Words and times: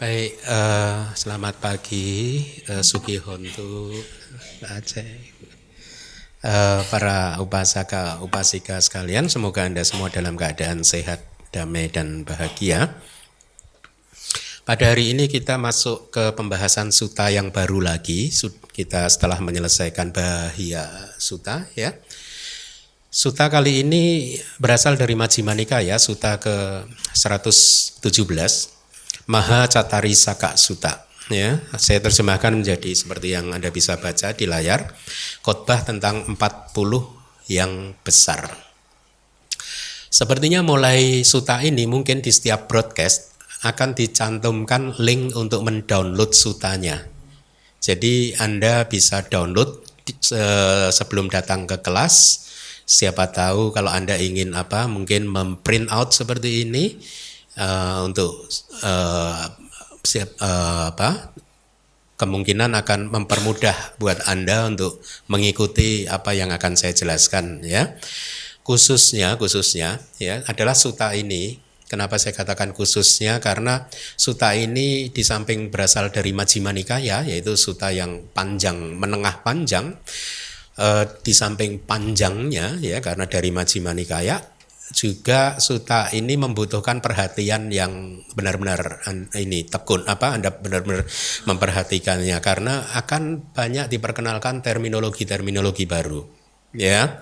Baik, 0.00 0.32
uh, 0.48 1.12
selamat 1.12 1.60
pagi 1.60 2.40
uh, 2.72 2.80
Sugi 2.80 3.20
Hontu 3.20 3.92
Aceh. 4.64 5.12
Uh, 6.40 6.80
para 6.88 7.36
upasaka 7.36 8.16
upasika 8.24 8.80
sekalian, 8.80 9.28
semoga 9.28 9.60
Anda 9.60 9.84
semua 9.84 10.08
dalam 10.08 10.40
keadaan 10.40 10.88
sehat, 10.88 11.20
damai 11.52 11.92
dan 11.92 12.24
bahagia. 12.24 12.96
Pada 14.64 14.88
hari 14.88 15.12
ini 15.12 15.28
kita 15.28 15.60
masuk 15.60 16.08
ke 16.08 16.32
pembahasan 16.32 16.96
suta 16.96 17.28
yang 17.28 17.52
baru 17.52 17.84
lagi. 17.84 18.32
Kita 18.72 19.04
setelah 19.04 19.36
menyelesaikan 19.36 20.16
Bahia 20.16 21.12
Suta 21.20 21.68
ya. 21.76 21.92
Suta 23.12 23.52
kali 23.52 23.84
ini 23.84 24.32
berasal 24.56 24.96
dari 24.96 25.12
Majjhima 25.12 25.52
Nikaya, 25.52 26.00
suta 26.00 26.40
ke 26.40 26.88
117 27.12 28.79
Maha 29.30 29.70
Catari 29.70 30.10
Saka 30.18 30.58
Suta. 30.58 31.06
Ya, 31.30 31.62
saya 31.78 32.02
terjemahkan 32.02 32.58
menjadi 32.58 32.90
seperti 32.90 33.38
yang 33.38 33.54
Anda 33.54 33.70
bisa 33.70 33.94
baca 34.02 34.34
di 34.34 34.50
layar, 34.50 34.90
khotbah 35.46 35.86
tentang 35.86 36.26
40 36.26 36.74
yang 37.46 37.94
besar. 38.02 38.50
Sepertinya 40.10 40.66
mulai 40.66 41.22
suta 41.22 41.62
ini 41.62 41.86
mungkin 41.86 42.18
di 42.18 42.34
setiap 42.34 42.66
broadcast 42.66 43.38
akan 43.62 43.94
dicantumkan 43.94 44.98
link 44.98 45.38
untuk 45.38 45.62
mendownload 45.62 46.34
sutanya. 46.34 47.06
Jadi 47.78 48.34
Anda 48.42 48.90
bisa 48.90 49.22
download 49.22 49.86
sebelum 50.90 51.30
datang 51.30 51.70
ke 51.70 51.78
kelas. 51.78 52.42
Siapa 52.90 53.30
tahu 53.30 53.70
kalau 53.70 53.94
Anda 53.94 54.18
ingin 54.18 54.50
apa, 54.58 54.90
mungkin 54.90 55.30
memprint 55.30 55.94
out 55.94 56.10
seperti 56.10 56.66
ini 56.66 56.98
uh, 57.60 58.08
untuk 58.08 58.48
uh, 58.80 59.44
siap 60.00 60.32
uh, 60.40 60.96
apa 60.96 61.36
kemungkinan 62.16 62.72
akan 62.76 63.12
mempermudah 63.12 64.00
buat 64.00 64.24
Anda 64.28 64.68
untuk 64.68 65.00
mengikuti 65.28 66.04
apa 66.04 66.36
yang 66.36 66.52
akan 66.52 66.76
saya 66.76 66.96
jelaskan 66.96 67.64
ya. 67.64 67.96
Khususnya 68.64 69.40
khususnya 69.40 70.00
ya 70.20 70.44
adalah 70.48 70.76
suta 70.76 71.12
ini. 71.16 71.60
Kenapa 71.90 72.22
saya 72.22 72.30
katakan 72.38 72.70
khususnya 72.70 73.42
karena 73.42 73.90
suta 74.14 74.54
ini 74.54 75.10
di 75.10 75.26
samping 75.26 75.74
berasal 75.74 76.14
dari 76.14 76.30
Majjhima 76.30 76.70
Nikaya 76.70 77.26
yaitu 77.26 77.58
suta 77.58 77.90
yang 77.90 78.30
panjang 78.30 78.94
menengah 78.94 79.42
panjang 79.42 79.98
di 81.26 81.32
samping 81.34 81.82
panjangnya 81.82 82.78
ya 82.78 83.02
karena 83.02 83.26
dari 83.26 83.50
Majjhima 83.50 83.90
Nikaya 83.90 84.38
juga 84.90 85.56
suta 85.62 86.10
ini 86.10 86.34
membutuhkan 86.34 86.98
perhatian 86.98 87.70
yang 87.70 88.22
benar-benar 88.34 89.00
ini 89.38 89.64
tekun 89.66 90.02
apa 90.10 90.34
Anda 90.34 90.50
benar-benar 90.50 91.06
memperhatikannya. 91.46 92.38
Karena 92.42 92.84
akan 92.98 93.54
banyak 93.54 93.86
diperkenalkan 93.86 94.60
terminologi-terminologi 94.66 95.86
baru 95.86 96.22
ya 96.70 97.18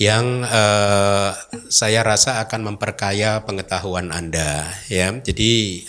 yang 0.00 0.46
eh, 0.48 1.30
saya 1.68 2.00
rasa 2.06 2.40
akan 2.44 2.74
memperkaya 2.74 3.44
pengetahuan 3.44 4.14
Anda 4.14 4.68
ya. 4.88 5.12
Jadi 5.12 5.84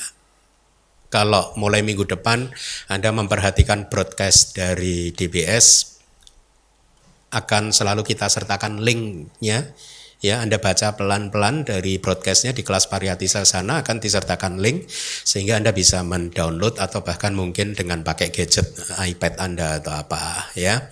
kalau 1.09 1.53
mulai 1.57 1.81
minggu 1.81 2.05
depan 2.05 2.49
Anda 2.89 3.09
memperhatikan 3.13 3.89
broadcast 3.89 4.57
dari 4.57 5.13
DBS 5.13 5.97
akan 7.29 7.69
selalu 7.69 8.01
kita 8.01 8.25
sertakan 8.25 8.81
linknya 8.81 9.69
ya 10.19 10.43
Anda 10.43 10.59
baca 10.59 10.99
pelan-pelan 10.99 11.63
dari 11.63 11.95
broadcastnya 11.97 12.51
di 12.51 12.63
kelas 12.63 12.91
Pariatisa 12.91 13.47
sana 13.47 13.79
akan 13.81 14.03
disertakan 14.03 14.59
link 14.59 14.91
sehingga 15.23 15.55
Anda 15.55 15.71
bisa 15.71 16.03
mendownload 16.03 16.75
atau 16.79 17.03
bahkan 17.03 17.31
mungkin 17.31 17.71
dengan 17.75 18.03
pakai 18.03 18.31
gadget 18.31 18.67
iPad 18.99 19.39
Anda 19.39 19.79
atau 19.79 19.93
apa 19.95 20.51
ya. 20.59 20.91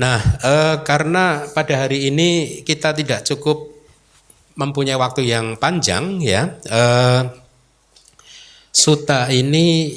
Nah, 0.00 0.18
eh, 0.40 0.76
karena 0.88 1.44
pada 1.52 1.84
hari 1.84 2.08
ini 2.08 2.60
kita 2.64 2.96
tidak 2.96 3.28
cukup 3.28 3.68
mempunyai 4.56 4.96
waktu 4.96 5.28
yang 5.28 5.60
panjang 5.60 6.24
ya. 6.24 6.48
Eh, 6.64 7.22
suta 8.72 9.28
ini 9.28 9.92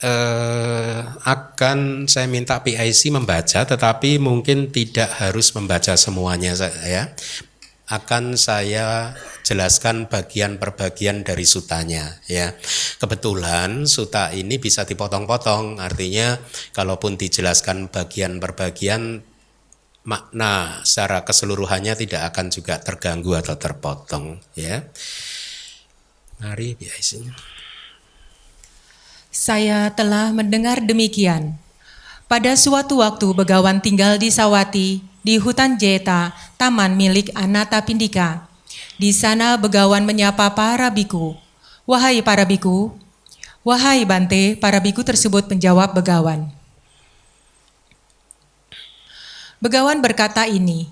eh, 0.00 1.00
akan 1.04 2.08
saya 2.08 2.24
minta 2.24 2.64
PIC 2.64 3.12
membaca, 3.12 3.68
tetapi 3.68 4.16
mungkin 4.16 4.72
tidak 4.72 5.20
harus 5.20 5.52
membaca 5.52 5.92
semuanya 6.00 6.56
ya 6.80 7.12
akan 7.90 8.38
saya 8.38 9.18
jelaskan 9.42 10.06
bagian 10.06 10.62
per 10.62 10.78
bagian 10.78 11.26
dari 11.26 11.42
sutanya 11.42 12.22
ya. 12.30 12.54
Kebetulan 13.02 13.90
suta 13.90 14.30
ini 14.30 14.62
bisa 14.62 14.86
dipotong-potong, 14.86 15.82
artinya 15.82 16.38
kalaupun 16.70 17.18
dijelaskan 17.18 17.90
bagian 17.90 18.38
per 18.38 18.54
bagian 18.54 19.26
makna 20.06 20.80
secara 20.86 21.26
keseluruhannya 21.26 21.92
tidak 21.98 22.30
akan 22.32 22.46
juga 22.48 22.78
terganggu 22.78 23.34
atau 23.36 23.58
terpotong 23.58 24.38
ya. 24.54 24.86
Mari 26.40 26.78
biasanya. 26.78 27.36
Saya 29.30 29.90
telah 29.94 30.30
mendengar 30.30 30.82
demikian. 30.82 31.58
Pada 32.30 32.54
suatu 32.54 33.02
waktu 33.02 33.26
Begawan 33.34 33.82
tinggal 33.82 34.14
di 34.14 34.30
Sawati, 34.30 35.02
di 35.26 35.34
hutan 35.42 35.74
Jeta, 35.74 36.30
taman 36.54 36.94
milik 36.94 37.34
Anata 37.34 37.82
Pindika. 37.82 38.46
Di 39.02 39.10
sana 39.10 39.58
Begawan 39.58 40.06
menyapa 40.06 40.46
para 40.54 40.94
biku. 40.94 41.34
Wahai 41.90 42.22
para 42.22 42.46
biku, 42.46 42.94
wahai 43.66 44.06
Bante, 44.06 44.54
para 44.54 44.78
biku 44.78 45.02
tersebut 45.02 45.50
menjawab 45.50 45.90
Begawan. 45.90 46.46
Begawan 49.58 49.98
berkata 49.98 50.46
ini, 50.46 50.86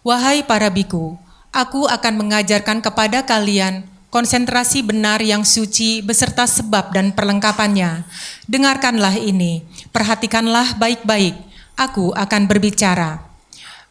Wahai 0.00 0.40
para 0.48 0.72
biku, 0.72 1.20
aku 1.52 1.92
akan 1.92 2.24
mengajarkan 2.24 2.80
kepada 2.80 3.20
kalian 3.28 3.84
konsentrasi 4.10 4.82
benar 4.82 5.22
yang 5.22 5.46
suci 5.46 6.02
beserta 6.02 6.44
sebab 6.44 6.90
dan 6.90 7.14
perlengkapannya. 7.14 8.04
Dengarkanlah 8.50 9.16
ini, 9.16 9.62
perhatikanlah 9.94 10.76
baik-baik, 10.76 11.38
aku 11.78 12.12
akan 12.12 12.50
berbicara. 12.50 13.22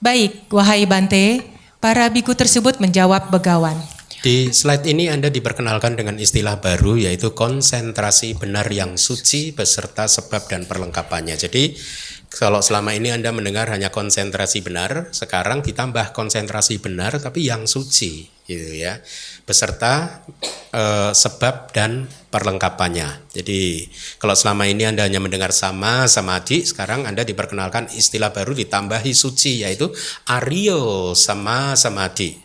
Baik, 0.04 0.48
wahai 0.52 0.84
Bante, 0.84 1.44
para 1.80 2.12
biku 2.12 2.36
tersebut 2.36 2.84
menjawab 2.84 3.32
begawan. 3.32 3.76
Di 4.20 4.52
slide 4.52 4.84
ini 4.84 5.08
Anda 5.08 5.32
diperkenalkan 5.32 5.96
dengan 5.96 6.20
istilah 6.20 6.60
baru 6.60 7.00
yaitu 7.00 7.32
konsentrasi 7.32 8.36
benar 8.36 8.68
yang 8.68 9.00
suci 9.00 9.56
beserta 9.56 10.12
sebab 10.12 10.52
dan 10.52 10.68
perlengkapannya. 10.68 11.40
Jadi 11.40 11.80
kalau 12.30 12.62
selama 12.62 12.94
ini 12.94 13.10
Anda 13.10 13.34
mendengar 13.34 13.66
hanya 13.74 13.90
konsentrasi 13.90 14.62
benar, 14.62 15.10
sekarang 15.10 15.66
ditambah 15.66 16.14
konsentrasi 16.14 16.78
benar 16.78 17.18
tapi 17.18 17.50
yang 17.50 17.66
suci 17.66 18.30
gitu 18.46 18.70
ya. 18.70 19.02
Beserta 19.50 20.22
eh, 20.70 21.10
sebab 21.10 21.74
dan 21.74 22.06
perlengkapannya. 22.30 23.34
Jadi 23.34 23.90
kalau 24.22 24.38
selama 24.38 24.70
ini 24.70 24.86
Anda 24.86 25.10
hanya 25.10 25.18
mendengar 25.18 25.50
sama 25.50 26.06
samadhi, 26.06 26.70
sekarang 26.70 27.10
Anda 27.10 27.26
diperkenalkan 27.26 27.90
istilah 27.98 28.30
baru 28.30 28.54
ditambahi 28.54 29.10
suci 29.10 29.66
yaitu 29.66 29.90
Aryo 30.30 31.18
sama 31.18 31.74
samadhi. 31.74 32.38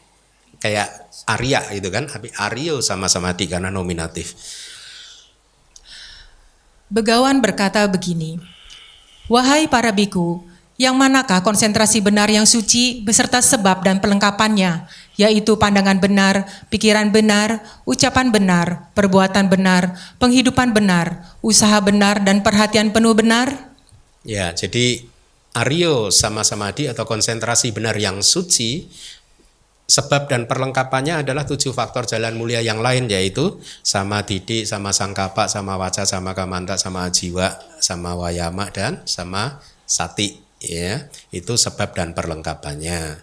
Kayak 0.65 1.13
Arya 1.29 1.61
gitu 1.77 1.93
kan, 1.93 2.09
tapi 2.09 2.33
Aryo 2.41 2.81
sama 2.81 3.13
samadhi 3.13 3.53
karena 3.53 3.69
nominatif. 3.69 4.33
Begawan 6.89 7.45
berkata 7.45 7.85
begini, 7.85 8.54
Wahai 9.25 9.65
para 9.73 9.89
biku, 9.89 10.45
yang 10.77 10.99
manakah 10.99 11.41
konsentrasi 11.41 12.05
benar 12.05 12.29
yang 12.29 12.45
suci 12.45 13.01
beserta 13.01 13.41
sebab 13.41 13.81
dan 13.81 14.03
perlengkapannya, 14.03 14.85
yaitu 15.17 15.57
pandangan 15.57 15.97
benar, 15.97 16.45
pikiran 16.69 17.09
benar, 17.09 17.63
ucapan 17.89 18.29
benar, 18.29 18.93
perbuatan 18.93 19.49
benar, 19.49 19.97
penghidupan 20.21 20.77
benar, 20.77 21.25
usaha 21.41 21.81
benar, 21.81 22.21
dan 22.21 22.45
perhatian 22.45 22.93
penuh 22.93 23.17
benar? 23.17 23.73
Ya, 24.29 24.53
jadi 24.53 25.09
Aryo 25.55 26.11
sama 26.11 26.43
samadhi 26.43 26.91
atau 26.91 27.07
konsentrasi 27.07 27.71
benar 27.71 27.95
yang 27.95 28.21
suci 28.21 28.91
Sebab 29.85 30.33
dan 30.33 30.49
perlengkapannya 30.49 31.21
adalah 31.21 31.45
tujuh 31.45 31.77
faktor 31.77 32.09
jalan 32.09 32.41
mulia 32.41 32.65
yang 32.65 32.81
lain 32.81 33.05
yaitu 33.05 33.61
sama 33.85 34.25
didik, 34.25 34.65
sama 34.65 34.97
sangkapa, 34.97 35.45
sama 35.45 35.77
waca, 35.77 36.09
sama 36.09 36.33
kamanta, 36.33 36.81
sama 36.81 37.05
jiwa, 37.13 37.61
sama 37.85 38.17
wayama 38.17 38.73
dan 38.73 39.05
sama 39.05 39.61
sati 39.85 40.41
ya. 40.57 41.13
Itu 41.29 41.61
sebab 41.61 41.93
dan 41.93 42.17
perlengkapannya. 42.17 43.21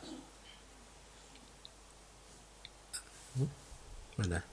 Mana? 4.21 4.45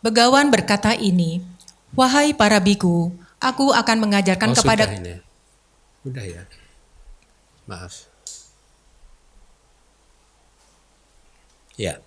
Begawan 0.00 0.48
berkata 0.48 0.96
ini, 0.96 1.44
Wahai 1.94 2.32
para 2.34 2.58
biku, 2.58 3.12
aku 3.38 3.70
akan 3.70 3.96
mengajarkan 4.08 4.50
oh, 4.50 4.56
kepada... 4.56 4.84
Sudah 4.88 4.98
ini. 4.98 5.14
Udah 6.04 6.24
ya. 6.24 6.42
Maaf. 7.70 8.13
Ya. 11.74 12.04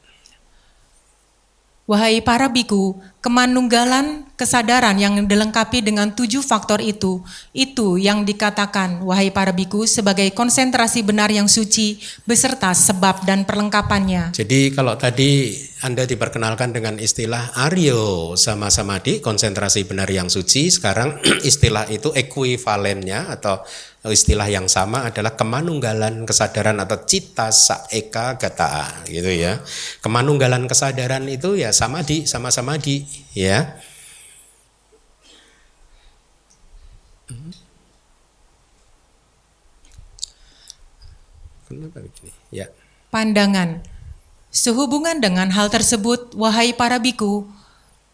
Wahai 1.88 2.19
para 2.19 2.52
biku, 2.52 3.00
kemanunggalan 3.24 4.28
kesadaran 4.36 5.00
yang 5.00 5.24
dilengkapi 5.24 5.80
dengan 5.80 6.12
tujuh 6.12 6.44
faktor 6.44 6.84
itu, 6.84 7.24
itu 7.56 7.96
yang 7.96 8.28
dikatakan, 8.28 9.00
wahai 9.08 9.31
para 9.31 9.56
biku, 9.56 9.88
sebagai 9.88 10.28
konsentrasi 10.36 11.00
benar 11.08 11.31
yang 11.31 11.48
suci, 11.48 11.96
beserta 12.28 12.75
sebab 12.75 13.24
dan 13.24 13.48
perlengkapannya. 13.48 14.36
Jadi 14.36 14.75
kalau 14.75 15.00
tadi 15.00 15.56
Anda 15.80 16.04
diperkenalkan 16.04 16.75
dengan 16.75 17.00
istilah 17.00 17.56
Aryo 17.56 18.36
sama 18.36 18.68
Samadhi, 18.68 19.24
konsentrasi 19.24 19.88
benar 19.88 20.12
yang 20.12 20.28
suci, 20.28 20.68
sekarang 20.68 21.24
istilah 21.48 21.88
itu 21.88 22.12
ekuivalennya 22.12 23.31
atau 23.31 23.64
istilah 24.12 24.48
yang 24.48 24.69
sama 24.71 25.07
adalah 25.09 25.33
kemanunggalan 25.36 26.24
kesadaran 26.27 26.77
atau 26.80 27.01
cita 27.04 27.50
saeka 27.50 28.39
gata 28.39 29.04
gitu 29.07 29.31
ya. 29.31 29.59
Kemanunggalan 30.00 30.68
kesadaran 30.68 31.25
itu 31.27 31.57
ya 31.59 31.74
sama 31.74 32.04
di 32.04 32.27
sama-sama 32.27 32.80
di 32.80 33.04
ya. 33.33 33.77
Kenapa 41.68 42.00
begini? 42.00 42.31
Ya. 42.50 42.71
Pandangan. 43.12 43.83
Sehubungan 44.48 45.19
dengan 45.19 45.51
hal 45.51 45.68
tersebut, 45.68 46.31
wahai 46.39 46.71
para 46.71 46.98
biku, 47.04 47.44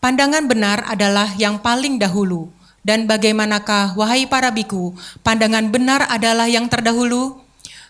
pandangan 0.01 0.49
benar 0.49 0.81
adalah 0.89 1.29
yang 1.37 1.61
paling 1.61 2.01
dahulu 2.01 2.49
dan 2.83 3.07
bagaimanakah, 3.07 3.95
wahai 3.99 4.27
para 4.27 4.51
biku, 4.51 4.95
pandangan 5.23 5.67
benar 5.71 6.07
adalah 6.07 6.47
yang 6.47 6.67
terdahulu? 6.71 7.42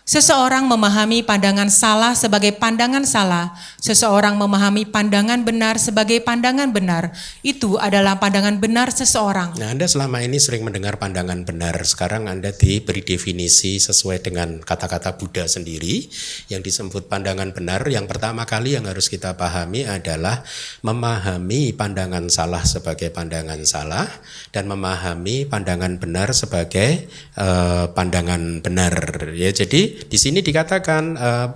Seseorang 0.04 0.68
memahami 0.68 1.24
pandangan 1.24 1.72
salah 1.72 2.12
sebagai 2.12 2.52
pandangan 2.60 3.08
salah, 3.08 3.56
seseorang 3.80 4.36
memahami 4.36 4.84
pandangan 4.84 5.40
benar 5.48 5.80
sebagai 5.80 6.20
pandangan 6.20 6.76
benar. 6.76 7.16
Itu 7.40 7.80
adalah 7.80 8.20
pandangan 8.20 8.60
benar 8.60 8.92
seseorang. 8.92 9.56
Nah, 9.56 9.72
Anda 9.72 9.88
selama 9.88 10.20
ini 10.20 10.36
sering 10.36 10.60
mendengar 10.60 11.00
pandangan 11.00 11.48
benar. 11.48 11.80
Sekarang 11.88 12.28
Anda 12.28 12.52
diberi 12.52 13.00
definisi 13.00 13.80
sesuai 13.80 14.20
dengan 14.20 14.60
kata-kata 14.60 15.16
Buddha 15.16 15.48
sendiri 15.48 16.04
yang 16.52 16.60
disebut 16.60 17.08
pandangan 17.08 17.56
benar. 17.56 17.88
Yang 17.88 18.04
pertama 18.12 18.44
kali 18.44 18.76
yang 18.76 18.84
harus 18.84 19.08
kita 19.08 19.40
pahami 19.40 19.88
adalah 19.88 20.44
memahami 20.84 21.72
pandangan 21.72 22.28
salah 22.28 22.60
sebagai 22.68 23.08
pandangan 23.08 23.64
salah 23.64 24.04
dan 24.52 24.68
memahami 24.68 25.48
pandangan 25.48 25.96
benar 25.96 26.36
sebagai 26.36 27.08
uh, 27.40 27.88
pandangan 27.96 28.60
benar. 28.60 28.92
Ya, 29.32 29.48
jadi 29.48 29.93
di 29.96 30.18
sini 30.18 30.42
dikatakan 30.42 31.04
uh, 31.14 31.48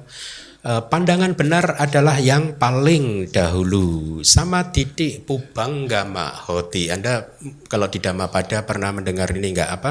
uh, 0.65 0.83
pandangan 0.87 1.35
benar 1.35 1.79
adalah 1.79 2.19
yang 2.19 2.57
paling 2.57 3.31
dahulu. 3.31 4.21
Sama 4.25 4.71
titik 4.75 5.25
pubanggama 5.29 6.31
hoti. 6.49 6.91
Anda 6.91 7.29
kalau 7.69 7.87
di 7.91 7.99
Dhammapada 8.03 8.65
pernah 8.65 8.95
mendengar 8.95 9.31
ini 9.35 9.55
enggak 9.55 9.71
apa? 9.71 9.91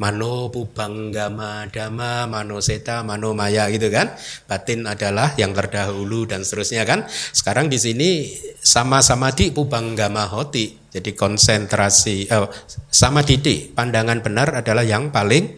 Mano 0.00 0.50
pubanggama 0.50 1.70
dama, 1.70 2.26
mano 2.26 2.58
seta, 2.58 3.06
mano 3.06 3.38
maya 3.38 3.70
gitu 3.70 3.86
kan. 3.86 4.10
Batin 4.50 4.82
adalah 4.88 5.30
yang 5.38 5.54
terdahulu 5.54 6.26
dan 6.26 6.42
seterusnya 6.42 6.82
kan. 6.82 7.06
Sekarang 7.30 7.70
di 7.70 7.78
sini 7.78 8.26
sama-sama 8.58 9.30
di 9.30 9.54
pubanggama 9.54 10.26
hoti. 10.26 10.74
Jadi 10.90 11.14
konsentrasi 11.14 12.26
eh, 12.26 12.48
sama 12.90 13.22
titik 13.22 13.78
pandangan 13.78 14.20
benar 14.20 14.64
adalah 14.64 14.82
yang 14.82 15.14
paling 15.14 15.54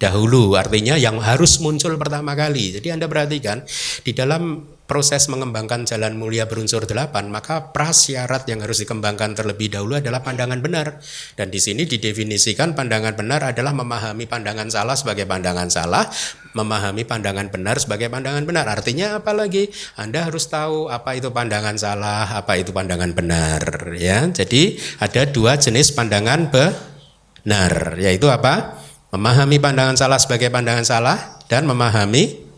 dahulu 0.00 0.56
artinya 0.56 0.96
yang 0.96 1.20
harus 1.20 1.60
muncul 1.60 1.94
pertama 2.00 2.32
kali. 2.32 2.80
Jadi 2.80 2.88
Anda 2.88 3.06
perhatikan 3.06 3.62
di 4.00 4.16
dalam 4.16 4.64
proses 4.90 5.30
mengembangkan 5.30 5.86
jalan 5.86 6.18
mulia 6.18 6.50
berunsur 6.50 6.82
delapan, 6.82 7.30
maka 7.30 7.70
prasyarat 7.70 8.42
yang 8.50 8.58
harus 8.58 8.82
dikembangkan 8.82 9.38
terlebih 9.38 9.70
dahulu 9.70 10.02
adalah 10.02 10.18
pandangan 10.18 10.58
benar. 10.58 10.98
Dan 11.38 11.54
di 11.54 11.62
sini 11.62 11.86
didefinisikan 11.86 12.74
pandangan 12.74 13.14
benar 13.14 13.54
adalah 13.54 13.70
memahami 13.70 14.26
pandangan 14.26 14.66
salah 14.66 14.98
sebagai 14.98 15.30
pandangan 15.30 15.70
salah, 15.70 16.10
memahami 16.58 17.06
pandangan 17.06 17.54
benar 17.54 17.78
sebagai 17.78 18.10
pandangan 18.10 18.42
benar. 18.42 18.66
Artinya 18.66 19.22
apa 19.22 19.30
lagi? 19.30 19.70
Anda 19.94 20.26
harus 20.26 20.50
tahu 20.50 20.90
apa 20.90 21.14
itu 21.14 21.30
pandangan 21.30 21.78
salah, 21.78 22.26
apa 22.34 22.58
itu 22.58 22.74
pandangan 22.74 23.14
benar, 23.14 23.94
ya. 23.94 24.26
Jadi 24.26 24.74
ada 24.98 25.22
dua 25.30 25.54
jenis 25.54 25.94
pandangan 25.94 26.50
benar, 26.50 27.94
yaitu 27.94 28.26
apa? 28.26 28.89
Memahami 29.10 29.58
pandangan 29.58 29.98
salah 29.98 30.18
sebagai 30.22 30.48
pandangan 30.48 30.86
salah 30.86 31.18
dan 31.50 31.66
memahami 31.66 32.50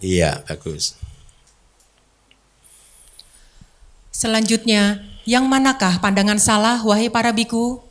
Iya, 0.00 0.40
bagus. 0.48 0.96
Selanjutnya, 4.08 5.04
yang 5.28 5.44
manakah 5.44 6.00
pandangan 6.00 6.40
salah 6.40 6.80
wahai 6.80 7.12
para 7.12 7.36
biku? 7.36 7.84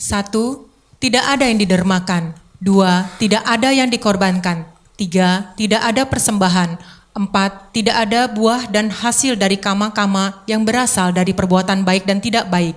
Satu, 0.00 0.72
tidak 0.96 1.24
ada 1.28 1.44
yang 1.52 1.60
didermakan. 1.60 2.32
Dua, 2.56 3.12
tidak 3.20 3.44
ada 3.44 3.76
yang 3.76 3.92
dikorbankan. 3.92 4.64
Tiga, 4.96 5.52
tidak 5.60 5.84
ada 5.84 6.08
persembahan. 6.08 6.80
Empat, 7.12 7.76
tidak 7.76 8.08
ada 8.08 8.24
buah 8.24 8.72
dan 8.72 8.88
hasil 8.88 9.36
dari 9.36 9.60
kama-kama 9.60 10.48
yang 10.48 10.64
berasal 10.64 11.12
dari 11.12 11.36
perbuatan 11.36 11.84
baik 11.84 12.08
dan 12.08 12.24
tidak 12.24 12.48
baik. 12.48 12.72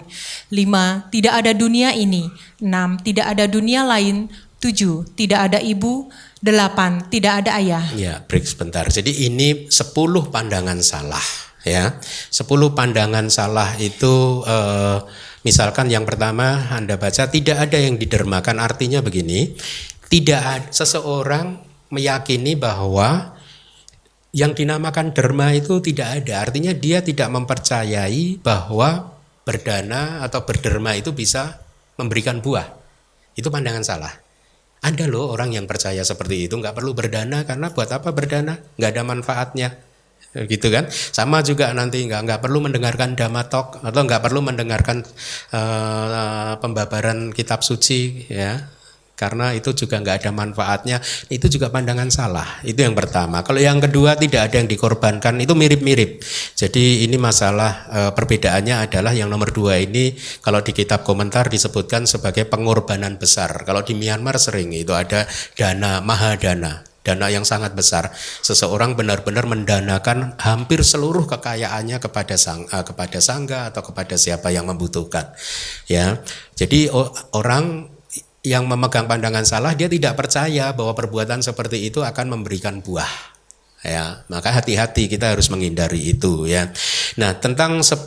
Lima, 0.52 1.08
tidak 1.08 1.40
ada 1.40 1.56
dunia 1.56 1.96
ini. 1.96 2.28
Enam, 2.60 3.00
tidak 3.00 3.32
ada 3.32 3.48
dunia 3.48 3.88
lain. 3.88 4.28
Tujuh, 4.60 5.08
tidak 5.16 5.52
ada 5.52 5.64
ibu. 5.64 6.12
Delapan, 6.44 7.08
tidak 7.08 7.48
ada 7.48 7.56
ayah. 7.64 7.86
Ya, 7.96 8.20
break 8.28 8.44
sebentar. 8.44 8.84
Jadi 8.92 9.24
ini 9.24 9.72
sepuluh 9.72 10.28
pandangan 10.28 10.84
salah. 10.84 11.24
Ya, 11.64 11.98
sepuluh 12.28 12.76
pandangan 12.76 13.32
salah 13.32 13.80
itu 13.80 14.44
eh, 14.44 15.00
misalkan 15.48 15.88
yang 15.88 16.04
pertama 16.04 16.70
Anda 16.76 17.00
baca 17.00 17.32
tidak 17.32 17.72
ada 17.72 17.80
yang 17.80 17.96
didermakan 17.96 18.60
artinya 18.60 19.00
begini, 19.00 19.56
tidak 20.12 20.76
seseorang 20.76 21.58
meyakini 21.88 22.60
bahwa 22.60 23.35
yang 24.36 24.52
dinamakan 24.52 25.16
derma 25.16 25.56
itu 25.56 25.80
tidak 25.80 26.22
ada. 26.22 26.44
Artinya 26.44 26.76
dia 26.76 27.00
tidak 27.00 27.32
mempercayai 27.32 28.44
bahwa 28.44 29.16
berdana 29.48 30.20
atau 30.28 30.44
berderma 30.44 30.92
itu 31.00 31.16
bisa 31.16 31.64
memberikan 31.96 32.44
buah. 32.44 32.68
Itu 33.32 33.48
pandangan 33.48 33.88
salah. 33.88 34.12
Ada 34.84 35.08
loh 35.08 35.32
orang 35.32 35.56
yang 35.56 35.66
percaya 35.66 36.04
seperti 36.04 36.52
itu 36.52 36.54
nggak 36.60 36.76
perlu 36.76 36.92
berdana 36.92 37.48
karena 37.48 37.72
buat 37.72 37.88
apa 37.96 38.12
berdana? 38.12 38.60
Nggak 38.76 38.92
ada 38.92 39.04
manfaatnya 39.08 39.70
gitu 40.36 40.68
kan 40.68 40.92
sama 40.92 41.40
juga 41.48 41.72
nanti 41.72 42.04
nggak 42.04 42.28
nggak 42.28 42.42
perlu 42.44 42.60
mendengarkan 42.60 43.16
damatok 43.16 43.80
atau 43.80 44.02
nggak 44.04 44.20
perlu 44.20 44.44
mendengarkan 44.44 45.00
uh, 45.56 46.60
pembabaran 46.60 47.32
kitab 47.32 47.64
suci 47.64 48.28
ya 48.28 48.75
karena 49.16 49.56
itu 49.56 49.72
juga 49.72 50.04
nggak 50.04 50.24
ada 50.24 50.32
manfaatnya. 50.36 51.00
Itu 51.32 51.48
juga 51.48 51.72
pandangan 51.72 52.12
salah. 52.12 52.60
Itu 52.62 52.84
yang 52.84 52.94
pertama. 52.94 53.42
Kalau 53.42 53.64
yang 53.64 53.80
kedua 53.80 54.20
tidak 54.20 54.52
ada 54.52 54.56
yang 54.60 54.70
dikorbankan 54.70 55.40
itu 55.40 55.56
mirip-mirip. 55.56 56.22
Jadi 56.54 57.08
ini 57.08 57.16
masalah 57.16 57.72
e, 57.88 58.00
perbedaannya 58.12 58.86
adalah 58.86 59.16
yang 59.16 59.32
nomor 59.32 59.56
dua 59.56 59.80
ini 59.80 60.14
kalau 60.44 60.60
di 60.60 60.76
kitab 60.76 61.08
komentar 61.08 61.48
disebutkan 61.48 62.04
sebagai 62.04 62.44
pengorbanan 62.46 63.16
besar. 63.16 63.64
Kalau 63.64 63.82
di 63.82 63.96
Myanmar 63.96 64.36
sering 64.36 64.76
itu 64.76 64.92
ada 64.92 65.24
dana 65.56 66.04
mahadana 66.04 66.84
dana 67.06 67.30
yang 67.30 67.46
sangat 67.46 67.78
besar. 67.78 68.10
Seseorang 68.42 68.98
benar-benar 68.98 69.46
mendanakan 69.46 70.34
hampir 70.42 70.82
seluruh 70.82 71.30
kekayaannya 71.30 72.02
kepada 72.02 72.34
sang 72.34 72.66
uh, 72.74 72.82
kepada 72.82 73.22
sangga 73.22 73.70
atau 73.70 73.86
kepada 73.86 74.18
siapa 74.18 74.50
yang 74.50 74.66
membutuhkan. 74.66 75.30
Ya. 75.86 76.26
Jadi 76.58 76.90
orang 77.30 77.95
yang 78.46 78.70
memegang 78.70 79.10
pandangan 79.10 79.44
salah 79.44 79.74
dia 79.74 79.90
tidak 79.90 80.16
percaya 80.16 80.72
bahwa 80.72 80.94
perbuatan 80.94 81.42
seperti 81.42 81.90
itu 81.90 82.06
akan 82.06 82.38
memberikan 82.38 82.80
buah. 82.80 83.36
Ya 83.86 84.26
maka 84.34 84.50
hati-hati 84.50 85.06
kita 85.06 85.30
harus 85.34 85.54
menghindari 85.54 86.10
itu 86.10 86.50
ya. 86.50 86.74
Nah 87.22 87.38
tentang 87.38 87.86
10 87.86 88.02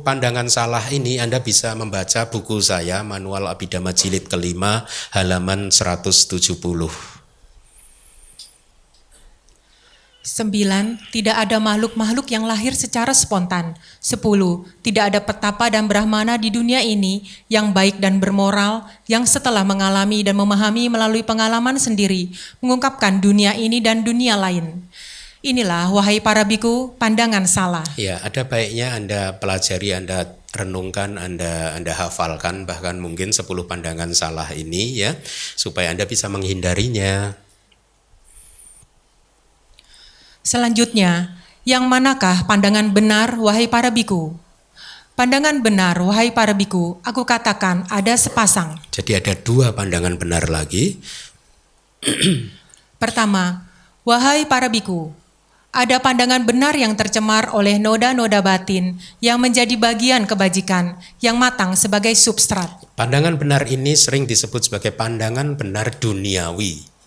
pandangan 0.00 0.48
salah 0.48 0.84
ini 0.88 1.20
Anda 1.20 1.44
bisa 1.44 1.76
membaca 1.76 2.32
buku 2.32 2.64
saya 2.64 3.04
manual 3.04 3.44
abidama 3.44 3.92
jilid 3.92 4.24
kelima 4.24 4.88
halaman 5.12 5.68
170 5.68 7.17
Sembilan, 10.28 11.00
tidak 11.08 11.40
ada 11.40 11.56
makhluk-makhluk 11.56 12.28
yang 12.28 12.44
lahir 12.44 12.76
secara 12.76 13.16
spontan. 13.16 13.72
Sepuluh, 13.96 14.68
tidak 14.84 15.08
ada 15.08 15.24
petapa 15.24 15.72
dan 15.72 15.88
brahmana 15.88 16.36
di 16.36 16.52
dunia 16.52 16.84
ini 16.84 17.24
yang 17.48 17.72
baik 17.72 17.96
dan 17.96 18.20
bermoral, 18.20 18.84
yang 19.08 19.24
setelah 19.24 19.64
mengalami 19.64 20.20
dan 20.20 20.36
memahami 20.36 20.92
melalui 20.92 21.24
pengalaman 21.24 21.80
sendiri, 21.80 22.28
mengungkapkan 22.60 23.24
dunia 23.24 23.56
ini 23.56 23.80
dan 23.80 24.04
dunia 24.04 24.36
lain. 24.36 24.84
Inilah, 25.40 25.88
wahai 25.96 26.20
para 26.20 26.44
biku, 26.44 26.92
pandangan 27.00 27.48
salah. 27.48 27.88
Ya, 27.96 28.20
ada 28.20 28.44
baiknya 28.44 29.00
Anda 29.00 29.20
pelajari, 29.40 29.96
Anda 29.96 30.28
renungkan, 30.52 31.16
Anda 31.16 31.72
Anda 31.72 31.96
hafalkan 31.96 32.68
bahkan 32.68 33.00
mungkin 33.00 33.32
10 33.32 33.48
pandangan 33.64 34.12
salah 34.12 34.52
ini 34.52 34.92
ya, 34.92 35.16
supaya 35.56 35.88
Anda 35.88 36.04
bisa 36.04 36.28
menghindarinya. 36.28 37.47
Selanjutnya, 40.48 41.36
Yang 41.68 41.84
manakah 41.84 42.48
pandangan 42.48 42.88
benar, 42.96 43.36
wahai 43.36 43.68
para 43.68 43.92
biku? 43.92 44.32
Pandangan 45.12 45.60
benar, 45.60 46.00
wahai 46.00 46.32
para 46.32 46.56
biku, 46.56 46.96
aku 47.04 47.28
katakan 47.28 47.84
ada 47.92 48.16
sepasang. 48.16 48.80
Jadi 48.88 49.12
ada 49.12 49.36
dua 49.36 49.76
pandangan 49.76 50.16
benar 50.16 50.48
lagi. 50.48 50.96
Pertama, 53.02 53.68
wahai 54.08 54.48
para 54.48 54.72
biku, 54.72 55.12
ada 55.68 56.00
pandangan 56.00 56.40
benar 56.48 56.72
yang 56.72 56.96
tercemar 56.96 57.52
oleh 57.52 57.76
noda-noda 57.76 58.40
batin 58.40 58.96
yang 59.20 59.36
menjadi 59.36 59.76
bagian 59.76 60.24
kebajikan 60.24 60.96
yang 61.20 61.36
matang 61.36 61.76
sebagai 61.76 62.16
substrat. 62.16 62.88
Pandangan 62.96 63.36
benar 63.36 63.68
ini 63.68 63.92
sering 63.92 64.24
disebut 64.24 64.72
sebagai 64.72 64.96
pandangan 64.96 65.60
benar 65.60 65.92
duniawi. 65.92 66.97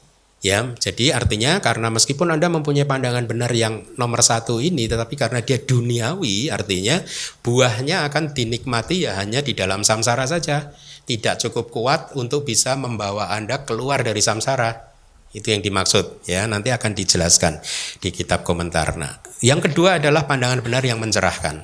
Ya, 0.41 0.65
jadi 0.81 1.13
artinya 1.13 1.61
karena 1.61 1.93
meskipun 1.93 2.33
Anda 2.33 2.49
mempunyai 2.49 2.89
pandangan 2.89 3.29
benar 3.29 3.53
yang 3.53 3.85
nomor 3.93 4.25
satu 4.25 4.57
ini, 4.57 4.89
tetapi 4.89 5.13
karena 5.13 5.37
dia 5.45 5.61
duniawi, 5.61 6.49
artinya 6.49 6.97
buahnya 7.45 8.09
akan 8.09 8.33
dinikmati 8.33 9.05
ya 9.05 9.21
hanya 9.21 9.45
di 9.45 9.53
dalam 9.53 9.85
samsara 9.85 10.25
saja. 10.25 10.73
Tidak 11.05 11.37
cukup 11.45 11.69
kuat 11.69 12.01
untuk 12.17 12.49
bisa 12.49 12.73
membawa 12.73 13.29
Anda 13.29 13.61
keluar 13.69 14.01
dari 14.01 14.17
samsara. 14.17 14.89
Itu 15.29 15.53
yang 15.53 15.61
dimaksud 15.61 16.25
ya, 16.25 16.49
nanti 16.49 16.73
akan 16.73 16.97
dijelaskan 16.97 17.61
di 18.01 18.09
kitab 18.09 18.41
komentar. 18.41 18.97
Nah, 18.97 19.21
yang 19.45 19.61
kedua 19.61 20.01
adalah 20.01 20.25
pandangan 20.25 20.65
benar 20.65 20.81
yang 20.81 20.97
mencerahkan. 20.97 21.61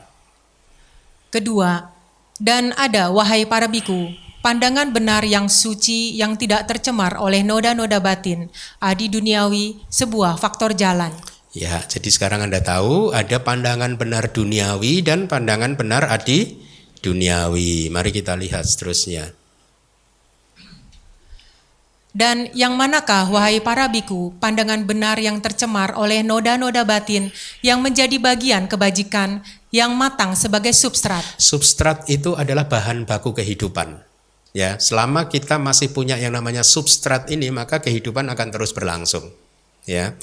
Kedua, 1.33 1.89
dan 2.37 2.77
ada 2.77 3.09
wahai 3.09 3.49
para 3.49 3.65
biku, 3.65 4.13
pandangan 4.47 4.95
benar 4.95 5.27
yang 5.27 5.51
suci 5.51 6.15
yang 6.15 6.39
tidak 6.39 6.71
tercemar 6.71 7.19
oleh 7.19 7.43
noda-noda 7.43 7.99
batin, 7.99 8.47
adi 8.79 9.11
duniawi, 9.11 9.75
sebuah 9.91 10.39
faktor 10.39 10.71
jalan. 10.71 11.11
Ya, 11.51 11.83
jadi 11.83 12.07
sekarang 12.07 12.47
Anda 12.47 12.63
tahu 12.63 13.11
ada 13.11 13.43
pandangan 13.43 13.99
benar 13.99 14.31
duniawi 14.31 15.03
dan 15.03 15.27
pandangan 15.27 15.75
benar 15.75 16.07
adi 16.07 16.63
duniawi. 17.03 17.91
Mari 17.91 18.15
kita 18.15 18.39
lihat 18.39 18.63
seterusnya. 18.63 19.35
Dan 22.15 22.47
yang 22.55 22.79
manakah, 22.79 23.27
wahai 23.27 23.59
para 23.59 23.91
biku, 23.91 24.31
pandangan 24.39 24.87
benar 24.87 25.19
yang 25.19 25.43
tercemar 25.43 25.91
oleh 25.99 26.23
noda-noda 26.23 26.87
batin 26.87 27.35
yang 27.59 27.83
menjadi 27.83 28.15
bagian 28.15 28.71
kebajikan 28.71 29.43
yang 29.75 29.91
matang 29.91 30.39
sebagai 30.39 30.71
substrat? 30.71 31.35
Substrat 31.35 32.07
itu 32.07 32.31
adalah 32.39 32.63
bahan 32.71 33.03
baku 33.03 33.35
kehidupan. 33.35 34.06
Ya, 34.55 34.79
selama 34.79 35.27
kita 35.27 35.59
masih 35.59 35.91
punya 35.91 36.15
yang 36.15 36.33
namanya 36.33 36.63
substrat 36.63 37.27
ini, 37.29 37.51
maka 37.51 37.83
kehidupan 37.83 38.25
akan 38.31 38.47
terus 38.49 38.71
berlangsung. 38.71 39.29
Ya, 39.87 40.15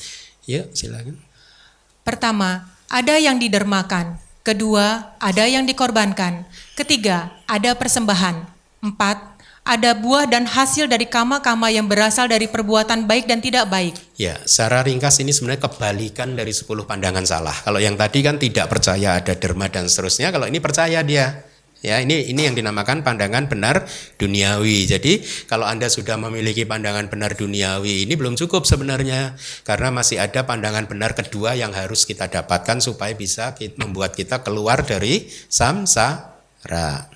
yuk 0.49 0.73
silakan. 0.77 1.21
Pertama, 2.05 2.69
ada 2.93 3.17
yang 3.17 3.41
didermakan. 3.41 4.21
Kedua, 4.45 5.17
ada 5.17 5.49
yang 5.49 5.65
dikorbankan. 5.65 6.45
Ketiga, 6.77 7.33
ada 7.49 7.73
persembahan. 7.73 8.45
Empat, 8.85 9.35
ada 9.65 9.97
buah 9.97 10.29
dan 10.29 10.45
hasil 10.45 10.85
dari 10.85 11.09
kama-kama 11.09 11.73
yang 11.73 11.89
berasal 11.89 12.29
dari 12.29 12.45
perbuatan 12.45 13.09
baik 13.09 13.25
dan 13.25 13.41
tidak 13.41 13.65
baik. 13.73 13.97
Ya, 14.21 14.37
secara 14.45 14.85
ringkas 14.85 15.17
ini 15.25 15.33
sebenarnya 15.33 15.65
kebalikan 15.65 16.37
dari 16.37 16.53
10 16.53 16.69
pandangan 16.85 17.25
salah. 17.25 17.57
Kalau 17.65 17.81
yang 17.81 17.97
tadi 17.97 18.21
kan 18.21 18.37
tidak 18.37 18.69
percaya 18.69 19.17
ada 19.17 19.33
derma 19.33 19.73
dan 19.73 19.89
seterusnya, 19.89 20.29
kalau 20.29 20.45
ini 20.45 20.61
percaya 20.61 21.01
dia. 21.01 21.54
Ya, 21.85 22.01
ini 22.01 22.33
ini 22.33 22.49
yang 22.49 22.57
dinamakan 22.57 23.05
pandangan 23.05 23.45
benar 23.45 23.85
duniawi. 24.17 24.89
Jadi, 24.89 25.21
kalau 25.45 25.69
Anda 25.69 25.93
sudah 25.93 26.17
memiliki 26.17 26.65
pandangan 26.65 27.13
benar 27.13 27.37
duniawi, 27.37 28.09
ini 28.09 28.17
belum 28.17 28.41
cukup 28.41 28.65
sebenarnya 28.65 29.37
karena 29.69 29.93
masih 29.93 30.17
ada 30.17 30.49
pandangan 30.49 30.89
benar 30.89 31.13
kedua 31.13 31.53
yang 31.53 31.77
harus 31.77 32.09
kita 32.09 32.33
dapatkan 32.33 32.81
supaya 32.81 33.13
bisa 33.13 33.53
membuat 33.77 34.17
kita 34.17 34.41
keluar 34.41 34.81
dari 34.81 35.29
samsara. 35.53 37.13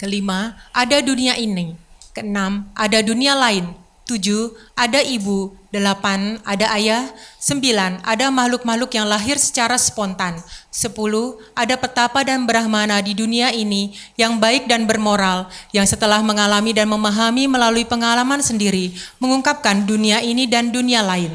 Kelima, 0.00 0.56
ada 0.72 1.04
dunia 1.04 1.36
ini. 1.36 1.76
Keenam, 2.16 2.72
ada 2.72 3.04
dunia 3.04 3.36
lain. 3.36 3.83
Tujuh, 4.04 4.52
ada 4.76 5.00
ibu. 5.00 5.56
Delapan, 5.72 6.36
ada 6.44 6.68
ayah. 6.76 7.08
Sembilan, 7.40 8.04
ada 8.04 8.28
makhluk-makhluk 8.28 8.92
yang 8.92 9.08
lahir 9.08 9.40
secara 9.40 9.80
spontan. 9.80 10.36
Sepuluh, 10.68 11.40
ada 11.56 11.72
petapa 11.80 12.20
dan 12.20 12.44
brahmana 12.44 13.00
di 13.00 13.16
dunia 13.16 13.48
ini 13.48 13.96
yang 14.20 14.36
baik 14.36 14.68
dan 14.68 14.84
bermoral, 14.84 15.48
yang 15.72 15.88
setelah 15.88 16.20
mengalami 16.20 16.76
dan 16.76 16.84
memahami 16.92 17.48
melalui 17.48 17.88
pengalaman 17.88 18.44
sendiri, 18.44 18.92
mengungkapkan 19.16 19.88
dunia 19.88 20.20
ini 20.20 20.44
dan 20.44 20.68
dunia 20.68 21.00
lain. 21.00 21.32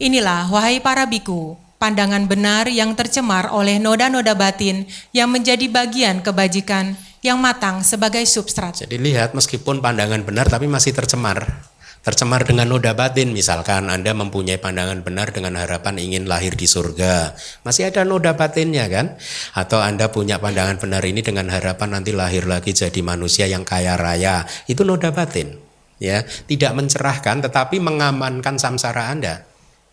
Inilah, 0.00 0.48
wahai 0.48 0.80
para 0.80 1.04
biku, 1.04 1.60
pandangan 1.76 2.24
benar 2.24 2.72
yang 2.72 2.96
tercemar 2.96 3.52
oleh 3.52 3.76
noda-noda 3.76 4.32
batin 4.32 4.88
yang 5.12 5.28
menjadi 5.28 5.68
bagian 5.68 6.24
kebajikan 6.24 6.96
yang 7.22 7.38
matang 7.38 7.86
sebagai 7.86 8.26
substrat. 8.26 8.82
Jadi 8.82 8.98
lihat 8.98 9.34
meskipun 9.34 9.78
pandangan 9.78 10.22
benar 10.26 10.50
tapi 10.50 10.66
masih 10.66 10.90
tercemar. 10.90 11.70
Tercemar 12.02 12.42
dengan 12.42 12.66
noda 12.66 12.98
batin 12.98 13.30
misalkan 13.30 13.86
Anda 13.86 14.10
mempunyai 14.10 14.58
pandangan 14.58 15.06
benar 15.06 15.30
dengan 15.30 15.54
harapan 15.54 16.02
ingin 16.02 16.26
lahir 16.26 16.58
di 16.58 16.66
surga. 16.66 17.38
Masih 17.62 17.94
ada 17.94 18.02
noda 18.02 18.34
batinnya 18.34 18.90
kan? 18.90 19.14
Atau 19.54 19.78
Anda 19.78 20.10
punya 20.10 20.42
pandangan 20.42 20.82
benar 20.82 21.06
ini 21.06 21.22
dengan 21.22 21.46
harapan 21.46 21.94
nanti 21.94 22.10
lahir 22.10 22.50
lagi 22.50 22.74
jadi 22.74 22.98
manusia 23.06 23.46
yang 23.46 23.62
kaya 23.62 23.94
raya. 23.94 24.42
Itu 24.66 24.82
noda 24.82 25.14
batin. 25.14 25.54
Ya, 26.02 26.26
tidak 26.50 26.74
mencerahkan 26.74 27.46
tetapi 27.46 27.78
mengamankan 27.78 28.58
samsara 28.58 29.06
Anda 29.06 29.51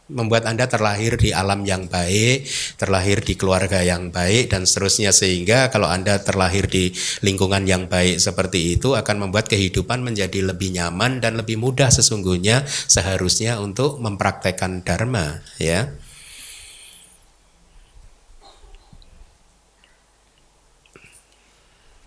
membuat 0.09 0.49
Anda 0.49 0.65
terlahir 0.65 1.15
di 1.15 1.29
alam 1.29 1.61
yang 1.63 1.85
baik, 1.85 2.49
terlahir 2.75 3.21
di 3.21 3.37
keluarga 3.37 3.79
yang 3.85 4.09
baik 4.09 4.49
dan 4.51 4.65
seterusnya 4.65 5.13
sehingga 5.13 5.69
kalau 5.69 5.87
Anda 5.87 6.19
terlahir 6.19 6.65
di 6.65 6.91
lingkungan 7.21 7.69
yang 7.69 7.85
baik 7.85 8.17
seperti 8.17 8.75
itu 8.75 8.97
akan 8.97 9.29
membuat 9.29 9.47
kehidupan 9.47 10.01
menjadi 10.01 10.41
lebih 10.41 10.73
nyaman 10.73 11.21
dan 11.21 11.37
lebih 11.37 11.61
mudah 11.61 11.93
sesungguhnya 11.93 12.65
seharusnya 12.65 13.61
untuk 13.61 14.01
mempraktekkan 14.01 14.81
dharma 14.81 15.45
ya. 15.61 15.93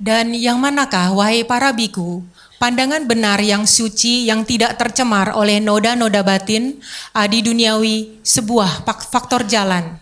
Dan 0.02 0.34
yang 0.34 0.58
manakah 0.58 1.14
wahai 1.14 1.46
para 1.46 1.70
biku 1.70 2.26
pandangan 2.62 3.10
benar 3.10 3.42
yang 3.42 3.66
suci 3.66 4.30
yang 4.30 4.46
tidak 4.46 4.78
tercemar 4.78 5.34
oleh 5.34 5.58
noda-noda 5.58 6.22
batin, 6.22 6.78
adi 7.10 7.42
duniawi, 7.42 8.22
sebuah 8.22 8.86
faktor 8.86 9.42
jalan. 9.50 9.98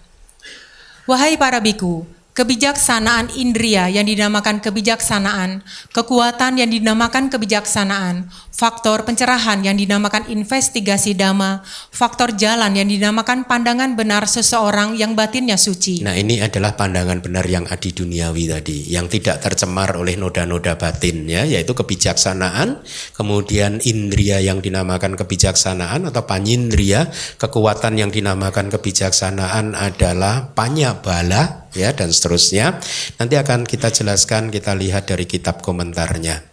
Wahai 1.09 1.40
para 1.40 1.57
biku, 1.57 2.05
kebijaksanaan 2.31 3.35
indria 3.35 3.91
yang 3.91 4.07
dinamakan 4.07 4.63
kebijaksanaan, 4.63 5.67
kekuatan 5.91 6.63
yang 6.63 6.71
dinamakan 6.71 7.27
kebijaksanaan, 7.27 8.31
faktor 8.55 9.03
pencerahan 9.03 9.67
yang 9.67 9.75
dinamakan 9.75 10.31
investigasi 10.31 11.19
dhamma, 11.19 11.67
faktor 11.91 12.37
jalan 12.39 12.77
yang 12.79 12.87
dinamakan 12.87 13.49
pandangan 13.51 13.99
benar 13.99 14.31
seseorang 14.31 14.95
yang 14.95 15.19
batinnya 15.19 15.59
suci. 15.59 16.07
Nah 16.07 16.15
ini 16.15 16.39
adalah 16.39 16.79
pandangan 16.79 17.19
benar 17.19 17.43
yang 17.51 17.67
adi 17.67 17.91
duniawi 17.91 18.47
tadi, 18.47 18.79
yang 18.93 19.11
tidak 19.11 19.43
tercemar 19.43 19.99
oleh 19.99 20.15
noda-noda 20.15 20.79
batin 20.79 21.27
ya, 21.27 21.43
yaitu 21.43 21.75
kebijaksanaan, 21.75 22.79
kemudian 23.19 23.83
indria 23.83 24.39
yang 24.39 24.63
dinamakan 24.63 25.19
kebijaksanaan 25.19 26.07
atau 26.07 26.23
panyindria, 26.31 27.11
kekuatan 27.43 27.99
yang 27.99 28.15
dinamakan 28.15 28.71
kebijaksanaan 28.71 29.75
adalah 29.75 30.55
panyabala 30.55 31.71
ya 31.75 31.95
dan 31.95 32.11
seterusnya. 32.21 32.77
Nanti 33.17 33.41
akan 33.41 33.65
kita 33.65 33.89
jelaskan, 33.89 34.53
kita 34.53 34.77
lihat 34.77 35.09
dari 35.09 35.25
kitab 35.25 35.65
komentarnya 35.65 36.50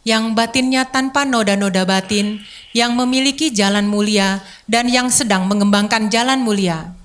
yang 0.00 0.32
batinnya 0.32 0.88
tanpa 0.88 1.28
noda-noda 1.28 1.84
batin, 1.84 2.40
yang 2.72 2.96
memiliki 2.96 3.52
jalan 3.52 3.84
mulia, 3.84 4.40
dan 4.64 4.88
yang 4.88 5.12
sedang 5.12 5.44
mengembangkan 5.44 6.08
jalan 6.08 6.40
mulia. 6.40 6.96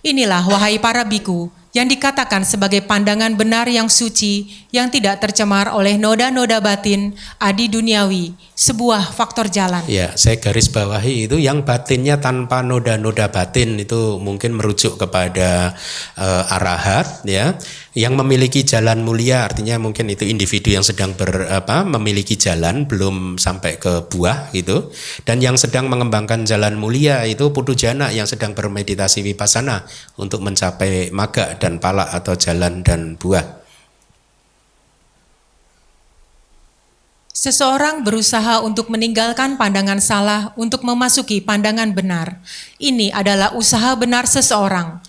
Inilah 0.00 0.48
wahai 0.48 0.80
para 0.80 1.04
biku, 1.04 1.52
yang 1.70 1.86
dikatakan 1.86 2.42
sebagai 2.42 2.82
pandangan 2.82 3.38
benar 3.38 3.70
yang 3.70 3.86
suci, 3.86 4.66
yang 4.74 4.90
tidak 4.90 5.22
tercemar 5.22 5.70
oleh 5.70 5.94
noda-noda 5.94 6.58
batin, 6.58 7.14
adi 7.38 7.70
duniawi, 7.70 8.34
sebuah 8.58 9.14
faktor 9.14 9.46
jalan. 9.46 9.86
Ya, 9.86 10.10
saya 10.18 10.34
garis 10.42 10.66
bawahi 10.66 11.30
itu 11.30 11.38
yang 11.38 11.62
batinnya 11.62 12.18
tanpa 12.18 12.66
noda-noda 12.66 13.30
batin 13.30 13.78
itu 13.78 14.18
mungkin 14.18 14.58
merujuk 14.58 14.98
kepada 14.98 15.78
uh, 16.18 16.54
arahat, 16.58 17.22
ya, 17.22 17.54
yang 17.90 18.14
memiliki 18.14 18.62
jalan 18.62 19.02
mulia 19.02 19.50
artinya 19.50 19.74
mungkin 19.74 20.06
itu 20.06 20.22
individu 20.22 20.70
yang 20.70 20.86
sedang 20.86 21.10
ber, 21.18 21.50
apa, 21.50 21.82
memiliki 21.82 22.38
jalan 22.38 22.86
belum 22.86 23.34
sampai 23.34 23.82
ke 23.82 24.06
buah 24.06 24.54
gitu, 24.54 24.94
dan 25.26 25.42
yang 25.42 25.58
sedang 25.58 25.90
mengembangkan 25.90 26.46
jalan 26.46 26.78
mulia 26.78 27.26
itu 27.26 27.50
putu 27.50 27.74
jana 27.74 28.14
yang 28.14 28.30
sedang 28.30 28.54
bermeditasi 28.54 29.26
vipassana 29.26 29.82
untuk 30.14 30.38
mencapai 30.38 31.10
maga 31.10 31.58
dan 31.58 31.82
pala, 31.82 32.06
atau 32.14 32.38
jalan 32.38 32.86
dan 32.86 33.18
buah. 33.18 33.58
Seseorang 37.40 38.04
berusaha 38.04 38.60
untuk 38.60 38.92
meninggalkan 38.92 39.56
pandangan 39.56 39.96
salah 39.96 40.52
untuk 40.60 40.84
memasuki 40.84 41.40
pandangan 41.40 41.90
benar. 41.96 42.36
Ini 42.76 43.16
adalah 43.16 43.56
usaha 43.56 43.96
benar 43.96 44.28
seseorang. 44.28 45.00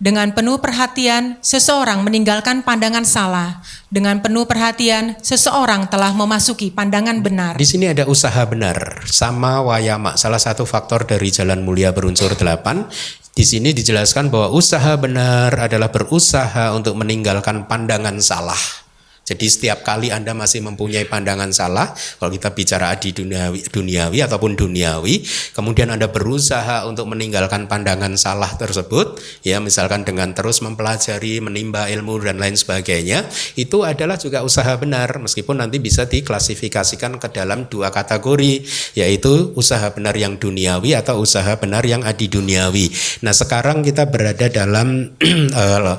Dengan 0.00 0.32
penuh 0.32 0.56
perhatian, 0.64 1.36
seseorang 1.44 2.00
meninggalkan 2.00 2.64
pandangan 2.64 3.04
salah. 3.04 3.60
Dengan 3.92 4.24
penuh 4.24 4.48
perhatian, 4.48 5.20
seseorang 5.20 5.92
telah 5.92 6.16
memasuki 6.16 6.72
pandangan 6.72 7.20
benar. 7.20 7.60
Di 7.60 7.68
sini 7.68 7.84
ada 7.84 8.08
usaha 8.08 8.40
benar, 8.48 9.04
sama 9.04 9.60
wayama, 9.60 10.16
salah 10.16 10.40
satu 10.40 10.64
faktor 10.64 11.04
dari 11.04 11.28
jalan 11.28 11.60
mulia 11.60 11.92
berunsur 11.92 12.32
delapan. 12.32 12.88
Di 13.36 13.44
sini 13.44 13.76
dijelaskan 13.76 14.32
bahwa 14.32 14.56
usaha 14.56 14.96
benar 14.96 15.52
adalah 15.52 15.92
berusaha 15.92 16.72
untuk 16.72 16.96
meninggalkan 16.96 17.68
pandangan 17.68 18.16
salah. 18.24 18.88
Jadi 19.30 19.46
setiap 19.46 19.86
kali 19.86 20.10
Anda 20.10 20.34
masih 20.34 20.58
mempunyai 20.66 21.06
pandangan 21.06 21.54
salah, 21.54 21.94
kalau 22.18 22.34
kita 22.34 22.50
bicara 22.50 22.90
di 22.98 23.14
duniawi, 23.14 23.62
duniawi 23.70 24.18
ataupun 24.26 24.58
duniawi, 24.58 25.22
kemudian 25.54 25.94
Anda 25.94 26.10
berusaha 26.10 26.82
untuk 26.90 27.06
meninggalkan 27.06 27.70
pandangan 27.70 28.18
salah 28.18 28.50
tersebut, 28.58 29.22
ya 29.46 29.62
misalkan 29.62 30.02
dengan 30.02 30.34
terus 30.34 30.58
mempelajari, 30.66 31.38
menimba 31.38 31.86
ilmu 31.86 32.18
dan 32.26 32.42
lain 32.42 32.58
sebagainya, 32.58 33.22
itu 33.54 33.86
adalah 33.86 34.18
juga 34.18 34.42
usaha 34.42 34.74
benar, 34.74 35.14
meskipun 35.22 35.62
nanti 35.62 35.78
bisa 35.78 36.10
diklasifikasikan 36.10 37.22
ke 37.22 37.30
dalam 37.30 37.70
dua 37.70 37.94
kategori, 37.94 38.66
yaitu 38.98 39.54
usaha 39.54 39.94
benar 39.94 40.18
yang 40.18 40.42
duniawi 40.42 40.98
atau 40.98 41.22
usaha 41.22 41.54
benar 41.54 41.86
yang 41.86 42.02
adi 42.02 42.26
duniawi. 42.26 42.90
Nah 43.22 43.30
sekarang 43.30 43.86
kita 43.86 44.10
berada 44.10 44.50
dalam 44.50 45.14
eh, 45.22 45.94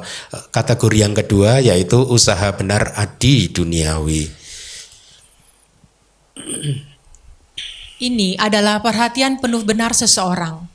kategori 0.52 0.98
yang 1.00 1.16
kedua, 1.16 1.64
yaitu 1.64 1.96
usaha 2.04 2.52
benar 2.60 2.92
adi 3.00 3.21
di 3.22 3.46
duniawi. 3.54 4.26
Ini 8.02 8.34
adalah 8.42 8.82
perhatian 8.82 9.38
penuh 9.38 9.62
benar 9.62 9.94
seseorang. 9.94 10.71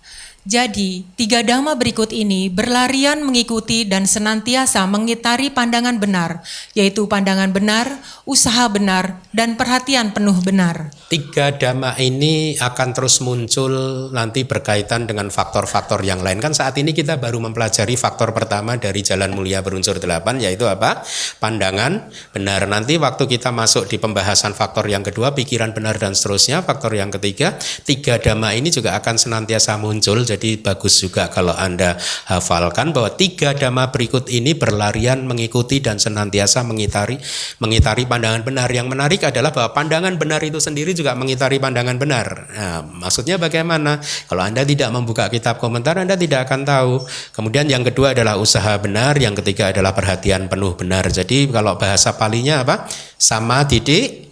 Jadi, 0.47 1.03
tiga 1.19 1.43
dhamma 1.43 1.75
berikut 1.75 2.15
ini 2.15 2.47
berlarian 2.47 3.19
mengikuti 3.27 3.83
dan 3.83 4.07
senantiasa 4.07 4.87
mengitari 4.87 5.51
pandangan 5.51 5.99
benar, 5.99 6.47
yaitu 6.71 7.11
pandangan 7.11 7.51
benar, 7.51 7.99
usaha 8.23 8.71
benar, 8.71 9.19
dan 9.35 9.59
perhatian 9.59 10.15
penuh 10.15 10.39
benar. 10.47 10.95
Tiga 11.11 11.51
dhamma 11.51 11.99
ini 11.99 12.55
akan 12.63 12.95
terus 12.95 13.19
muncul 13.27 13.75
nanti 14.15 14.47
berkaitan 14.47 15.11
dengan 15.11 15.35
faktor-faktor 15.35 16.07
yang 16.07 16.23
lain. 16.23 16.39
Kan 16.39 16.55
saat 16.55 16.79
ini 16.79 16.95
kita 16.95 17.19
baru 17.19 17.43
mempelajari 17.43 17.99
faktor 17.99 18.31
pertama 18.31 18.79
dari 18.79 19.03
jalan 19.03 19.35
mulia 19.35 19.67
berunsur 19.67 19.99
delapan, 19.99 20.39
yaitu 20.39 20.71
apa? 20.71 21.03
Pandangan 21.43 22.07
benar. 22.31 22.71
Nanti 22.71 23.03
waktu 23.03 23.27
kita 23.27 23.51
masuk 23.51 23.91
di 23.91 23.99
pembahasan 23.99 24.55
faktor 24.55 24.87
yang 24.87 25.03
kedua, 25.03 25.35
pikiran 25.35 25.75
benar 25.75 25.99
dan 25.99 26.15
seterusnya, 26.15 26.63
faktor 26.63 26.95
yang 26.95 27.11
ketiga, 27.11 27.59
tiga 27.83 28.23
dhamma 28.23 28.55
ini 28.55 28.71
juga 28.71 28.95
akan 28.95 29.19
senantiasa 29.19 29.75
muncul. 29.83 30.23
Bagus 30.61 31.01
juga 31.01 31.29
kalau 31.33 31.57
Anda 31.57 31.97
hafalkan 32.29 32.93
bahwa 32.93 33.13
tiga 33.17 33.57
dhamma 33.57 33.91
berikut 33.91 34.29
ini 34.29 34.53
berlarian 34.53 35.25
mengikuti 35.25 35.81
dan 35.81 35.97
senantiasa 35.97 36.63
mengitari 36.63 37.17
mengitari 37.59 38.05
pandangan 38.05 38.45
benar. 38.45 38.69
Yang 38.69 38.89
menarik 38.93 39.21
adalah 39.25 39.51
bahwa 39.51 39.73
pandangan 39.73 40.15
benar 40.21 40.41
itu 40.45 40.61
sendiri 40.61 40.93
juga 40.93 41.17
mengitari 41.17 41.57
pandangan 41.57 41.97
benar. 41.97 42.27
Nah, 42.53 42.81
maksudnya 42.85 43.41
bagaimana? 43.41 43.99
Kalau 44.29 44.43
Anda 44.45 44.63
tidak 44.63 44.93
membuka 44.93 45.27
kitab 45.33 45.59
komentar 45.59 45.97
Anda 45.97 46.15
tidak 46.15 46.47
akan 46.51 46.63
tahu. 46.63 46.95
Kemudian 47.33 47.67
yang 47.67 47.83
kedua 47.83 48.13
adalah 48.13 48.37
usaha 48.37 48.77
benar, 48.79 49.17
yang 49.17 49.33
ketiga 49.33 49.73
adalah 49.73 49.97
perhatian 49.97 50.47
penuh 50.47 50.77
benar. 50.77 51.09
Jadi 51.09 51.49
kalau 51.49 51.81
bahasa 51.81 52.15
palinya 52.15 52.63
apa? 52.63 52.87
Sama 53.17 53.65
didik 53.65 54.27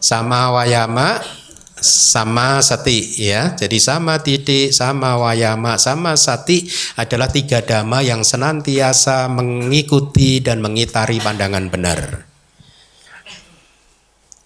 sama 0.00 0.48
wayama 0.56 1.20
sama 1.82 2.60
sati 2.60 3.02
ya. 3.18 3.56
Jadi 3.56 3.80
sama 3.80 4.20
titik, 4.20 4.70
sama 4.70 5.16
wayama, 5.16 5.80
sama 5.80 6.14
sati 6.14 6.68
adalah 6.96 7.28
tiga 7.32 7.64
dhamma 7.64 8.04
yang 8.04 8.22
senantiasa 8.22 9.26
mengikuti 9.32 10.44
dan 10.44 10.60
mengitari 10.60 11.18
pandangan 11.18 11.66
benar. 11.72 12.30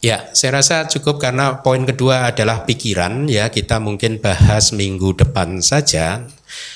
Ya, 0.04 0.28
saya 0.36 0.60
rasa 0.60 0.84
cukup 0.84 1.16
karena 1.16 1.64
poin 1.64 1.80
kedua 1.88 2.28
adalah 2.28 2.68
pikiran 2.68 3.24
ya. 3.24 3.48
Kita 3.48 3.80
mungkin 3.80 4.20
bahas 4.20 4.76
minggu 4.76 5.16
depan 5.16 5.64
saja. 5.64 6.28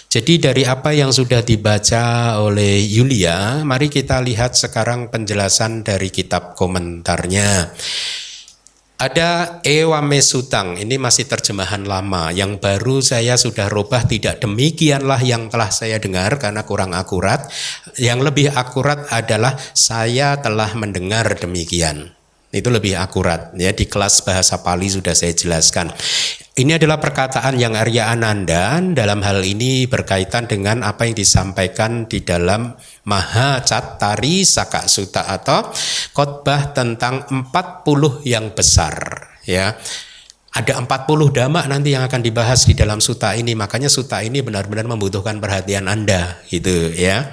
Jadi 0.09 0.41
dari 0.41 0.65
apa 0.65 0.97
yang 0.97 1.13
sudah 1.13 1.45
dibaca 1.45 2.41
oleh 2.41 2.81
Yulia, 2.81 3.61
mari 3.69 3.93
kita 3.93 4.25
lihat 4.25 4.57
sekarang 4.57 5.13
penjelasan 5.13 5.85
dari 5.85 6.09
kitab 6.09 6.57
komentarnya. 6.57 7.77
Ada 8.99 9.63
Ewa 9.63 10.03
Mesutang, 10.03 10.75
ini 10.75 10.99
masih 10.99 11.31
terjemahan 11.31 11.87
lama. 11.87 12.35
Yang 12.35 12.59
baru 12.59 12.99
saya 12.99 13.39
sudah 13.39 13.71
rubah 13.71 14.03
tidak 14.11 14.43
demikianlah 14.43 15.23
yang 15.23 15.47
telah 15.47 15.71
saya 15.71 16.03
dengar 16.03 16.35
karena 16.43 16.67
kurang 16.67 16.99
akurat. 16.99 17.47
Yang 17.95 18.27
lebih 18.27 18.51
akurat 18.59 19.07
adalah 19.15 19.55
saya 19.71 20.43
telah 20.43 20.75
mendengar 20.75 21.31
demikian. 21.39 22.11
Itu 22.51 22.75
lebih 22.75 22.99
akurat 22.99 23.55
ya 23.55 23.71
di 23.71 23.87
kelas 23.87 24.27
bahasa 24.27 24.67
Pali 24.67 24.91
sudah 24.91 25.15
saya 25.15 25.31
jelaskan. 25.31 25.95
Ini 26.59 26.75
adalah 26.75 26.99
perkataan 26.99 27.55
yang 27.55 27.79
Arya 27.79 28.11
Ananda 28.11 28.83
dalam 28.83 29.23
hal 29.23 29.47
ini 29.47 29.87
berkaitan 29.87 30.51
dengan 30.51 30.83
apa 30.83 31.07
yang 31.07 31.15
disampaikan 31.15 32.11
di 32.11 32.27
dalam 32.27 32.75
Maha 33.09 33.65
Catari 33.65 34.45
Saka 34.45 34.85
Suta 34.85 35.25
atau 35.25 35.73
khotbah 36.13 36.77
tentang 36.77 37.25
40 37.33 38.29
yang 38.29 38.53
besar 38.53 38.95
ya. 39.49 39.73
Ada 40.53 40.81
40 40.81 41.33
dhamma 41.33 41.65
nanti 41.71 41.97
yang 41.97 42.05
akan 42.05 42.21
dibahas 42.21 42.69
di 42.69 42.75
dalam 42.77 43.01
suta 43.01 43.33
ini. 43.33 43.57
Makanya 43.57 43.89
suta 43.89 44.21
ini 44.21 44.45
benar-benar 44.45 44.85
membutuhkan 44.85 45.41
perhatian 45.41 45.89
Anda 45.89 46.41
gitu 46.51 46.93
ya. 46.93 47.31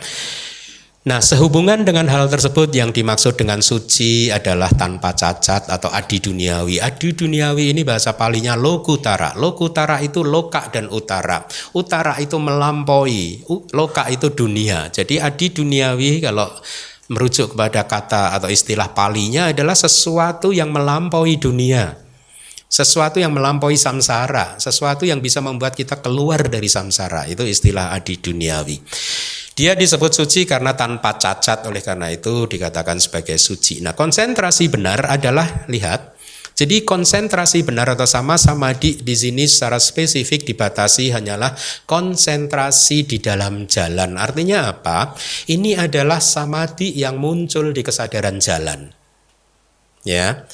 Nah, 1.06 1.22
sehubungan 1.22 1.86
dengan 1.86 2.10
hal 2.10 2.26
tersebut 2.34 2.74
yang 2.74 2.89
dimaksud 2.89 3.38
dengan 3.38 3.62
suci 3.62 4.34
adalah 4.34 4.74
tanpa 4.74 5.13
cacat 5.13 5.70
atau 5.70 5.94
adi 5.94 6.18
duniawi. 6.18 6.82
Adi 6.82 7.13
duniawi 7.13 7.78
ini 7.78 7.86
bahasa 7.86 8.18
palinya 8.18 8.58
lokutara. 8.58 9.38
Lokutara 9.38 10.02
itu 10.02 10.26
loka 10.26 10.65
dan 10.74 10.89
utara. 10.89 11.46
Utara 11.78 12.18
itu 12.18 12.41
melampaui, 12.41 13.46
loka 13.78 14.10
itu 14.10 14.34
dunia. 14.34 14.89
Jadi 14.89 15.22
adi 15.22 15.54
duniawi 15.54 16.26
kalau 16.26 16.50
merujuk 17.13 17.54
kepada 17.54 17.86
kata 17.86 18.34
atau 18.41 18.50
istilah 18.50 18.89
palinya 18.89 19.54
adalah 19.54 19.78
sesuatu 19.78 20.50
yang 20.50 20.74
melampaui 20.74 21.38
dunia. 21.38 22.02
Sesuatu 22.65 23.22
yang 23.22 23.30
melampaui 23.30 23.78
samsara, 23.78 24.58
sesuatu 24.58 25.06
yang 25.06 25.22
bisa 25.22 25.38
membuat 25.38 25.78
kita 25.78 26.02
keluar 26.02 26.50
dari 26.50 26.65
samsara. 26.65 27.30
Itu 27.30 27.46
istilah 27.46 27.94
adi 27.94 28.18
duniawi. 28.18 28.82
Dia 29.56 29.72
disebut 29.72 30.12
suci 30.12 30.44
karena 30.44 30.76
tanpa 30.76 31.15
cacat, 31.15 31.63
oleh 31.63 31.80
karena 31.80 32.12
itu 32.12 32.44
dikatakan 32.44 33.00
sebagai 33.00 33.39
suci. 33.39 33.80
Nah, 33.80 33.96
konsentrasi 33.96 34.68
benar 34.68 35.08
adalah 35.08 35.63
lihat 35.72 36.15
jadi 36.56 36.88
konsentrasi 36.88 37.68
benar 37.68 37.91
atau 37.91 38.08
sama-sama 38.08 38.72
di 38.72 38.96
di 38.96 39.12
sini 39.12 39.44
secara 39.44 39.76
spesifik 39.76 40.48
dibatasi 40.48 41.12
hanyalah 41.12 41.52
konsentrasi 41.84 43.04
di 43.04 43.20
dalam 43.20 43.68
jalan. 43.68 44.15
Artinya 44.15 44.72
apa? 44.72 45.20
Ini 45.52 45.76
adalah 45.76 46.24
samadhi 46.24 46.96
yang 46.96 47.20
muncul 47.20 47.76
di 47.76 47.84
kesadaran 47.84 48.39
jalan. 48.39 48.88
Ya. 50.08 50.48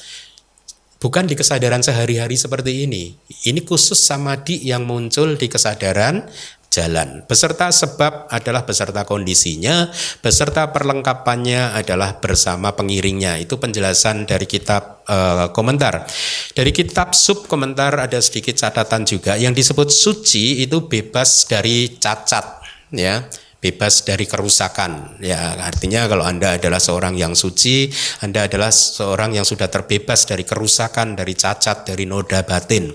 Bukan 0.98 1.30
di 1.30 1.38
kesadaran 1.38 1.86
sehari-hari 1.86 2.34
seperti 2.34 2.86
ini. 2.86 3.14
Ini 3.46 3.62
khusus 3.62 4.02
samadhi 4.02 4.58
yang 4.58 4.82
muncul 4.82 5.38
di 5.38 5.46
kesadaran 5.46 6.26
jalan. 6.72 7.28
Beserta 7.28 7.68
sebab 7.68 8.32
adalah 8.32 8.64
beserta 8.64 9.04
kondisinya, 9.04 9.92
beserta 10.24 10.72
perlengkapannya 10.72 11.76
adalah 11.76 12.16
bersama 12.16 12.72
pengiringnya. 12.72 13.36
Itu 13.36 13.60
penjelasan 13.60 14.24
dari 14.24 14.48
kitab 14.48 15.04
uh, 15.04 15.52
komentar. 15.52 16.08
Dari 16.56 16.72
kitab 16.72 17.12
sub 17.12 17.44
komentar 17.44 18.00
ada 18.00 18.16
sedikit 18.24 18.56
catatan 18.56 19.04
juga 19.04 19.36
yang 19.36 19.52
disebut 19.52 19.92
suci 19.92 20.64
itu 20.64 20.88
bebas 20.88 21.44
dari 21.44 22.00
cacat 22.00 22.64
ya 22.92 23.24
bebas 23.62 24.02
dari 24.02 24.26
kerusakan. 24.26 25.22
Ya, 25.22 25.54
artinya 25.62 26.10
kalau 26.10 26.26
Anda 26.26 26.58
adalah 26.58 26.82
seorang 26.82 27.14
yang 27.14 27.38
suci, 27.38 27.86
Anda 28.18 28.50
adalah 28.50 28.74
seorang 28.74 29.38
yang 29.38 29.46
sudah 29.46 29.70
terbebas 29.70 30.26
dari 30.26 30.42
kerusakan, 30.42 31.14
dari 31.14 31.38
cacat, 31.38 31.86
dari 31.86 32.02
noda 32.02 32.42
batin. 32.42 32.90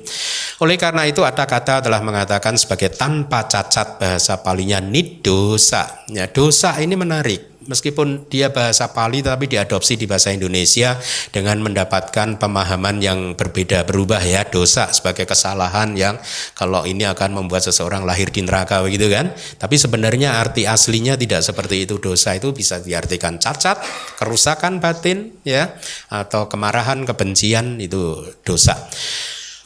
Oleh 0.60 0.76
karena 0.76 1.08
itu 1.08 1.24
ada 1.24 1.48
kata 1.48 1.80
telah 1.80 2.04
mengatakan 2.04 2.60
sebagai 2.60 2.92
tanpa 2.92 3.48
cacat 3.48 3.96
bahasa 3.96 4.44
palinya 4.44 4.84
nidosa. 4.84 6.04
Ya, 6.12 6.28
dosa 6.28 6.76
ini 6.84 7.00
menarik. 7.00 7.47
Meskipun 7.68 8.26
dia 8.32 8.50
bahasa 8.50 8.90
Pali 8.90 9.22
tetapi 9.22 9.46
diadopsi 9.46 10.00
di 10.00 10.08
bahasa 10.10 10.34
Indonesia 10.34 10.98
dengan 11.30 11.60
mendapatkan 11.62 12.40
pemahaman 12.40 13.04
yang 13.04 13.36
berbeda 13.36 13.84
berubah 13.86 14.24
ya 14.24 14.48
dosa 14.48 14.90
sebagai 14.96 15.28
kesalahan 15.28 15.94
yang 15.94 16.16
kalau 16.56 16.88
ini 16.88 17.06
akan 17.06 17.38
membuat 17.38 17.68
seseorang 17.68 18.08
lahir 18.08 18.32
di 18.32 18.42
neraka 18.42 18.82
begitu 18.82 19.12
kan? 19.12 19.36
Tapi 19.60 19.76
sebenarnya 19.76 20.40
arti 20.40 20.66
aslinya 20.66 21.20
tidak 21.20 21.44
seperti 21.46 21.84
itu. 21.84 22.00
Dosa 22.00 22.34
itu 22.34 22.56
bisa 22.56 22.80
diartikan 22.80 23.38
cacat 23.38 23.84
kerusakan 24.16 24.80
batin 24.80 25.36
ya 25.44 25.76
atau 26.08 26.48
kemarahan 26.48 27.04
kebencian 27.04 27.78
itu 27.84 28.24
dosa. 28.48 28.78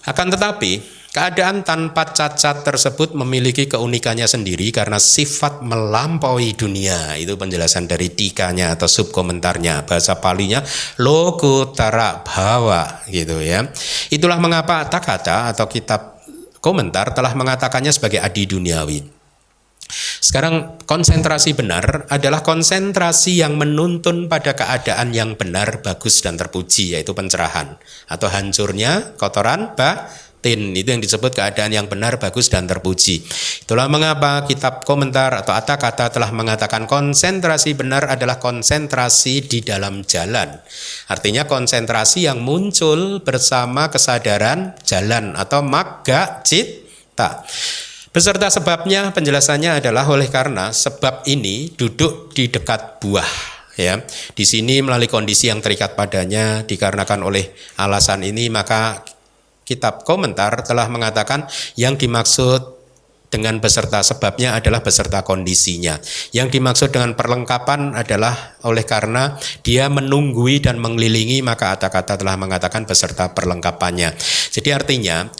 Akan 0.01 0.33
tetapi 0.33 1.00
Keadaan 1.11 1.67
tanpa 1.67 2.07
cacat 2.15 2.63
tersebut 2.63 3.11
memiliki 3.19 3.67
keunikannya 3.67 4.23
sendiri 4.31 4.71
karena 4.71 4.95
sifat 4.95 5.59
melampaui 5.59 6.55
dunia. 6.55 7.19
Itu 7.19 7.35
penjelasan 7.35 7.83
dari 7.83 8.15
tikanya 8.15 8.71
atau 8.79 8.87
subkomentarnya. 8.87 9.83
Bahasa 9.83 10.23
palinya 10.23 10.63
lokutara 11.03 12.23
bawa 12.23 13.03
gitu 13.11 13.43
ya. 13.43 13.67
Itulah 14.07 14.39
mengapa 14.39 14.87
kata 14.87 15.51
atau 15.51 15.67
kitab 15.67 16.23
komentar 16.63 17.11
telah 17.11 17.35
mengatakannya 17.35 17.91
sebagai 17.91 18.23
adi 18.23 18.47
duniawi. 18.47 19.03
Sekarang 20.23 20.79
konsentrasi 20.87 21.51
benar 21.51 22.07
adalah 22.07 22.39
konsentrasi 22.39 23.43
yang 23.43 23.59
menuntun 23.59 24.31
pada 24.31 24.55
keadaan 24.55 25.11
yang 25.11 25.35
benar, 25.35 25.83
bagus 25.83 26.23
dan 26.23 26.39
terpuji 26.39 26.95
yaitu 26.95 27.11
pencerahan 27.11 27.75
atau 28.07 28.31
hancurnya 28.31 29.19
kotoran 29.19 29.75
ba 29.75 30.07
tin. 30.41 30.73
Itu 30.73 30.91
yang 30.91 30.99
disebut 30.99 31.37
keadaan 31.37 31.71
yang 31.71 31.87
benar 31.87 32.17
bagus 32.17 32.49
dan 32.49 32.65
terpuji. 32.65 33.23
Itulah 33.63 33.87
mengapa 33.87 34.43
kitab 34.49 34.83
komentar 34.83 35.31
atau 35.37 35.53
kata 35.53 35.77
kata 35.77 36.05
telah 36.11 36.33
mengatakan 36.33 36.89
konsentrasi 36.89 37.77
benar 37.77 38.09
adalah 38.09 38.41
konsentrasi 38.41 39.45
di 39.45 39.61
dalam 39.61 40.01
jalan. 40.03 40.57
Artinya 41.07 41.45
konsentrasi 41.45 42.25
yang 42.27 42.41
muncul 42.41 43.21
bersama 43.21 43.87
kesadaran 43.93 44.75
jalan 44.83 45.37
atau 45.37 45.61
magga 45.61 46.41
cita. 46.41 47.45
Beserta 48.11 48.51
sebabnya 48.51 49.15
penjelasannya 49.15 49.79
adalah 49.79 50.03
oleh 50.11 50.27
karena 50.27 50.75
sebab 50.75 51.23
ini 51.31 51.71
duduk 51.71 52.35
di 52.35 52.51
dekat 52.51 52.99
buah 52.99 53.51
ya. 53.79 54.03
Di 54.35 54.43
sini 54.43 54.83
melalui 54.83 55.07
kondisi 55.07 55.47
yang 55.47 55.63
terikat 55.63 55.95
padanya 55.95 56.67
dikarenakan 56.67 57.23
oleh 57.23 57.55
alasan 57.79 58.27
ini 58.27 58.51
maka 58.51 58.99
kitab 59.63 60.03
komentar 60.03 60.65
telah 60.65 60.89
mengatakan 60.91 61.47
yang 61.77 61.95
dimaksud 61.95 62.81
dengan 63.31 63.63
beserta 63.63 64.03
sebabnya 64.03 64.59
adalah 64.59 64.83
beserta 64.83 65.23
kondisinya. 65.23 65.95
Yang 66.35 66.59
dimaksud 66.59 66.91
dengan 66.91 67.15
perlengkapan 67.15 67.95
adalah 67.95 68.59
oleh 68.67 68.83
karena 68.83 69.39
dia 69.63 69.87
menunggui 69.87 70.59
dan 70.59 70.77
mengelilingi 70.83 71.39
maka 71.39 71.79
kata-kata 71.79 72.19
telah 72.19 72.35
mengatakan 72.35 72.83
beserta 72.83 73.31
perlengkapannya. 73.31 74.11
Jadi 74.51 74.69
artinya 74.75 75.31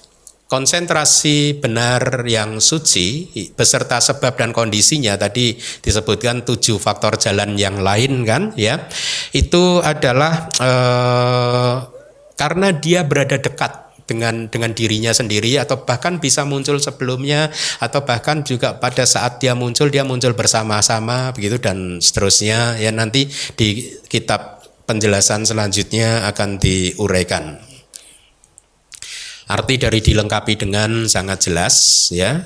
konsentrasi 0.48 1.64
benar 1.64 2.28
yang 2.28 2.60
suci 2.60 3.32
beserta 3.56 4.04
sebab 4.04 4.36
dan 4.36 4.52
kondisinya 4.52 5.16
tadi 5.16 5.56
disebutkan 5.56 6.44
tujuh 6.44 6.76
faktor 6.76 7.16
jalan 7.16 7.56
yang 7.56 7.80
lain 7.80 8.28
kan 8.28 8.52
ya 8.60 8.92
itu 9.32 9.80
adalah 9.80 10.52
eh, 10.60 11.76
karena 12.36 12.68
dia 12.76 13.08
berada 13.08 13.40
dekat 13.40 13.81
dengan 14.12 14.52
dengan 14.52 14.76
dirinya 14.76 15.16
sendiri 15.16 15.56
atau 15.56 15.88
bahkan 15.88 16.20
bisa 16.20 16.44
muncul 16.44 16.76
sebelumnya 16.84 17.48
atau 17.80 18.04
bahkan 18.04 18.44
juga 18.44 18.76
pada 18.76 19.08
saat 19.08 19.40
dia 19.40 19.56
muncul 19.56 19.88
dia 19.88 20.04
muncul 20.04 20.36
bersama-sama 20.36 21.32
begitu 21.32 21.56
dan 21.64 22.04
seterusnya 22.04 22.76
ya 22.76 22.92
nanti 22.92 23.32
di 23.56 23.96
kitab 24.12 24.60
penjelasan 24.84 25.48
selanjutnya 25.48 26.28
akan 26.28 26.60
diuraikan. 26.60 27.64
Arti 29.48 29.76
dari 29.80 30.04
dilengkapi 30.04 30.60
dengan 30.60 31.08
sangat 31.08 31.48
jelas 31.48 32.08
ya 32.12 32.40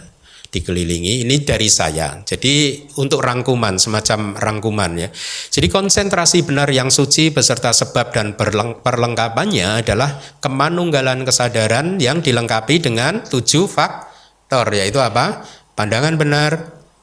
dikelilingi. 0.51 1.23
Ini 1.23 1.36
dari 1.41 1.69
saya. 1.71 2.21
Jadi 2.21 2.86
untuk 3.01 3.23
rangkuman, 3.23 3.79
semacam 3.79 4.36
rangkuman 4.36 4.91
ya. 4.97 5.10
Jadi 5.49 5.67
konsentrasi 5.71 6.43
benar 6.45 6.69
yang 6.69 6.91
suci 6.91 7.31
beserta 7.31 7.71
sebab 7.71 8.12
dan 8.12 8.36
perlengkapannya 8.81 9.86
adalah 9.86 10.21
kemanunggalan 10.43 11.23
kesadaran 11.23 11.97
yang 11.97 12.19
dilengkapi 12.19 12.81
dengan 12.84 13.23
tujuh 13.25 13.65
faktor 13.65 14.69
yaitu 14.75 15.01
apa? 15.01 15.45
Pandangan 15.75 16.15
benar, 16.15 16.51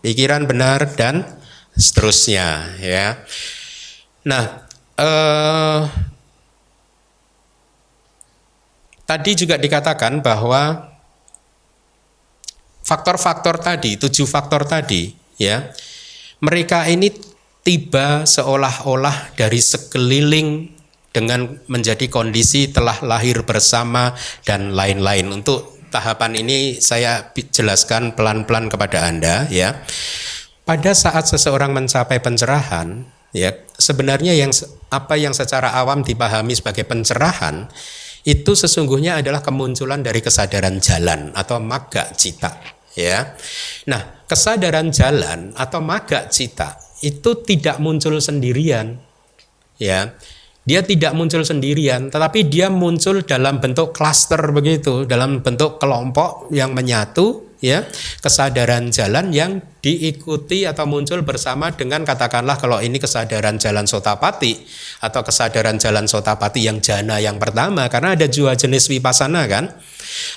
pikiran 0.00 0.44
benar 0.48 0.92
dan 0.96 1.24
seterusnya 1.76 2.76
ya. 2.80 3.20
Nah, 4.22 4.64
eh, 4.96 5.80
tadi 9.08 9.30
juga 9.36 9.60
dikatakan 9.60 10.24
bahwa 10.24 10.91
faktor-faktor 12.82 13.62
tadi, 13.62 13.96
tujuh 13.96 14.26
faktor 14.26 14.66
tadi, 14.66 15.14
ya, 15.38 15.70
mereka 16.42 16.86
ini 16.90 17.14
tiba 17.62 18.26
seolah-olah 18.26 19.38
dari 19.38 19.62
sekeliling 19.62 20.74
dengan 21.14 21.60
menjadi 21.70 22.10
kondisi 22.10 22.72
telah 22.74 22.98
lahir 23.04 23.46
bersama 23.46 24.16
dan 24.42 24.74
lain-lain. 24.74 25.30
Untuk 25.30 25.78
tahapan 25.92 26.42
ini 26.42 26.82
saya 26.82 27.30
jelaskan 27.52 28.16
pelan-pelan 28.16 28.72
kepada 28.72 29.06
Anda 29.06 29.46
ya. 29.52 29.84
Pada 30.64 30.94
saat 30.96 31.28
seseorang 31.28 31.74
mencapai 31.74 32.22
pencerahan, 32.22 33.04
ya, 33.34 33.52
sebenarnya 33.76 34.32
yang 34.32 34.50
apa 34.88 35.18
yang 35.18 35.34
secara 35.34 35.74
awam 35.74 36.06
dipahami 36.06 36.54
sebagai 36.54 36.86
pencerahan 36.86 37.66
itu 38.22 38.52
sesungguhnya 38.54 39.18
adalah 39.18 39.42
kemunculan 39.42 40.02
dari 40.02 40.22
kesadaran 40.22 40.78
jalan 40.78 41.34
atau 41.34 41.58
maga 41.58 42.14
cita 42.14 42.62
ya. 42.94 43.34
Nah, 43.90 44.26
kesadaran 44.26 44.94
jalan 44.94 45.50
atau 45.58 45.82
maga 45.82 46.30
cita 46.30 46.78
itu 47.02 47.42
tidak 47.42 47.82
muncul 47.82 48.22
sendirian 48.22 48.98
ya. 49.78 50.14
Dia 50.62 50.78
tidak 50.86 51.18
muncul 51.18 51.42
sendirian, 51.42 52.06
tetapi 52.06 52.46
dia 52.46 52.70
muncul 52.70 53.26
dalam 53.26 53.58
bentuk 53.58 53.90
klaster 53.90 54.38
begitu, 54.54 55.02
dalam 55.10 55.42
bentuk 55.42 55.82
kelompok 55.82 56.54
yang 56.54 56.70
menyatu 56.70 57.51
ya 57.62 57.86
kesadaran 58.18 58.90
jalan 58.90 59.30
yang 59.30 59.62
diikuti 59.78 60.66
atau 60.66 60.84
muncul 60.84 61.22
bersama 61.22 61.70
dengan 61.70 62.02
katakanlah 62.02 62.58
kalau 62.58 62.82
ini 62.82 62.98
kesadaran 62.98 63.56
jalan 63.62 63.86
sotapati 63.86 64.66
atau 64.98 65.22
kesadaran 65.22 65.78
jalan 65.78 66.10
sotapati 66.10 66.66
yang 66.66 66.82
jana 66.82 67.22
yang 67.22 67.38
pertama 67.38 67.86
karena 67.86 68.18
ada 68.18 68.26
dua 68.26 68.58
jenis 68.58 68.90
wipasana 68.90 69.46
kan? 69.46 69.70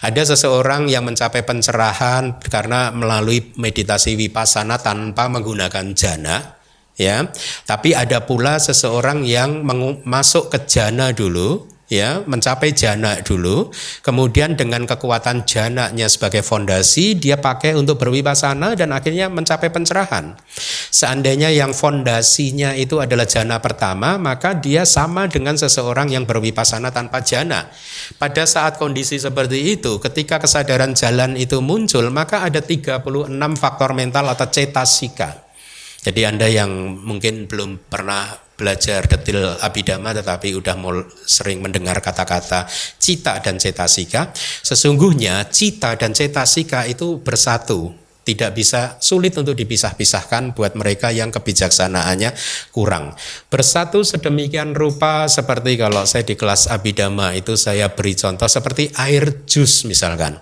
Ada 0.05 0.37
seseorang 0.37 0.87
yang 0.87 1.03
mencapai 1.03 1.43
pencerahan 1.43 2.39
karena 2.39 2.93
melalui 2.93 3.51
meditasi 3.57 4.15
wipasana 4.15 4.79
tanpa 4.79 5.27
menggunakan 5.27 5.91
jana 5.97 6.61
ya. 6.95 7.27
Tapi 7.65 7.97
ada 7.97 8.23
pula 8.23 8.61
seseorang 8.61 9.25
yang 9.25 9.65
masuk 10.05 10.53
ke 10.53 10.63
jana 10.69 11.11
dulu 11.11 11.74
ya 11.91 12.21
mencapai 12.25 12.73
jana 12.73 13.21
dulu. 13.21 13.69
Kemudian 14.01 14.57
dengan 14.57 14.85
kekuatan 14.89 15.45
jananya 15.45 16.09
sebagai 16.09 16.41
fondasi 16.41 17.17
dia 17.17 17.37
pakai 17.37 17.77
untuk 17.77 18.01
berwipasana 18.01 18.73
dan 18.73 18.93
akhirnya 18.93 19.29
mencapai 19.29 19.69
pencerahan. 19.69 20.37
Seandainya 20.89 21.51
yang 21.51 21.75
fondasinya 21.75 22.73
itu 22.73 23.01
adalah 23.01 23.27
jana 23.27 23.59
pertama 23.59 24.17
maka 24.17 24.57
dia 24.57 24.87
sama 24.87 25.27
dengan 25.29 25.59
seseorang 25.59 26.09
yang 26.13 26.23
berwipasana 26.25 26.89
tanpa 26.89 27.21
jana. 27.21 27.69
Pada 28.17 28.45
saat 28.47 28.77
kondisi 28.81 29.17
seperti 29.19 29.75
itu 29.77 29.97
ketika 30.01 30.41
kesadaran 30.41 30.97
jalan 30.97 31.37
itu 31.37 31.59
muncul 31.61 32.07
maka 32.09 32.47
ada 32.47 32.61
36 32.61 33.03
faktor 33.57 33.91
mental 33.93 34.31
atau 34.31 34.47
cetasika. 34.49 35.45
Jadi 36.05 36.21
Anda 36.21 36.45
yang 36.45 37.01
mungkin 37.01 37.49
belum 37.49 37.89
pernah 37.89 38.44
belajar 38.55 39.05
detil 39.07 39.43
abidama 39.59 40.15
tetapi 40.15 40.55
udah 40.55 40.75
mau 40.79 40.95
sering 41.27 41.59
mendengar 41.59 41.99
kata-kata 41.99 42.65
cita 42.97 43.39
dan 43.43 43.59
cetasika, 43.59 44.31
sesungguhnya 44.63 45.47
cita 45.51 45.93
dan 45.99 46.15
cetasika 46.15 46.87
itu 46.87 47.19
bersatu, 47.19 47.93
tidak 48.25 48.57
bisa 48.57 48.97
sulit 48.97 49.37
untuk 49.37 49.53
dipisah-pisahkan 49.53 50.57
buat 50.57 50.73
mereka 50.73 51.13
yang 51.13 51.29
kebijaksanaannya 51.29 52.33
kurang. 52.73 53.13
Bersatu 53.53 54.01
sedemikian 54.01 54.73
rupa 54.73 55.29
seperti 55.29 55.77
kalau 55.77 56.03
saya 56.09 56.25
di 56.25 56.33
kelas 56.33 56.67
abidama 56.73 57.37
itu 57.37 57.53
saya 57.53 57.93
beri 57.93 58.17
contoh 58.17 58.49
seperti 58.49 58.89
air 58.97 59.45
jus 59.45 59.85
misalkan. 59.85 60.41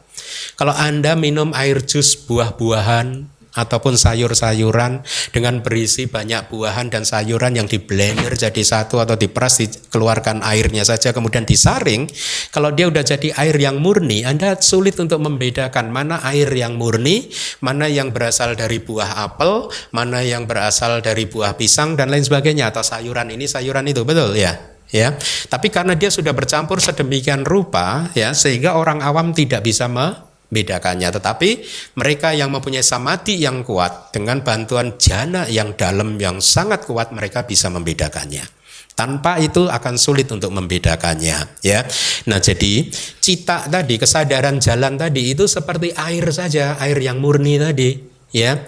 Kalau 0.56 0.74
Anda 0.74 1.20
minum 1.20 1.52
air 1.52 1.84
jus 1.84 2.16
buah-buahan 2.16 3.33
ataupun 3.54 3.94
sayur-sayuran 3.94 5.06
dengan 5.30 5.62
berisi 5.62 6.10
banyak 6.10 6.50
buahan 6.50 6.90
dan 6.90 7.06
sayuran 7.06 7.54
yang 7.58 7.70
di 7.70 7.78
blender 7.78 8.34
jadi 8.34 8.62
satu 8.62 8.98
atau 8.98 9.14
diperas 9.14 9.62
dikeluarkan 9.62 10.42
airnya 10.42 10.82
saja 10.82 11.14
kemudian 11.14 11.46
disaring. 11.46 12.10
Kalau 12.50 12.74
dia 12.74 12.90
udah 12.90 13.06
jadi 13.06 13.34
air 13.38 13.56
yang 13.58 13.78
murni 13.78 14.26
Anda 14.26 14.58
sulit 14.58 14.98
untuk 14.98 15.22
membedakan 15.22 15.94
mana 15.94 16.22
air 16.26 16.50
yang 16.50 16.76
murni 16.78 17.30
mana 17.62 17.86
yang 17.86 18.10
berasal 18.10 18.58
dari 18.58 18.82
buah 18.82 19.22
apel 19.30 19.70
mana 19.94 20.26
yang 20.26 20.50
berasal 20.50 21.00
dari 21.06 21.30
buah 21.30 21.54
pisang 21.54 21.94
dan 21.94 22.10
lain 22.10 22.26
sebagainya 22.26 22.74
atau 22.74 22.82
sayuran 22.82 23.30
ini 23.30 23.46
sayuran 23.46 23.86
itu. 23.86 24.02
Betul? 24.02 24.34
Ya. 24.34 24.74
Ya. 24.94 25.18
Tapi 25.50 25.74
karena 25.74 25.98
dia 25.98 26.14
sudah 26.14 26.38
bercampur 26.38 26.78
sedemikian 26.78 27.42
rupa 27.42 28.14
ya 28.14 28.30
sehingga 28.38 28.78
orang 28.78 29.02
awam 29.02 29.34
tidak 29.34 29.66
bisa 29.66 29.90
me 29.90 30.23
membedakannya. 30.54 31.10
Tetapi 31.10 31.50
mereka 31.98 32.38
yang 32.38 32.54
mempunyai 32.54 32.86
samati 32.86 33.42
yang 33.42 33.66
kuat 33.66 34.14
dengan 34.14 34.46
bantuan 34.46 34.94
jana 35.02 35.50
yang 35.50 35.74
dalam 35.74 36.22
yang 36.22 36.38
sangat 36.38 36.86
kuat 36.86 37.10
mereka 37.10 37.50
bisa 37.50 37.74
membedakannya. 37.74 38.46
Tanpa 38.94 39.42
itu 39.42 39.66
akan 39.66 39.98
sulit 39.98 40.30
untuk 40.30 40.54
membedakannya, 40.54 41.66
ya. 41.66 41.82
Nah, 42.30 42.38
jadi 42.38 42.86
cita 43.18 43.66
tadi, 43.66 43.98
kesadaran 43.98 44.62
jalan 44.62 45.02
tadi 45.02 45.34
itu 45.34 45.50
seperti 45.50 45.98
air 45.98 46.22
saja, 46.30 46.78
air 46.78 47.02
yang 47.02 47.18
murni 47.18 47.58
tadi, 47.58 47.98
ya 48.30 48.62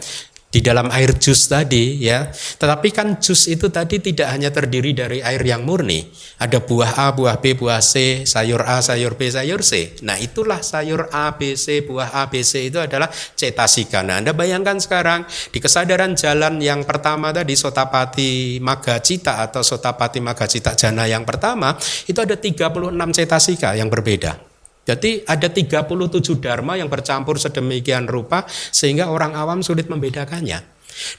di 0.56 0.64
dalam 0.64 0.88
air 0.88 1.12
jus 1.20 1.52
tadi 1.52 2.00
ya. 2.00 2.32
Tetapi 2.32 2.96
kan 2.96 3.20
jus 3.20 3.52
itu 3.52 3.68
tadi 3.68 4.00
tidak 4.00 4.32
hanya 4.32 4.56
terdiri 4.56 4.96
dari 4.96 5.20
air 5.20 5.44
yang 5.44 5.68
murni. 5.68 6.08
Ada 6.40 6.64
buah 6.64 6.96
A, 6.96 7.12
buah 7.12 7.44
B, 7.44 7.60
buah 7.60 7.84
C, 7.84 8.24
sayur 8.24 8.64
A, 8.64 8.80
sayur 8.80 9.20
B, 9.20 9.28
sayur 9.28 9.60
C. 9.60 10.00
Nah, 10.08 10.16
itulah 10.16 10.64
sayur 10.64 11.12
A, 11.12 11.36
B, 11.36 11.60
C, 11.60 11.84
buah 11.84 12.16
A, 12.16 12.32
B, 12.32 12.40
C 12.48 12.72
itu 12.72 12.80
adalah 12.80 13.12
cetasika. 13.12 14.00
Nah, 14.00 14.24
Anda 14.24 14.32
bayangkan 14.32 14.80
sekarang 14.80 15.28
di 15.52 15.60
kesadaran 15.60 16.16
jalan 16.16 16.64
yang 16.64 16.88
pertama 16.88 17.36
tadi 17.36 17.60
Sotapati 17.60 18.64
Magacita 18.64 19.44
atau 19.44 19.60
Sotapati 19.60 20.24
Magacita 20.24 20.72
Jana 20.72 21.04
yang 21.04 21.28
pertama 21.28 21.76
itu 22.08 22.16
ada 22.24 22.40
36 22.40 22.72
cetasika 23.12 23.76
yang 23.76 23.92
berbeda. 23.92 24.55
Jadi 24.86 25.26
ada 25.26 25.50
37 25.50 26.38
dharma 26.38 26.78
yang 26.78 26.86
bercampur 26.86 27.42
sedemikian 27.42 28.06
rupa 28.06 28.46
sehingga 28.50 29.10
orang 29.10 29.34
awam 29.34 29.66
sulit 29.66 29.90
membedakannya. 29.90 30.62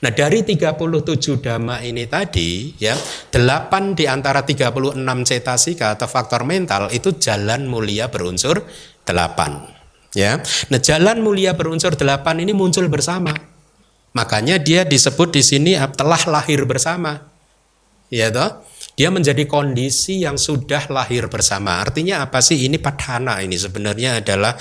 Nah 0.00 0.12
dari 0.14 0.40
37 0.40 1.42
dhamma 1.42 1.85
ini 1.85 2.09
tadi 2.09 2.72
ya 2.81 2.96
8 2.96 3.92
di 3.92 4.09
antara 4.09 4.40
36 4.40 4.96
cetasika 5.29 5.92
atau 5.98 6.09
faktor 6.09 6.48
mental 6.48 6.88
itu 6.96 7.12
jalan 7.20 7.68
mulia 7.68 8.09
berunsur 8.09 8.64
8 9.05 10.16
ya. 10.16 10.40
Nah 10.72 10.81
jalan 10.81 11.20
mulia 11.20 11.52
berunsur 11.52 11.92
8 11.92 12.40
ini 12.40 12.57
muncul 12.57 12.88
bersama. 12.88 13.37
Makanya 14.16 14.57
dia 14.57 14.88
disebut 14.88 15.29
di 15.37 15.44
sini 15.44 15.76
telah 15.92 16.22
lahir 16.24 16.64
bersama. 16.64 17.20
Ya 18.09 18.33
toh? 18.33 18.64
Dia 18.96 19.12
menjadi 19.12 19.44
kondisi 19.44 20.24
yang 20.24 20.40
sudah 20.40 20.88
lahir 20.88 21.28
bersama. 21.28 21.85
Artinya 21.85 22.24
apa 22.24 22.40
sih? 22.40 22.64
Ini 22.64 22.80
padhana 22.80 23.44
ini 23.44 23.61
sebenarnya 23.61 24.24
adalah 24.24 24.56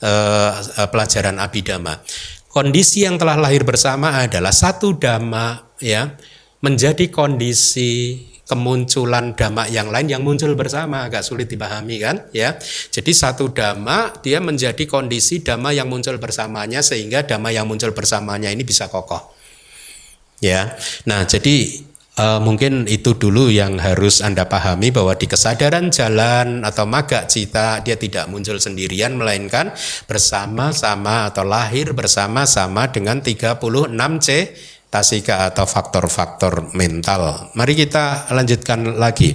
uh, 0.00 0.88
pelajaran 0.88 1.36
abidama. 1.36 2.00
Kondisi 2.48 3.04
yang 3.04 3.20
telah 3.20 3.36
lahir 3.36 3.60
bersama 3.60 4.24
adalah 4.24 4.56
satu 4.56 4.96
dhamma 4.96 5.76
ya 5.84 6.16
menjadi 6.64 7.12
kondisi 7.12 8.24
kemunculan 8.44 9.32
dhamma 9.36 9.68
yang 9.68 9.88
lain 9.88 10.08
yang 10.08 10.22
muncul 10.24 10.52
bersama 10.52 11.08
agak 11.08 11.24
sulit 11.24 11.48
dipahami 11.48 11.96
kan 11.96 12.28
ya 12.32 12.56
jadi 12.92 13.12
satu 13.12 13.52
dhamma 13.56 14.20
dia 14.20 14.36
menjadi 14.40 14.84
kondisi 14.84 15.40
dhamma 15.40 15.72
yang 15.72 15.88
muncul 15.88 16.20
bersamanya 16.20 16.84
sehingga 16.84 17.24
dhamma 17.24 17.56
yang 17.56 17.64
muncul 17.64 17.96
bersamanya 17.96 18.52
ini 18.52 18.60
bisa 18.60 18.92
kokoh 18.92 19.32
ya 20.44 20.76
nah 21.08 21.24
jadi 21.24 21.84
Uh, 22.14 22.38
mungkin 22.38 22.86
itu 22.86 23.18
dulu 23.18 23.50
yang 23.50 23.74
harus 23.82 24.22
Anda 24.22 24.46
pahami 24.46 24.94
bahwa 24.94 25.18
di 25.18 25.26
kesadaran 25.26 25.90
jalan 25.90 26.62
atau 26.62 26.86
maga 26.86 27.26
cita 27.26 27.82
dia 27.82 27.98
tidak 27.98 28.30
muncul 28.30 28.54
sendirian 28.62 29.18
melainkan 29.18 29.74
bersama-sama 30.06 31.26
atau 31.26 31.42
lahir 31.42 31.90
bersama-sama 31.90 32.86
dengan 32.94 33.18
36 33.18 33.58
C 34.22 34.28
tasika 34.94 35.50
atau 35.50 35.66
faktor-faktor 35.66 36.70
mental. 36.78 37.50
Mari 37.58 37.74
kita 37.74 38.30
lanjutkan 38.30 38.94
lagi. 38.94 39.34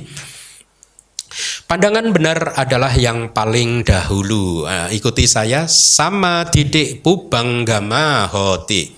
Pandangan 1.68 2.16
benar 2.16 2.56
adalah 2.56 2.96
yang 2.96 3.36
paling 3.36 3.84
dahulu. 3.84 4.64
Nah, 4.64 4.88
ikuti 4.88 5.28
saya 5.28 5.68
sama 5.68 6.48
didik 6.48 7.04
pubanggama 7.04 8.24
hoti. 8.32 8.96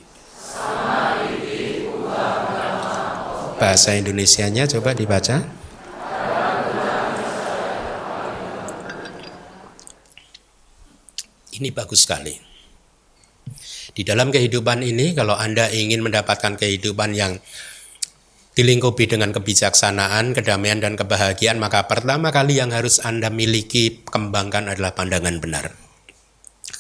Bahasa 3.62 3.94
Indonesianya 3.94 4.66
coba 4.66 4.98
dibaca. 4.98 5.46
Ini 11.54 11.70
bagus 11.70 12.10
sekali. 12.10 12.34
Di 13.94 14.02
dalam 14.02 14.34
kehidupan 14.34 14.82
ini 14.82 15.14
kalau 15.14 15.38
Anda 15.38 15.70
ingin 15.70 16.02
mendapatkan 16.02 16.58
kehidupan 16.58 17.14
yang 17.14 17.38
dilingkupi 18.58 19.06
dengan 19.06 19.30
kebijaksanaan, 19.30 20.34
kedamaian 20.34 20.82
dan 20.82 20.98
kebahagiaan, 20.98 21.62
maka 21.62 21.86
pertama 21.86 22.34
kali 22.34 22.58
yang 22.58 22.74
harus 22.74 22.98
Anda 22.98 23.30
miliki, 23.30 24.02
kembangkan 24.10 24.74
adalah 24.74 24.98
pandangan 24.98 25.38
benar. 25.38 25.78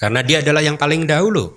Karena 0.01 0.25
dia 0.25 0.41
adalah 0.41 0.65
yang 0.65 0.81
paling 0.81 1.05
dahulu. 1.05 1.53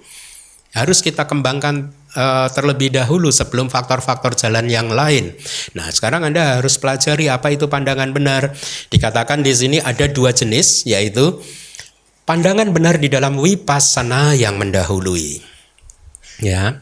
Harus 0.77 1.01
kita 1.01 1.25
kembangkan 1.25 2.04
uh, 2.15 2.47
terlebih 2.51 2.95
dahulu 2.95 3.29
sebelum 3.29 3.69
faktor-faktor 3.69 4.39
jalan 4.39 4.71
yang 4.71 4.89
lain. 4.91 5.35
Nah, 5.75 5.91
sekarang 5.91 6.27
Anda 6.27 6.59
harus 6.59 6.79
pelajari 6.79 7.29
apa 7.29 7.53
itu 7.53 7.67
pandangan 7.69 8.11
benar. 8.15 8.55
Dikatakan 8.89 9.43
di 9.43 9.53
sini 9.53 9.79
ada 9.83 10.07
dua 10.09 10.31
jenis 10.33 10.87
yaitu 10.89 11.43
pandangan 12.25 12.71
benar 12.73 12.97
di 12.97 13.13
dalam 13.13 13.37
wipasana 13.37 14.33
yang 14.35 14.57
mendahului. 14.57 15.43
Ya. 16.43 16.81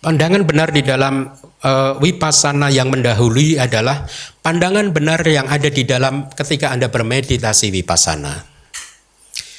Pandangan 0.00 0.46
benar 0.46 0.70
di 0.70 0.86
dalam 0.86 1.34
uh, 1.66 1.98
wipasana 1.98 2.70
yang 2.70 2.92
mendahului 2.94 3.58
adalah 3.58 4.06
pandangan 4.44 4.94
benar 4.94 5.18
yang 5.26 5.50
ada 5.50 5.66
di 5.66 5.82
dalam 5.82 6.30
ketika 6.30 6.70
Anda 6.70 6.86
bermeditasi 6.86 7.74
wipasana. 7.74 8.55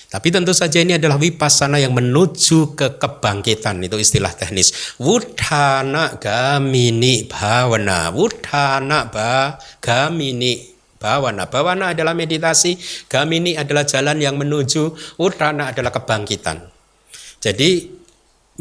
Tapi 0.08 0.32
tentu 0.32 0.56
saja 0.56 0.80
ini 0.80 0.96
adalah 0.96 1.20
wipasana 1.20 1.84
yang 1.84 1.92
menuju 1.92 2.80
ke 2.80 2.96
kebangkitan 2.96 3.84
itu 3.84 4.00
istilah 4.00 4.32
teknis. 4.32 4.96
Wudhana 5.04 6.16
gamini 6.16 7.28
bhawana. 7.28 8.16
Wudhana 8.16 9.12
ba 9.12 9.60
gamini 9.84 10.72
bhawana. 10.96 11.52
Bhawana 11.52 11.92
adalah 11.92 12.16
meditasi, 12.16 12.80
gamini 13.12 13.60
adalah 13.60 13.84
jalan 13.84 14.24
yang 14.24 14.40
menuju, 14.40 14.96
wudhana 15.20 15.76
adalah 15.76 15.92
kebangkitan. 15.92 16.72
Jadi 17.44 17.92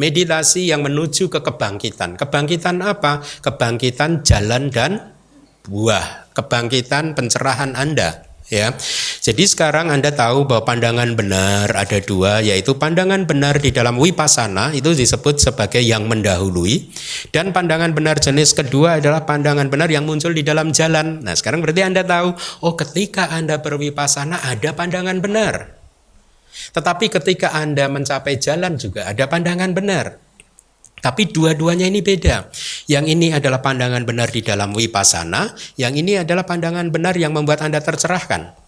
meditasi 0.02 0.66
yang 0.66 0.82
menuju 0.82 1.30
ke 1.30 1.46
kebangkitan. 1.46 2.18
Kebangkitan 2.18 2.82
apa? 2.82 3.22
Kebangkitan 3.22 4.26
jalan 4.26 4.74
dan 4.74 5.14
buah. 5.62 6.26
Kebangkitan 6.34 7.14
pencerahan 7.14 7.78
Anda 7.78 8.25
ya. 8.52 8.74
Jadi 9.22 9.42
sekarang 9.46 9.90
Anda 9.90 10.14
tahu 10.14 10.46
bahwa 10.46 10.62
pandangan 10.66 11.14
benar 11.18 11.70
ada 11.74 11.98
dua 12.02 12.42
yaitu 12.42 12.78
pandangan 12.78 13.26
benar 13.26 13.58
di 13.58 13.74
dalam 13.74 13.98
wipasana 13.98 14.74
itu 14.74 14.94
disebut 14.94 15.42
sebagai 15.42 15.82
yang 15.82 16.06
mendahului 16.06 16.90
dan 17.34 17.50
pandangan 17.50 17.90
benar 17.92 18.18
jenis 18.22 18.54
kedua 18.54 19.02
adalah 19.02 19.26
pandangan 19.26 19.66
benar 19.66 19.90
yang 19.90 20.06
muncul 20.06 20.30
di 20.30 20.46
dalam 20.46 20.70
jalan. 20.70 21.22
Nah, 21.22 21.34
sekarang 21.34 21.62
berarti 21.62 21.82
Anda 21.82 22.02
tahu 22.06 22.34
oh 22.62 22.74
ketika 22.78 23.30
Anda 23.34 23.58
berwipasana 23.58 24.42
ada 24.46 24.70
pandangan 24.74 25.18
benar. 25.18 25.76
Tetapi 26.72 27.12
ketika 27.12 27.52
Anda 27.52 27.86
mencapai 27.86 28.40
jalan 28.40 28.80
juga 28.80 29.06
ada 29.08 29.28
pandangan 29.28 29.72
benar. 29.76 30.25
Tapi 31.06 31.30
dua-duanya 31.30 31.86
ini 31.86 32.02
beda. 32.02 32.50
Yang 32.90 33.14
ini 33.14 33.30
adalah 33.30 33.62
pandangan 33.62 34.02
benar 34.02 34.26
di 34.34 34.42
dalam 34.42 34.74
wipasana, 34.74 35.54
yang 35.78 35.94
ini 35.94 36.18
adalah 36.18 36.42
pandangan 36.42 36.90
benar 36.90 37.14
yang 37.14 37.30
membuat 37.30 37.62
Anda 37.62 37.78
tercerahkan. 37.78 38.58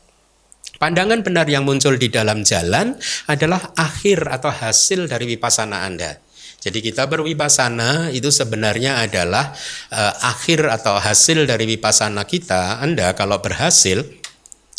Pandangan 0.79 1.27
benar 1.27 1.51
yang 1.51 1.67
muncul 1.67 1.99
di 1.99 2.07
dalam 2.07 2.47
jalan 2.47 2.95
adalah 3.27 3.75
akhir 3.75 4.23
atau 4.31 4.55
hasil 4.55 5.11
dari 5.11 5.35
wipasana 5.35 5.83
Anda. 5.83 6.23
Jadi 6.63 6.79
kita 6.79 7.11
berwipasana 7.11 8.15
itu 8.15 8.31
sebenarnya 8.31 9.03
adalah 9.03 9.51
uh, 9.91 10.15
akhir 10.31 10.63
atau 10.71 10.95
hasil 10.95 11.43
dari 11.43 11.67
wipasana 11.75 12.23
kita. 12.23 12.79
Anda 12.79 13.19
kalau 13.19 13.43
berhasil 13.43 14.07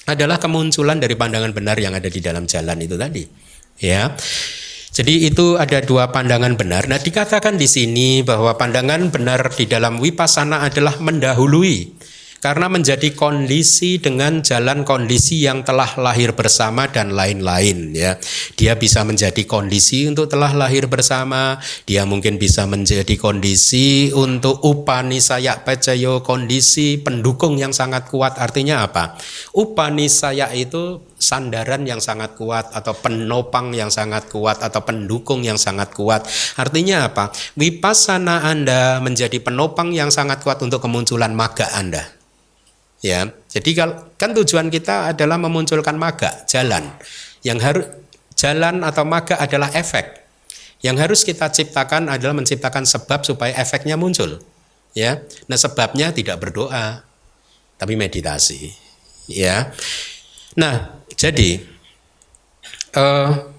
adalah 0.08 0.40
kemunculan 0.40 1.04
dari 1.04 1.20
pandangan 1.20 1.52
benar 1.52 1.76
yang 1.76 1.92
ada 1.92 2.08
di 2.08 2.24
dalam 2.24 2.48
jalan 2.48 2.80
itu 2.80 2.96
tadi. 2.96 3.28
Ya. 3.84 4.16
Jadi 4.90 5.30
itu 5.30 5.56
ada 5.56 5.80
dua 5.86 6.10
pandangan 6.10 6.58
benar. 6.58 6.90
Nah, 6.90 6.98
dikatakan 6.98 7.56
di 7.56 7.70
sini 7.70 8.26
bahwa 8.26 8.58
pandangan 8.58 9.14
benar 9.14 9.54
di 9.54 9.70
dalam 9.70 10.02
wipasana 10.02 10.66
adalah 10.66 10.98
mendahului. 10.98 12.00
karena 12.40 12.72
menjadi 12.72 13.12
kondisi 13.14 14.00
dengan 14.00 14.40
jalan 14.40 14.88
kondisi 14.88 15.44
yang 15.44 15.68
telah 15.68 16.00
lahir 16.00 16.32
bersama 16.32 16.88
dan 16.88 17.12
lain-lain 17.12 17.92
ya. 17.92 18.16
Dia 18.56 18.80
bisa 18.80 19.04
menjadi 19.04 19.44
kondisi 19.44 20.08
untuk 20.08 20.32
telah 20.32 20.56
lahir 20.56 20.88
bersama, 20.88 21.60
dia 21.84 22.08
mungkin 22.08 22.40
bisa 22.40 22.64
menjadi 22.64 23.16
kondisi 23.20 24.16
untuk 24.16 24.64
upanisaya 24.64 25.60
pecayo 25.68 26.24
kondisi 26.24 26.96
pendukung 27.00 27.60
yang 27.60 27.76
sangat 27.76 28.08
kuat. 28.08 28.40
Artinya 28.40 28.88
apa? 28.88 29.20
Upanisaya 29.52 30.48
itu 30.56 31.04
sandaran 31.20 31.84
yang 31.84 32.00
sangat 32.00 32.40
kuat 32.40 32.72
atau 32.72 32.96
penopang 32.96 33.76
yang 33.76 33.92
sangat 33.92 34.32
kuat 34.32 34.64
atau 34.64 34.82
pendukung 34.82 35.44
yang 35.44 35.60
sangat 35.60 35.92
kuat. 35.92 36.24
Artinya 36.56 37.12
apa? 37.12 37.36
Vipassana 37.60 38.48
Anda 38.48 39.04
menjadi 39.04 39.38
penopang 39.44 39.92
yang 39.92 40.10
sangat 40.10 40.42
kuat 40.42 40.64
untuk 40.64 40.80
kemunculan 40.80 41.36
maga 41.36 41.68
Anda. 41.76 42.08
Ya, 43.00 43.32
jadi 43.48 43.70
kalau 43.76 43.96
kan 44.20 44.36
tujuan 44.36 44.68
kita 44.68 45.16
adalah 45.16 45.40
memunculkan 45.40 45.96
maga, 45.96 46.44
jalan. 46.48 46.84
Yang 47.44 47.60
harus 47.64 47.86
jalan 48.36 48.84
atau 48.84 49.08
maga 49.08 49.40
adalah 49.40 49.72
efek. 49.72 50.20
Yang 50.80 50.96
harus 51.00 51.20
kita 51.28 51.48
ciptakan 51.52 52.12
adalah 52.12 52.36
menciptakan 52.36 52.84
sebab 52.88 53.24
supaya 53.24 53.56
efeknya 53.56 53.96
muncul. 53.96 54.40
Ya. 54.96 55.24
Nah, 55.48 55.56
sebabnya 55.56 56.12
tidak 56.12 56.44
berdoa, 56.44 57.04
tapi 57.80 57.96
meditasi. 57.96 58.76
Ya. 59.32 59.72
Nah, 60.60 60.99
jadi 61.20 61.60
uh, 62.96 63.52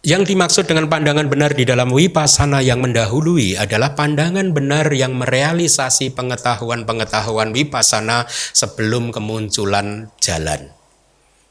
Yang 0.00 0.32
dimaksud 0.32 0.64
dengan 0.64 0.88
pandangan 0.88 1.28
benar 1.28 1.52
di 1.52 1.68
dalam 1.68 1.92
wipasana 1.92 2.64
yang 2.64 2.80
mendahului 2.80 3.60
adalah 3.60 3.92
pandangan 3.92 4.48
benar 4.56 4.88
yang 4.96 5.12
merealisasi 5.12 6.16
pengetahuan-pengetahuan 6.16 7.52
wipasana 7.52 8.24
sebelum 8.56 9.12
kemunculan 9.12 10.08
jalan. 10.16 10.72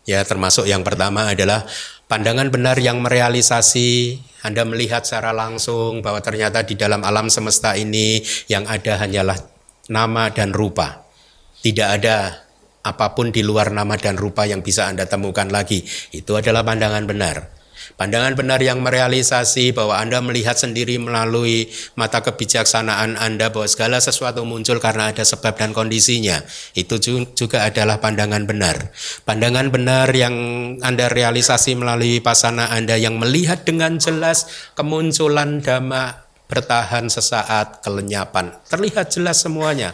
Ya, 0.10 0.26
termasuk 0.26 0.66
yang 0.66 0.82
pertama 0.82 1.30
adalah 1.30 1.70
pandangan 2.10 2.50
benar 2.50 2.82
yang 2.82 3.06
merealisasi 3.06 4.18
Anda 4.42 4.66
melihat 4.66 5.06
secara 5.06 5.30
langsung 5.30 6.02
bahwa 6.02 6.18
ternyata 6.18 6.66
di 6.66 6.74
dalam 6.74 7.06
alam 7.06 7.30
semesta 7.30 7.78
ini 7.78 8.26
yang 8.50 8.66
ada 8.66 8.98
hanyalah 8.98 9.38
nama 9.94 10.34
dan 10.34 10.58
rupa. 10.58 11.06
Tidak 11.60 11.88
ada 12.00 12.48
apa 12.80 13.12
pun 13.14 13.36
di 13.36 13.44
luar 13.44 13.76
nama 13.76 14.00
dan 14.00 14.16
rupa 14.16 14.48
yang 14.48 14.64
bisa 14.64 14.88
Anda 14.88 15.06
temukan 15.06 15.52
lagi. 15.52 15.84
Itu 16.16 16.40
adalah 16.40 16.64
pandangan 16.64 17.04
benar. 17.04 17.60
Pandangan 17.96 18.36
benar 18.36 18.60
yang 18.64 18.84
merealisasi 18.84 19.76
bahwa 19.76 20.00
Anda 20.00 20.24
melihat 20.24 20.56
sendiri 20.56 21.00
melalui 21.00 21.68
mata 22.00 22.24
kebijaksanaan 22.24 23.20
Anda 23.20 23.52
bahwa 23.52 23.68
segala 23.68 23.98
sesuatu 24.00 24.44
muncul 24.48 24.80
karena 24.84 25.12
ada 25.12 25.24
sebab 25.24 25.56
dan 25.56 25.72
kondisinya. 25.76 26.44
Itu 26.76 27.00
juga 27.36 27.68
adalah 27.68 28.00
pandangan 28.00 28.48
benar. 28.48 28.92
Pandangan 29.24 29.72
benar 29.72 30.12
yang 30.16 30.36
Anda 30.80 31.12
realisasi 31.12 31.76
melalui 31.76 32.20
pasana 32.24 32.72
Anda 32.72 33.00
yang 33.00 33.20
melihat 33.20 33.68
dengan 33.68 34.00
jelas 34.00 34.72
kemunculan 34.76 35.64
dhamma 35.64 36.30
bertahan 36.50 37.08
sesaat 37.08 37.84
kelenyapan. 37.86 38.56
Terlihat 38.68 39.12
jelas 39.14 39.44
semuanya. 39.44 39.94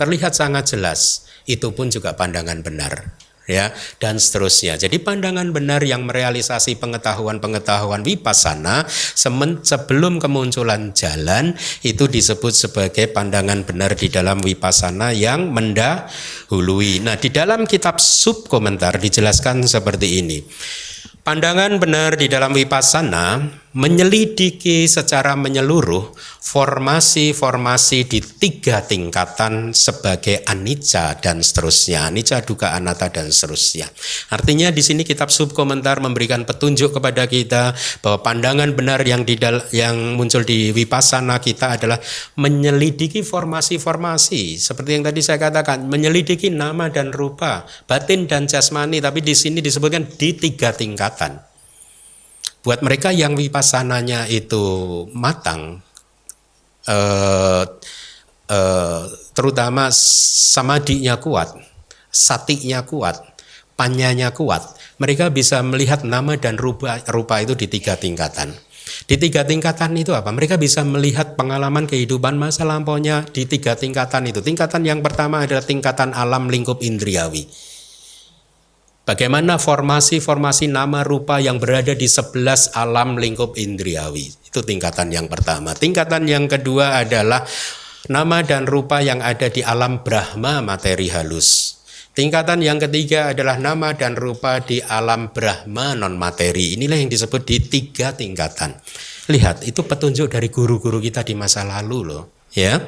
Terlihat 0.00 0.32
sangat 0.32 0.72
jelas. 0.72 1.28
Itu 1.44 1.76
pun 1.76 1.92
juga 1.92 2.16
pandangan 2.16 2.64
benar 2.64 3.20
ya 3.50 3.74
dan 3.98 4.22
seterusnya. 4.22 4.78
Jadi 4.78 5.02
pandangan 5.02 5.50
benar 5.50 5.82
yang 5.82 6.06
merealisasi 6.06 6.78
pengetahuan-pengetahuan 6.78 8.06
vipassana 8.06 8.86
sebelum 9.66 10.22
kemunculan 10.22 10.94
jalan 10.94 11.58
itu 11.82 12.06
disebut 12.06 12.54
sebagai 12.54 13.10
pandangan 13.10 13.66
benar 13.66 13.98
di 13.98 14.06
dalam 14.06 14.38
vipassana 14.38 15.10
yang 15.10 15.50
mendahului. 15.50 17.02
Nah, 17.02 17.18
di 17.18 17.28
dalam 17.34 17.66
kitab 17.66 17.98
sub 17.98 18.46
komentar 18.46 18.96
dijelaskan 19.02 19.66
seperti 19.66 20.22
ini. 20.22 20.38
Pandangan 21.20 21.76
benar 21.76 22.16
di 22.16 22.32
dalam 22.32 22.56
vipassana 22.56 23.44
menyelidiki 23.70 24.90
secara 24.90 25.38
menyeluruh 25.38 26.10
formasi-formasi 26.42 28.02
di 28.10 28.18
tiga 28.18 28.82
tingkatan 28.82 29.70
sebagai 29.70 30.42
anicca 30.42 31.14
dan 31.22 31.38
seterusnya, 31.38 32.10
anicca, 32.10 32.42
duka, 32.42 32.74
anatta 32.74 33.14
dan 33.14 33.30
seterusnya. 33.30 33.86
Artinya 34.34 34.74
di 34.74 34.82
sini 34.82 35.06
kitab 35.06 35.30
subkomentar 35.30 36.02
memberikan 36.02 36.42
petunjuk 36.42 36.98
kepada 36.98 37.30
kita 37.30 37.70
bahwa 38.02 38.18
pandangan 38.26 38.74
benar 38.74 39.06
yang 39.06 39.22
di 39.22 39.38
yang 39.70 40.18
muncul 40.18 40.42
di 40.42 40.74
vipassana 40.74 41.38
kita 41.38 41.78
adalah 41.78 42.02
menyelidiki 42.42 43.22
formasi-formasi 43.22 44.58
seperti 44.58 44.98
yang 44.98 45.06
tadi 45.06 45.22
saya 45.22 45.38
katakan, 45.38 45.86
menyelidiki 45.86 46.50
nama 46.50 46.90
dan 46.90 47.14
rupa, 47.14 47.70
batin 47.86 48.26
dan 48.26 48.50
jasmani, 48.50 48.98
tapi 48.98 49.22
di 49.22 49.38
sini 49.38 49.62
disebutkan 49.62 50.10
di 50.18 50.34
tiga 50.34 50.74
tingkatan. 50.74 51.49
Buat 52.60 52.84
mereka 52.84 53.08
yang 53.08 53.32
wipassananya 53.40 54.28
itu 54.28 54.60
matang, 55.16 55.80
eh, 56.84 57.64
eh, 58.52 59.02
terutama 59.32 59.88
samadinya 59.94 61.16
kuat, 61.16 61.56
satinya 62.12 62.84
kuat, 62.84 63.16
panyanya 63.80 64.28
kuat, 64.36 64.76
mereka 65.00 65.32
bisa 65.32 65.64
melihat 65.64 66.04
nama 66.04 66.36
dan 66.36 66.60
rupa, 66.60 67.00
rupa 67.08 67.40
itu 67.40 67.56
di 67.56 67.64
tiga 67.64 67.96
tingkatan. 67.96 68.52
Di 69.08 69.16
tiga 69.16 69.46
tingkatan 69.46 69.96
itu 69.96 70.12
apa? 70.12 70.28
Mereka 70.28 70.60
bisa 70.60 70.84
melihat 70.84 71.38
pengalaman 71.38 71.88
kehidupan 71.88 72.36
masa 72.36 72.68
lampaunya 72.68 73.24
di 73.24 73.48
tiga 73.48 73.72
tingkatan 73.78 74.28
itu. 74.28 74.44
Tingkatan 74.44 74.84
yang 74.84 75.00
pertama 75.00 75.46
adalah 75.46 75.64
tingkatan 75.64 76.12
alam 76.12 76.52
lingkup 76.52 76.84
indriawi. 76.84 77.48
Bagaimana 79.08 79.56
formasi-formasi 79.58 80.70
nama 80.70 81.02
rupa 81.02 81.40
yang 81.40 81.58
berada 81.58 81.96
di 81.96 82.06
sebelas 82.06 82.70
alam 82.76 83.16
lingkup 83.18 83.58
indriawi. 83.58 84.30
Itu 84.46 84.62
tingkatan 84.62 85.10
yang 85.10 85.26
pertama. 85.26 85.74
Tingkatan 85.74 86.28
yang 86.28 86.46
kedua 86.46 87.00
adalah 87.02 87.42
nama 88.06 88.44
dan 88.44 88.68
rupa 88.70 89.02
yang 89.02 89.18
ada 89.24 89.50
di 89.50 89.66
alam 89.66 90.06
Brahma 90.06 90.62
materi 90.62 91.10
halus. 91.10 91.80
Tingkatan 92.10 92.60
yang 92.60 92.82
ketiga 92.82 93.30
adalah 93.30 93.56
nama 93.56 93.94
dan 93.94 94.18
rupa 94.18 94.58
di 94.60 94.82
alam 94.82 95.30
Brahma 95.30 95.94
non 95.94 96.18
materi. 96.18 96.74
Inilah 96.74 96.98
yang 96.98 97.10
disebut 97.10 97.46
di 97.46 97.56
tiga 97.62 98.12
tingkatan. 98.12 98.76
Lihat, 99.30 99.62
itu 99.62 99.86
petunjuk 99.86 100.26
dari 100.26 100.50
guru-guru 100.50 100.98
kita 100.98 101.22
di 101.22 101.38
masa 101.38 101.62
lalu 101.62 101.98
loh, 102.10 102.50
ya. 102.50 102.82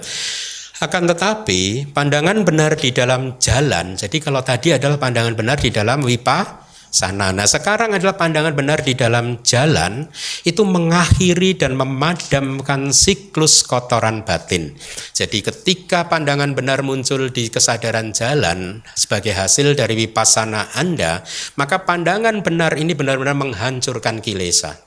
Akan 0.83 1.07
tetapi 1.07 1.95
pandangan 1.95 2.42
benar 2.42 2.75
di 2.75 2.90
dalam 2.90 3.38
jalan. 3.38 3.95
Jadi 3.95 4.18
kalau 4.18 4.42
tadi 4.42 4.75
adalah 4.75 4.99
pandangan 4.99 5.31
benar 5.38 5.62
di 5.62 5.71
dalam 5.71 6.03
wipa 6.03 6.66
sana. 6.90 7.31
Nah 7.31 7.47
sekarang 7.47 7.95
adalah 7.95 8.18
pandangan 8.18 8.51
benar 8.51 8.83
di 8.83 8.99
dalam 8.99 9.38
jalan 9.47 10.11
itu 10.42 10.66
mengakhiri 10.66 11.55
dan 11.55 11.79
memadamkan 11.79 12.90
siklus 12.90 13.62
kotoran 13.62 14.27
batin. 14.27 14.75
Jadi 15.14 15.47
ketika 15.47 16.11
pandangan 16.11 16.51
benar 16.51 16.83
muncul 16.83 17.31
di 17.31 17.47
kesadaran 17.47 18.11
jalan 18.11 18.83
sebagai 18.99 19.38
hasil 19.38 19.79
dari 19.79 19.95
wipasana 20.03 20.75
Anda, 20.75 21.23
maka 21.55 21.87
pandangan 21.87 22.42
benar 22.42 22.75
ini 22.75 22.92
benar-benar 22.92 23.38
menghancurkan 23.38 24.18
kilesa. 24.18 24.83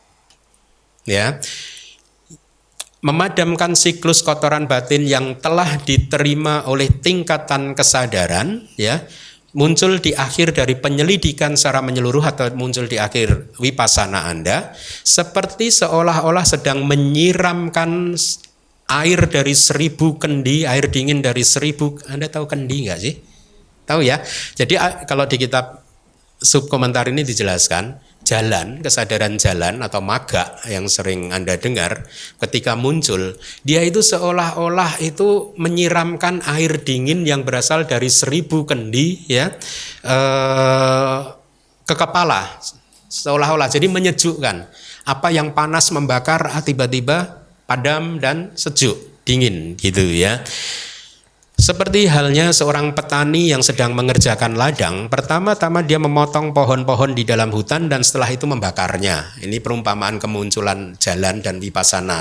Ya, 1.08 1.40
memadamkan 3.06 3.78
siklus 3.78 4.26
kotoran 4.26 4.66
batin 4.66 5.06
yang 5.06 5.38
telah 5.38 5.78
diterima 5.86 6.66
oleh 6.66 6.90
tingkatan 6.90 7.78
kesadaran 7.78 8.66
ya 8.82 9.06
muncul 9.54 10.02
di 10.02 10.18
akhir 10.18 10.58
dari 10.58 10.74
penyelidikan 10.74 11.54
secara 11.54 11.86
menyeluruh 11.86 12.26
atau 12.26 12.50
muncul 12.58 12.90
di 12.90 12.98
akhir 12.98 13.56
wipasana 13.62 14.26
Anda 14.26 14.74
seperti 15.06 15.70
seolah-olah 15.70 16.44
sedang 16.50 16.82
menyiramkan 16.90 18.18
air 18.86 19.20
dari 19.30 19.54
seribu 19.54 20.18
kendi, 20.18 20.66
air 20.66 20.90
dingin 20.90 21.22
dari 21.22 21.42
seribu, 21.42 21.98
Anda 22.10 22.30
tahu 22.30 22.46
kendi 22.46 22.86
nggak 22.90 23.00
sih? 23.02 23.16
Tahu 23.86 24.02
ya? 24.02 24.22
Jadi 24.54 24.78
kalau 25.10 25.26
di 25.26 25.38
kitab 25.42 25.82
subkomentar 26.38 27.10
ini 27.10 27.26
dijelaskan, 27.26 27.98
jalan, 28.26 28.82
kesadaran 28.82 29.38
jalan 29.38 29.86
atau 29.86 30.02
maga 30.02 30.58
yang 30.66 30.90
sering 30.90 31.30
Anda 31.32 31.62
dengar 31.62 32.10
ketika 32.42 32.74
muncul, 32.74 33.38
dia 33.62 33.86
itu 33.86 34.02
seolah-olah 34.02 35.00
itu 35.00 35.54
menyiramkan 35.62 36.42
air 36.50 36.82
dingin 36.82 37.24
yang 37.24 37.46
berasal 37.46 37.86
dari 37.86 38.10
seribu 38.10 38.66
kendi 38.66 39.30
ya 39.30 39.54
eh, 40.04 41.20
ke 41.86 41.96
kepala. 41.96 42.60
Seolah-olah 43.08 43.70
jadi 43.72 43.86
menyejukkan. 43.88 44.68
Apa 45.06 45.30
yang 45.30 45.54
panas 45.54 45.94
membakar 45.94 46.50
ah, 46.50 46.66
tiba-tiba 46.66 47.46
padam 47.70 48.18
dan 48.18 48.58
sejuk 48.58 49.22
dingin 49.22 49.78
gitu 49.78 50.02
ya 50.02 50.42
Seperti 51.56 52.12
halnya 52.12 52.52
seorang 52.52 52.92
petani 52.92 53.48
yang 53.48 53.64
sedang 53.64 53.96
mengerjakan 53.96 54.60
ladang, 54.60 55.08
pertama-tama 55.08 55.88
dia 55.88 55.96
memotong 55.96 56.52
pohon-pohon 56.52 57.16
di 57.16 57.24
dalam 57.24 57.48
hutan 57.48 57.88
dan 57.88 58.04
setelah 58.04 58.28
itu 58.28 58.44
membakarnya. 58.44 59.40
Ini 59.40 59.64
perumpamaan 59.64 60.20
kemunculan 60.20 61.00
jalan 61.00 61.40
dan 61.40 61.64
vipassana 61.64 62.20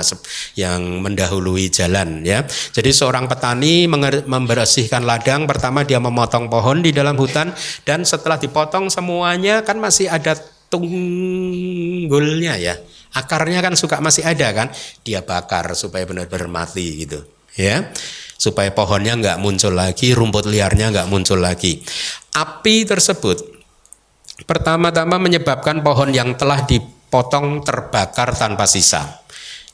yang 0.55 1.03
mendahului 1.03 1.67
jalan 1.67 2.23
ya. 2.23 2.47
Jadi 2.47 2.95
seorang 2.95 3.27
petani 3.27 3.91
membersihkan 4.23 5.03
ladang, 5.03 5.43
pertama 5.51 5.83
dia 5.83 5.99
memotong 5.99 6.47
pohon 6.47 6.79
di 6.79 6.95
dalam 6.95 7.19
hutan 7.19 7.51
dan 7.83 8.07
setelah 8.07 8.39
dipotong 8.39 8.87
semuanya 8.87 9.67
kan 9.67 9.83
masih 9.83 10.07
ada 10.07 10.39
tunggulnya 10.71 12.55
ya. 12.55 12.79
Akarnya 13.11 13.59
kan 13.59 13.75
suka 13.75 13.99
masih 13.99 14.23
ada 14.23 14.47
kan, 14.55 14.67
dia 15.03 15.19
bakar 15.19 15.75
supaya 15.75 16.07
benar-benar 16.07 16.47
mati 16.47 17.03
gitu 17.03 17.35
ya 17.55 17.87
supaya 18.35 18.71
pohonnya 18.75 19.15
nggak 19.17 19.41
muncul 19.41 19.73
lagi, 19.73 20.11
rumput 20.11 20.45
liarnya 20.45 20.91
nggak 20.91 21.09
muncul 21.09 21.39
lagi. 21.41 21.81
Api 22.35 22.83
tersebut 22.83 23.41
pertama-tama 24.43 25.15
menyebabkan 25.15 25.79
pohon 25.79 26.11
yang 26.11 26.35
telah 26.35 26.67
dipotong 26.67 27.63
terbakar 27.63 28.35
tanpa 28.35 28.67
sisa. 28.67 29.24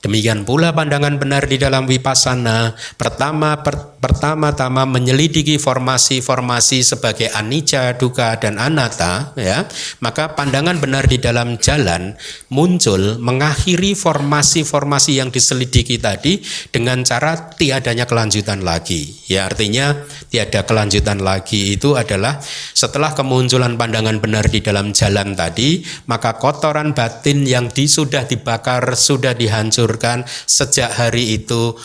Demikian 0.01 0.49
pula 0.49 0.73
pandangan 0.73 1.21
benar 1.21 1.45
di 1.45 1.61
dalam 1.61 1.85
vipassana 1.85 2.73
pertama 2.97 3.61
per, 3.61 4.01
pertama-tama 4.01 4.89
menyelidiki 4.89 5.61
formasi-formasi 5.61 6.81
sebagai 6.81 7.29
anicca, 7.29 7.93
duka 7.93 8.33
dan 8.41 8.57
anatta 8.57 9.37
ya. 9.37 9.69
Maka 10.01 10.33
pandangan 10.33 10.81
benar 10.81 11.05
di 11.05 11.21
dalam 11.21 11.61
jalan 11.61 12.17
muncul 12.49 13.21
mengakhiri 13.21 13.93
formasi-formasi 13.93 15.21
yang 15.21 15.29
diselidiki 15.29 16.01
tadi 16.01 16.41
dengan 16.73 17.05
cara 17.05 17.53
tiadanya 17.53 18.09
kelanjutan 18.09 18.65
lagi. 18.65 19.05
Ya 19.29 19.45
artinya 19.45 20.01
tiada 20.33 20.65
kelanjutan 20.65 21.21
lagi 21.21 21.77
itu 21.77 21.93
adalah 21.93 22.41
setelah 22.73 23.13
kemunculan 23.13 23.77
pandangan 23.77 24.17
benar 24.17 24.49
di 24.49 24.65
dalam 24.65 24.97
jalan 24.97 25.37
tadi, 25.37 25.85
maka 26.09 26.41
kotoran 26.41 26.97
batin 26.97 27.45
yang 27.45 27.69
di, 27.69 27.85
sudah 27.85 28.25
dibakar, 28.25 28.97
sudah 28.97 29.37
dihancur 29.37 29.90
dihancurkan 29.91 30.23
sejak 30.47 30.91
hari 30.95 31.35
itu 31.35 31.75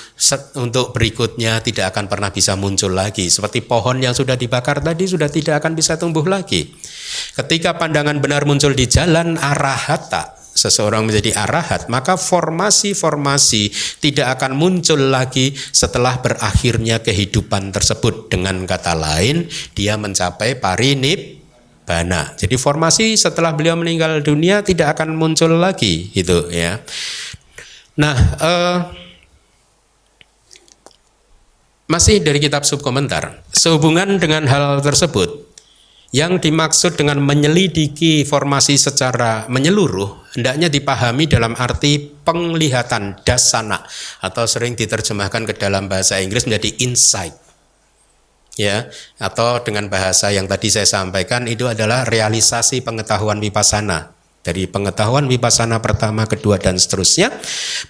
untuk 0.54 0.94
berikutnya 0.94 1.58
tidak 1.62 1.94
akan 1.94 2.06
pernah 2.06 2.30
bisa 2.30 2.54
muncul 2.54 2.94
lagi. 2.94 3.26
Seperti 3.26 3.66
pohon 3.66 3.98
yang 3.98 4.14
sudah 4.14 4.38
dibakar 4.38 4.78
tadi 4.78 5.10
sudah 5.10 5.26
tidak 5.26 5.58
akan 5.62 5.74
bisa 5.74 5.98
tumbuh 5.98 6.22
lagi. 6.22 6.70
Ketika 7.34 7.74
pandangan 7.74 8.22
benar 8.22 8.46
muncul 8.46 8.70
di 8.72 8.86
jalan 8.86 9.34
arahata, 9.34 10.38
seseorang 10.56 11.04
menjadi 11.04 11.36
arahat, 11.36 11.92
maka 11.92 12.16
formasi-formasi 12.16 13.68
tidak 14.00 14.40
akan 14.40 14.56
muncul 14.56 14.96
lagi 14.96 15.52
setelah 15.52 16.16
berakhirnya 16.22 17.04
kehidupan 17.04 17.76
tersebut. 17.76 18.32
Dengan 18.32 18.64
kata 18.64 18.96
lain, 18.96 19.44
dia 19.76 20.00
mencapai 20.00 20.56
parinip 20.56 21.44
bana. 21.86 22.34
Jadi 22.34 22.58
formasi 22.58 23.14
setelah 23.14 23.54
beliau 23.54 23.78
meninggal 23.78 24.18
dunia 24.20 24.60
tidak 24.66 24.98
akan 24.98 25.14
muncul 25.14 25.54
lagi 25.54 26.10
itu 26.18 26.50
ya. 26.50 26.82
Nah, 27.96 28.16
uh, 28.44 28.78
masih 31.88 32.20
dari 32.20 32.36
kitab 32.36 32.68
subkomentar, 32.68 33.40
sehubungan 33.48 34.20
dengan 34.20 34.44
hal 34.44 34.84
tersebut, 34.84 35.48
yang 36.12 36.36
dimaksud 36.36 37.00
dengan 37.00 37.24
menyelidiki 37.24 38.28
formasi 38.28 38.76
secara 38.76 39.48
menyeluruh 39.48 40.32
hendaknya 40.36 40.68
dipahami 40.68 41.24
dalam 41.24 41.56
arti 41.56 42.00
penglihatan 42.00 43.20
dasana 43.24 43.84
atau 44.20 44.44
sering 44.44 44.76
diterjemahkan 44.76 45.48
ke 45.48 45.54
dalam 45.56 45.88
bahasa 45.88 46.20
Inggris 46.20 46.44
menjadi 46.44 46.72
insight. 46.84 47.36
Ya, 48.56 48.88
atau 49.20 49.60
dengan 49.60 49.92
bahasa 49.92 50.32
yang 50.32 50.48
tadi 50.48 50.72
saya 50.72 50.88
sampaikan 50.88 51.44
itu 51.44 51.68
adalah 51.68 52.08
realisasi 52.08 52.80
pengetahuan 52.80 53.36
vipassana 53.36 54.15
dari 54.46 54.70
pengetahuan 54.70 55.26
vipassana 55.26 55.82
pertama, 55.82 56.30
kedua 56.30 56.62
dan 56.62 56.78
seterusnya. 56.78 57.34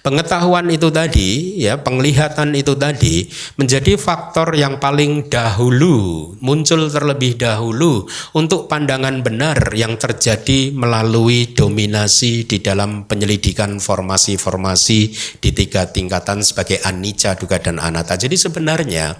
Pengetahuan 0.01 0.65
itu 0.73 0.89
tadi, 0.89 1.61
ya, 1.61 1.77
penglihatan 1.77 2.57
itu 2.57 2.73
tadi 2.73 3.29
menjadi 3.61 3.93
faktor 3.93 4.57
yang 4.57 4.81
paling 4.81 5.29
dahulu 5.29 6.33
muncul 6.41 6.89
terlebih 6.89 7.37
dahulu 7.37 8.09
untuk 8.33 8.65
pandangan 8.65 9.21
benar 9.21 9.69
yang 9.77 9.93
terjadi 10.01 10.73
melalui 10.73 11.53
dominasi 11.53 12.49
di 12.49 12.57
dalam 12.57 13.05
penyelidikan 13.05 13.77
formasi-formasi 13.77 14.99
di 15.37 15.49
tiga 15.53 15.85
tingkatan 15.91 16.41
sebagai 16.41 16.81
anicca, 16.81 17.37
duga 17.37 17.61
dan 17.61 17.77
anatta. 17.77 18.17
Jadi 18.17 18.33
sebenarnya 18.33 19.13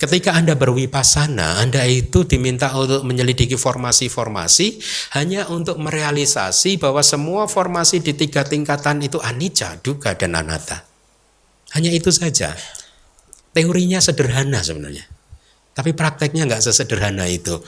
ketika 0.00 0.34
Anda 0.34 0.58
berwipasana, 0.58 1.62
Anda 1.62 1.86
itu 1.86 2.26
diminta 2.26 2.74
untuk 2.74 3.06
menyelidiki 3.06 3.54
formasi-formasi 3.54 4.82
hanya 5.14 5.46
untuk 5.52 5.78
merealisasi 5.78 6.71
bahwa 6.76 7.00
semua 7.00 7.48
formasi 7.48 8.04
di 8.04 8.12
tiga 8.12 8.44
tingkatan 8.44 9.00
itu 9.02 9.18
anicca, 9.20 9.80
duga, 9.80 10.12
dan 10.14 10.36
anatta. 10.36 10.84
Hanya 11.72 11.88
itu 11.88 12.12
saja. 12.12 12.52
Teorinya 13.56 14.00
sederhana 14.00 14.60
sebenarnya. 14.60 15.04
Tapi 15.72 15.96
prakteknya 15.96 16.44
nggak 16.44 16.64
sesederhana 16.64 17.24
itu. 17.28 17.60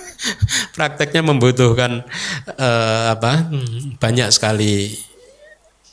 prakteknya 0.76 1.24
membutuhkan 1.24 2.04
uh, 2.58 3.04
apa? 3.14 3.48
banyak 3.96 4.28
sekali 4.32 4.98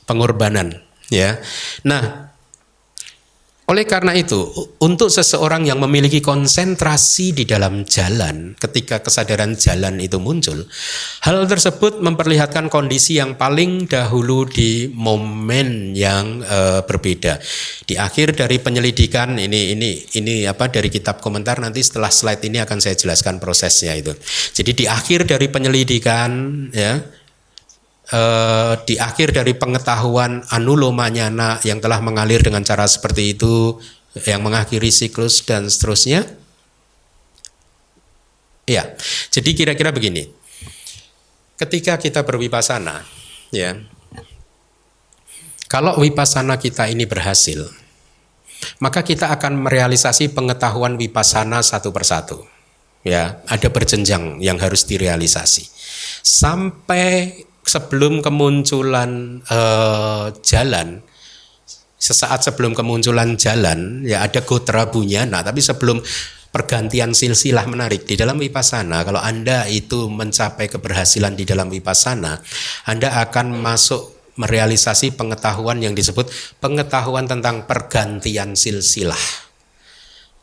pengorbanan 0.03 0.83
ya. 1.07 1.39
Nah, 1.87 2.34
oleh 3.65 3.81
karena 3.89 4.13
itu, 4.13 4.45
untuk 4.77 5.09
seseorang 5.09 5.65
yang 5.65 5.81
memiliki 5.81 6.21
konsentrasi 6.21 7.33
di 7.33 7.49
dalam 7.49 7.81
jalan, 7.81 8.53
ketika 8.61 9.01
kesadaran 9.01 9.57
jalan 9.57 9.97
itu 9.97 10.21
muncul, 10.21 10.69
hal 11.25 11.49
tersebut 11.49 11.97
memperlihatkan 11.97 12.69
kondisi 12.69 13.17
yang 13.17 13.33
paling 13.33 13.89
dahulu 13.89 14.45
di 14.45 14.93
momen 14.93 15.97
yang 15.97 16.45
e, 16.45 16.85
berbeda. 16.85 17.41
Di 17.89 17.97
akhir 17.97 18.37
dari 18.37 18.61
penyelidikan 18.61 19.33
ini 19.41 19.73
ini 19.73 20.13
ini 20.13 20.45
apa 20.45 20.69
dari 20.69 20.93
kitab 20.93 21.17
komentar 21.17 21.57
nanti 21.57 21.81
setelah 21.81 22.13
slide 22.13 22.45
ini 22.45 22.61
akan 22.61 22.77
saya 22.77 22.93
jelaskan 22.93 23.41
prosesnya 23.41 23.97
itu. 23.97 24.13
Jadi 24.53 24.77
di 24.77 24.85
akhir 24.85 25.25
dari 25.25 25.49
penyelidikan 25.49 26.29
ya 26.69 27.01
eh, 28.11 28.73
di 28.85 28.95
akhir 28.99 29.33
dari 29.33 29.53
pengetahuan 29.55 30.43
anulomanyana 30.51 31.61
yang 31.65 31.79
telah 31.79 32.01
mengalir 32.01 32.41
dengan 32.41 32.61
cara 32.61 32.85
seperti 32.85 33.37
itu 33.37 33.79
yang 34.27 34.43
mengakhiri 34.43 34.91
siklus 34.91 35.43
dan 35.43 35.67
seterusnya. 35.67 36.25
Ya 38.65 38.97
jadi 39.29 39.49
kira-kira 39.53 39.93
begini. 39.93 40.29
Ketika 41.55 41.95
kita 41.95 42.25
berwipasana 42.27 43.07
ya 43.53 43.79
kalau 45.71 45.95
wipasana 46.03 46.59
kita 46.59 46.91
ini 46.91 47.07
berhasil 47.07 47.71
maka 48.79 49.05
kita 49.05 49.31
akan 49.31 49.67
merealisasi 49.67 50.33
pengetahuan 50.33 50.99
wipasana 50.99 51.61
satu 51.63 51.91
persatu. 51.95 52.43
Ya 53.05 53.45
ada 53.45 53.69
berjenjang 53.69 54.41
yang 54.41 54.57
harus 54.57 54.89
direalisasi. 54.89 55.69
Sampai 56.25 57.45
sebelum 57.65 58.21
kemunculan 58.21 59.41
uh, 59.49 60.29
jalan 60.45 61.01
sesaat 61.97 62.45
sebelum 62.45 62.77
kemunculan 62.77 63.33
jalan 63.35 64.05
ya 64.05 64.21
ada 64.21 64.45
gotra 64.45 64.85
bunyana 64.85 65.41
tapi 65.41 65.59
sebelum 65.59 65.97
pergantian 66.53 67.11
silsilah 67.11 67.65
menarik 67.65 68.05
di 68.05 68.13
dalam 68.15 68.37
vipassana 68.37 69.01
kalau 69.01 69.19
Anda 69.19 69.65
itu 69.65 70.07
mencapai 70.07 70.69
keberhasilan 70.69 71.33
di 71.33 71.43
dalam 71.43 71.67
vipassana 71.67 72.39
Anda 72.85 73.25
akan 73.25 73.57
masuk 73.57 74.15
merealisasi 74.35 75.15
pengetahuan 75.15 75.79
yang 75.79 75.95
disebut 75.95 76.27
pengetahuan 76.59 77.23
tentang 77.25 77.63
pergantian 77.63 78.53
silsilah. 78.53 79.19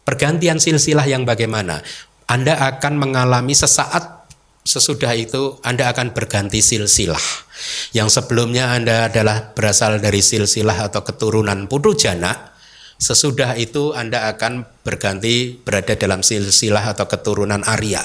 Pergantian 0.02 0.58
silsilah 0.58 1.04
yang 1.06 1.22
bagaimana? 1.28 1.84
Anda 2.26 2.56
akan 2.56 2.96
mengalami 2.96 3.52
sesaat 3.52 4.21
sesudah 4.62 5.12
itu 5.18 5.58
Anda 5.66 5.90
akan 5.90 6.14
berganti 6.14 6.62
silsilah. 6.62 7.22
Yang 7.94 8.22
sebelumnya 8.22 8.74
Anda 8.74 9.10
adalah 9.10 9.54
berasal 9.54 9.98
dari 9.98 10.22
silsilah 10.22 10.90
atau 10.90 11.02
keturunan 11.02 11.66
putu 11.66 11.94
jana, 11.94 12.54
sesudah 12.98 13.58
itu 13.58 13.94
Anda 13.94 14.30
akan 14.34 14.66
berganti 14.86 15.58
berada 15.58 15.98
dalam 15.98 16.22
silsilah 16.22 16.94
atau 16.94 17.06
keturunan 17.10 17.62
Arya, 17.66 18.02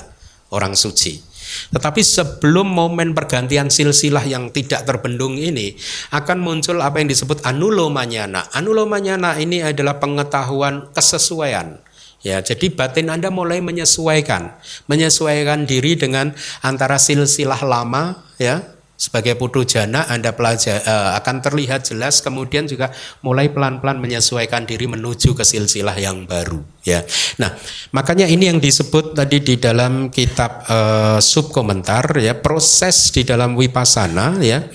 orang 0.49 0.74
suci. 0.74 1.22
Tetapi 1.47 2.03
sebelum 2.03 2.68
momen 2.68 3.16
pergantian 3.16 3.72
silsilah 3.72 4.28
yang 4.28 4.51
tidak 4.51 4.84
terbendung 4.84 5.39
ini 5.39 5.80
akan 6.12 6.43
muncul 6.43 6.84
apa 6.84 6.99
yang 6.99 7.08
disebut 7.08 7.39
anulomanyana. 7.47 8.51
Anulomanyana 8.51 9.39
ini 9.39 9.64
adalah 9.64 9.95
pengetahuan 9.95 10.91
kesesuaian 10.91 11.80
Ya, 12.26 12.41
jadi 12.41 12.74
batin 12.74 13.13
Anda 13.13 13.30
mulai 13.30 13.61
menyesuaikan, 13.61 14.49
menyesuaikan 14.89 15.70
diri 15.70 15.93
dengan 15.93 16.34
antara 16.65 16.97
silsilah 16.97 17.61
lama 17.61 18.26
ya. 18.41 18.74
Sebagai 18.97 19.38
putu 19.38 19.61
jana 19.61 20.09
Anda 20.09 20.34
pelajar 20.34 20.82
uh, 20.82 21.13
akan 21.22 21.45
terlihat 21.45 21.86
jelas 21.86 22.18
kemudian 22.18 22.65
juga 22.65 22.89
mulai 23.22 23.45
pelan-pelan 23.45 24.01
menyesuaikan 24.01 24.65
diri 24.65 24.89
menuju 24.89 25.38
ke 25.38 25.45
silsilah 25.45 25.93
yang 26.01 26.26
baru 26.26 26.65
ya. 26.82 27.05
Nah, 27.38 27.53
makanya 27.93 28.26
ini 28.26 28.49
yang 28.49 28.57
disebut 28.57 29.13
tadi 29.13 29.45
di 29.45 29.61
dalam 29.61 30.09
kitab 30.09 30.65
uh, 30.65 31.22
subkomentar 31.22 32.18
ya. 32.18 32.41
Proses 32.41 33.13
di 33.13 33.22
dalam 33.22 33.53
wipasana 33.53 34.41
ya 34.41 34.65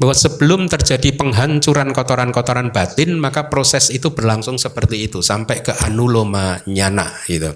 bahwa 0.00 0.16
sebelum 0.16 0.64
terjadi 0.64 1.12
penghancuran 1.12 1.92
kotoran-kotoran 1.92 2.72
batin 2.72 3.20
maka 3.20 3.52
proses 3.52 3.92
itu 3.92 4.16
berlangsung 4.16 4.56
seperti 4.56 5.04
itu 5.12 5.20
sampai 5.20 5.60
ke 5.60 5.76
anuloma 5.84 6.64
nyana 6.64 7.12
gitu. 7.28 7.52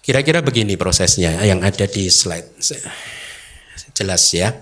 Kira-kira 0.00 0.40
begini 0.40 0.80
prosesnya 0.80 1.36
yang 1.44 1.60
ada 1.60 1.84
di 1.84 2.08
slide 2.08 2.56
jelas 3.92 4.24
ya. 4.32 4.56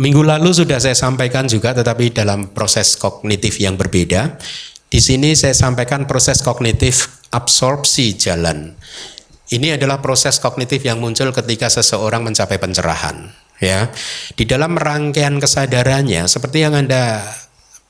Minggu 0.00 0.26
lalu 0.26 0.50
sudah 0.50 0.82
saya 0.82 0.98
sampaikan 0.98 1.46
juga 1.46 1.70
tetapi 1.70 2.10
dalam 2.10 2.50
proses 2.50 2.98
kognitif 2.98 3.62
yang 3.62 3.78
berbeda. 3.78 4.42
Di 4.90 4.98
sini 4.98 5.38
saya 5.38 5.54
sampaikan 5.54 6.10
proses 6.10 6.42
kognitif 6.42 7.22
absorpsi 7.30 8.18
jalan. 8.18 8.74
Ini 9.50 9.78
adalah 9.78 10.02
proses 10.02 10.42
kognitif 10.42 10.82
yang 10.82 10.98
muncul 10.98 11.30
ketika 11.34 11.66
seseorang 11.70 12.22
mencapai 12.22 12.58
pencerahan, 12.58 13.34
ya. 13.60 13.92
Di 14.34 14.48
dalam 14.48 14.74
rangkaian 14.74 15.38
kesadarannya 15.38 16.26
seperti 16.26 16.66
yang 16.66 16.74
Anda 16.74 17.22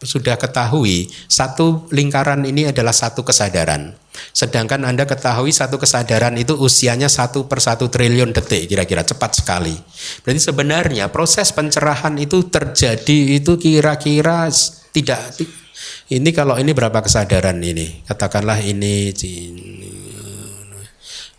sudah 0.01 0.37
ketahui, 0.41 1.13
satu 1.29 1.89
lingkaran 1.93 2.45
ini 2.45 2.69
adalah 2.69 2.93
satu 2.93 3.25
kesadaran. 3.25 3.95
Sedangkan 4.35 4.85
Anda 4.85 5.09
ketahui 5.09 5.55
satu 5.55 5.81
kesadaran 5.81 6.37
itu 6.37 6.53
usianya 6.59 7.09
satu 7.09 7.49
per 7.49 7.63
satu 7.63 7.89
triliun 7.89 8.37
detik 8.37 8.69
kira-kira 8.69 9.07
cepat 9.07 9.41
sekali. 9.41 9.77
Berarti 10.27 10.41
sebenarnya 10.41 11.09
proses 11.09 11.55
pencerahan 11.55 12.19
itu 12.21 12.51
terjadi 12.51 13.41
itu 13.41 13.57
kira-kira 13.57 14.51
tidak 14.91 15.21
ini 16.11 16.35
kalau 16.35 16.59
ini 16.59 16.75
berapa 16.75 17.07
kesadaran 17.07 17.63
ini? 17.63 18.03
Katakanlah 18.03 18.59
ini 18.67 19.15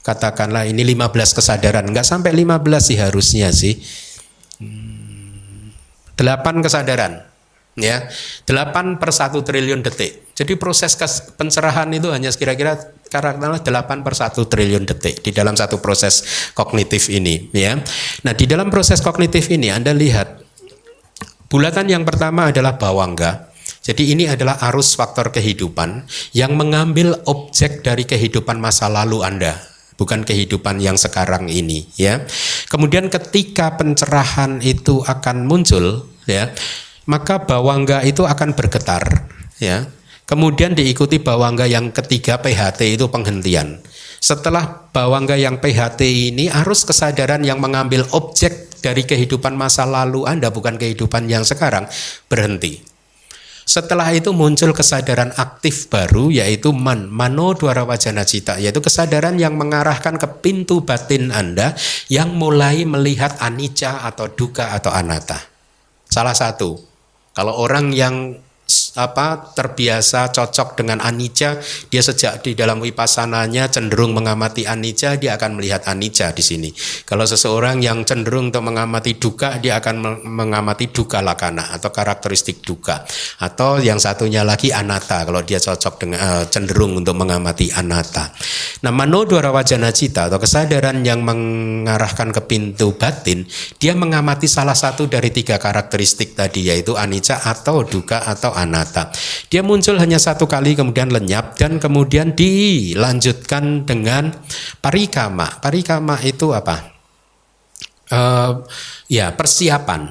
katakanlah 0.02 0.64
ini 0.64 0.82
15 0.82 1.38
kesadaran. 1.38 1.86
Enggak 1.92 2.08
sampai 2.08 2.32
15 2.32 2.80
sih 2.80 2.98
harusnya 2.98 3.52
sih. 3.52 3.78
8 4.62 6.22
hmm, 6.22 6.62
kesadaran 6.62 7.26
ya. 7.76 8.06
8 8.46 9.02
per 9.02 9.12
1 9.12 9.42
triliun 9.42 9.82
detik. 9.82 10.32
Jadi 10.38 10.54
proses 10.58 10.96
pencerahan 11.36 11.90
itu 11.94 12.10
hanya 12.10 12.32
kira-kira 12.34 12.78
katakanlah 13.12 13.60
8 13.60 14.06
per 14.06 14.14
1 14.16 14.38
triliun 14.38 14.86
detik 14.88 15.22
di 15.26 15.32
dalam 15.36 15.54
satu 15.58 15.84
proses 15.84 16.24
kognitif 16.54 17.12
ini 17.12 17.52
ya. 17.52 17.78
Nah 18.24 18.34
di 18.38 18.46
dalam 18.48 18.72
proses 18.72 19.04
kognitif 19.04 19.50
ini 19.52 19.74
Anda 19.74 19.92
lihat 19.92 20.40
bulatan 21.52 21.92
yang 21.92 22.08
pertama 22.08 22.48
adalah 22.50 22.80
bawangga 22.80 23.52
jadi 23.82 24.14
ini 24.14 24.30
adalah 24.30 24.62
arus 24.70 24.94
faktor 24.94 25.34
kehidupan 25.34 26.06
yang 26.38 26.54
mengambil 26.54 27.18
objek 27.26 27.82
dari 27.82 28.06
kehidupan 28.06 28.62
masa 28.62 28.86
lalu 28.86 29.26
Anda 29.26 29.58
bukan 29.98 30.22
kehidupan 30.22 30.78
yang 30.82 31.02
sekarang 31.02 31.50
ini 31.50 31.90
ya. 31.98 32.22
Kemudian 32.72 33.12
ketika 33.12 33.76
pencerahan 33.76 34.64
itu 34.64 35.04
akan 35.04 35.44
muncul 35.44 36.08
ya, 36.24 36.56
maka 37.04 37.44
bawangga 37.44 38.00
itu 38.08 38.24
akan 38.24 38.56
bergetar 38.56 39.28
ya. 39.60 39.92
Kemudian 40.24 40.72
diikuti 40.72 41.20
bawangga 41.20 41.68
yang 41.68 41.92
ketiga 41.92 42.40
PHT 42.40 42.96
itu 42.96 43.12
penghentian. 43.12 43.84
Setelah 44.24 44.88
bawangga 44.96 45.36
yang 45.36 45.60
PHT 45.60 46.00
ini 46.32 46.48
harus 46.48 46.88
kesadaran 46.88 47.44
yang 47.44 47.60
mengambil 47.60 48.08
objek 48.16 48.72
dari 48.80 49.04
kehidupan 49.04 49.52
masa 49.52 49.84
lalu 49.84 50.24
Anda 50.24 50.48
bukan 50.48 50.80
kehidupan 50.80 51.28
yang 51.28 51.44
sekarang 51.44 51.92
berhenti. 52.32 52.91
Setelah 53.72 54.12
itu 54.12 54.36
muncul 54.36 54.76
kesadaran 54.76 55.32
aktif 55.40 55.88
baru 55.88 56.28
yaitu 56.28 56.76
man, 56.76 57.08
mano 57.08 57.56
dwara 57.56 57.88
wajana 57.88 58.28
cita 58.28 58.60
yaitu 58.60 58.84
kesadaran 58.84 59.40
yang 59.40 59.56
mengarahkan 59.56 60.20
ke 60.20 60.28
pintu 60.44 60.84
batin 60.84 61.32
Anda 61.32 61.72
yang 62.12 62.36
mulai 62.36 62.84
melihat 62.84 63.40
anicca 63.40 64.04
atau 64.04 64.28
duka 64.28 64.76
atau 64.76 64.92
anatta. 64.92 65.40
Salah 66.04 66.36
satu 66.36 66.84
kalau 67.32 67.64
orang 67.64 67.96
yang 67.96 68.36
apa 68.98 69.56
terbiasa 69.56 70.32
cocok 70.32 70.80
dengan 70.80 71.00
anicca. 71.00 71.60
Dia 71.88 72.02
sejak 72.04 72.44
di 72.44 72.58
dalam 72.58 72.84
wipassananya 72.84 73.72
cenderung 73.72 74.16
mengamati 74.16 74.68
anicca 74.68 75.16
dia 75.16 75.36
akan 75.40 75.60
melihat 75.60 75.88
anicca 75.88 76.32
di 76.36 76.44
sini. 76.44 76.70
Kalau 77.08 77.24
seseorang 77.24 77.80
yang 77.80 78.04
cenderung 78.04 78.52
untuk 78.52 78.66
mengamati 78.66 79.16
duka 79.16 79.62
dia 79.62 79.80
akan 79.80 80.24
mengamati 80.26 80.92
duka 80.92 81.24
lakana 81.24 81.72
atau 81.76 81.94
karakteristik 81.94 82.64
duka. 82.66 83.04
Atau 83.40 83.80
yang 83.80 84.02
satunya 84.02 84.44
lagi 84.44 84.74
anatta 84.74 85.24
kalau 85.24 85.44
dia 85.46 85.62
cocok 85.62 85.94
dengan 86.02 86.20
uh, 86.20 86.44
cenderung 86.50 87.00
untuk 87.00 87.16
mengamati 87.16 87.72
anatta. 87.72 88.34
Nah 88.82 88.92
manodwara 88.92 89.54
wajana 89.54 89.94
cita 89.94 90.28
atau 90.28 90.42
kesadaran 90.42 91.04
yang 91.06 91.22
mengarahkan 91.22 92.34
ke 92.34 92.42
pintu 92.48 92.96
batin 92.96 93.46
dia 93.78 93.94
mengamati 93.94 94.50
salah 94.50 94.76
satu 94.76 95.06
dari 95.06 95.30
tiga 95.30 95.62
karakteristik 95.62 96.34
tadi 96.34 96.70
yaitu 96.70 96.98
anicca 96.98 97.42
atau 97.46 97.86
duka 97.86 98.24
atau 98.26 98.52
anatta. 98.82 99.14
Dia 99.54 99.62
muncul 99.62 100.02
hanya 100.02 100.18
satu 100.18 100.50
kali 100.50 100.74
kemudian 100.74 101.14
lenyap 101.14 101.54
dan 101.54 101.78
kemudian 101.78 102.34
dilanjutkan 102.34 103.86
dengan 103.86 104.34
parikama. 104.82 105.62
Parikama 105.62 106.18
itu 106.26 106.50
apa? 106.50 106.90
Uh, 108.12 108.66
ya 109.08 109.32
persiapan, 109.32 110.10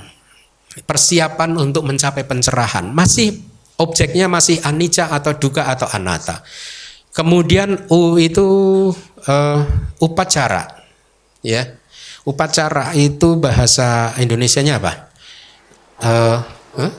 persiapan 0.86 1.50
untuk 1.58 1.82
mencapai 1.84 2.22
pencerahan. 2.22 2.86
Masih 2.94 3.42
objeknya 3.76 4.30
masih 4.30 4.62
anicca 4.62 5.10
atau 5.10 5.34
duka 5.34 5.66
atau 5.66 5.90
anatta. 5.90 6.46
Kemudian 7.10 7.90
u 7.90 8.22
itu 8.22 8.46
uh, 9.26 9.60
upacara, 9.98 10.86
ya. 11.42 11.76
Upacara 12.22 12.94
itu 12.94 13.40
bahasa 13.40 14.14
Indonesianya 14.20 14.78
apa? 14.78 14.92
Uh, 16.00 16.38
huh? 16.78 16.92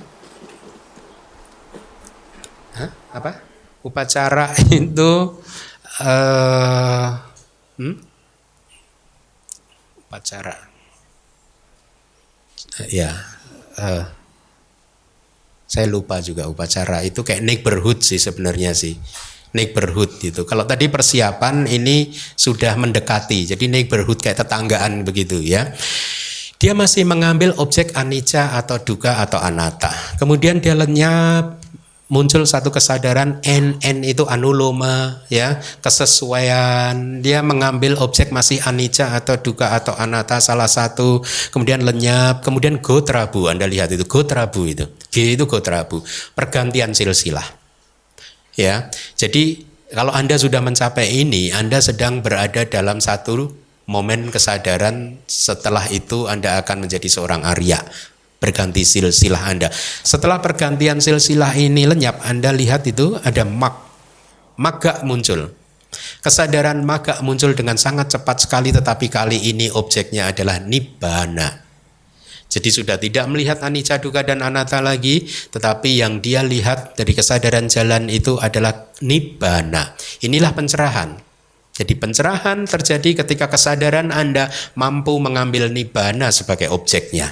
Apa 3.12 3.32
upacara 3.84 4.52
itu 4.82 5.12
uh, 6.02 7.10
hmm? 7.78 7.96
upacara 10.08 10.56
ya 12.88 13.12
uh, 13.80 14.06
saya 15.72 15.88
lupa 15.88 16.20
juga 16.20 16.52
upacara 16.52 17.00
itu 17.04 17.24
kayak 17.24 17.44
neighborhood 17.44 18.04
sih 18.04 18.20
sebenarnya 18.20 18.76
sih 18.76 18.96
neighborhood 19.56 20.20
gitu. 20.20 20.48
Kalau 20.48 20.64
tadi 20.64 20.88
persiapan 20.88 21.68
ini 21.68 22.12
sudah 22.16 22.76
mendekati, 22.80 23.52
jadi 23.52 23.66
neighborhood 23.68 24.20
kayak 24.24 24.44
tetanggaan 24.44 25.04
begitu 25.04 25.40
ya. 25.44 25.72
Dia 26.62 26.78
masih 26.78 27.10
mengambil 27.10 27.58
objek 27.58 27.98
anicca 27.98 28.54
atau 28.54 28.78
duka 28.78 29.18
atau 29.18 29.42
anatta. 29.42 29.90
Kemudian 30.22 30.62
dia 30.62 30.78
lenyap 30.78 31.58
muncul 32.12 32.44
satu 32.44 32.76
kesadaran 32.76 33.40
NN 33.40 34.04
itu 34.04 34.28
anuloma 34.28 35.24
ya 35.32 35.64
kesesuaian. 35.80 37.24
Dia 37.24 37.40
mengambil 37.40 37.96
objek 38.04 38.36
masih 38.36 38.60
anicca 38.68 39.16
atau 39.16 39.40
duka 39.40 39.72
atau 39.72 39.96
anatta 39.96 40.44
salah 40.44 40.68
satu. 40.68 41.24
Kemudian 41.56 41.88
lenyap 41.88 42.44
kemudian 42.44 42.84
gotrabu. 42.84 43.48
Anda 43.48 43.66
lihat 43.66 43.96
itu 43.96 44.04
gotrabu 44.04 44.68
itu. 44.68 44.86
G 45.08 45.40
itu 45.40 45.48
gotrabu. 45.48 46.04
Pergantian 46.36 46.92
silsilah. 46.92 47.48
Ya 48.60 48.92
jadi 49.16 49.64
kalau 49.96 50.12
Anda 50.12 50.36
sudah 50.36 50.60
mencapai 50.60 51.08
ini 51.08 51.56
Anda 51.56 51.80
sedang 51.80 52.20
berada 52.20 52.68
dalam 52.68 53.00
satu 53.00 53.56
momen 53.88 54.28
kesadaran 54.28 55.16
setelah 55.24 55.88
itu 55.88 56.28
Anda 56.28 56.60
akan 56.60 56.84
menjadi 56.84 57.08
seorang 57.08 57.48
Arya 57.48 57.80
berganti 58.42 58.82
silsilah 58.82 59.46
Anda. 59.46 59.70
Setelah 60.02 60.42
pergantian 60.42 60.98
silsilah 60.98 61.54
ini 61.54 61.86
lenyap, 61.86 62.26
Anda 62.26 62.50
lihat 62.50 62.90
itu 62.90 63.14
ada 63.22 63.46
mak, 63.46 63.78
maga 64.58 65.06
muncul. 65.06 65.54
Kesadaran 66.26 66.82
maga 66.82 67.22
muncul 67.22 67.54
dengan 67.54 67.78
sangat 67.78 68.18
cepat 68.18 68.50
sekali 68.50 68.74
tetapi 68.74 69.06
kali 69.14 69.38
ini 69.54 69.70
objeknya 69.70 70.34
adalah 70.34 70.58
nibbana. 70.58 71.70
Jadi 72.52 72.68
sudah 72.68 73.00
tidak 73.00 73.32
melihat 73.32 73.64
anicca 73.64 73.96
duka 73.96 74.28
dan 74.28 74.44
anatta 74.44 74.84
lagi, 74.84 75.24
tetapi 75.24 76.04
yang 76.04 76.20
dia 76.20 76.44
lihat 76.44 77.00
dari 77.00 77.16
kesadaran 77.16 77.72
jalan 77.72 78.12
itu 78.12 78.36
adalah 78.44 78.92
nibbana. 79.00 79.96
Inilah 80.20 80.52
pencerahan. 80.52 81.31
Jadi 81.72 81.96
pencerahan 81.96 82.68
terjadi 82.68 83.24
ketika 83.24 83.48
kesadaran 83.48 84.12
Anda 84.12 84.52
mampu 84.76 85.16
mengambil 85.24 85.72
nibbana 85.72 86.28
sebagai 86.30 86.68
objeknya. 86.68 87.32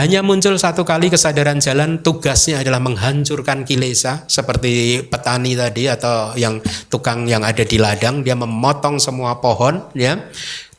Hanya 0.00 0.24
muncul 0.24 0.56
satu 0.56 0.82
kali 0.82 1.12
kesadaran 1.12 1.60
jalan 1.60 2.00
tugasnya 2.00 2.64
adalah 2.64 2.80
menghancurkan 2.80 3.62
kilesa 3.62 4.24
seperti 4.26 5.04
petani 5.06 5.52
tadi 5.54 5.86
atau 5.86 6.32
yang 6.34 6.58
tukang 6.88 7.28
yang 7.28 7.44
ada 7.44 7.62
di 7.62 7.76
ladang 7.76 8.24
dia 8.24 8.32
memotong 8.34 8.96
semua 8.96 9.38
pohon 9.38 9.84
ya 9.94 10.16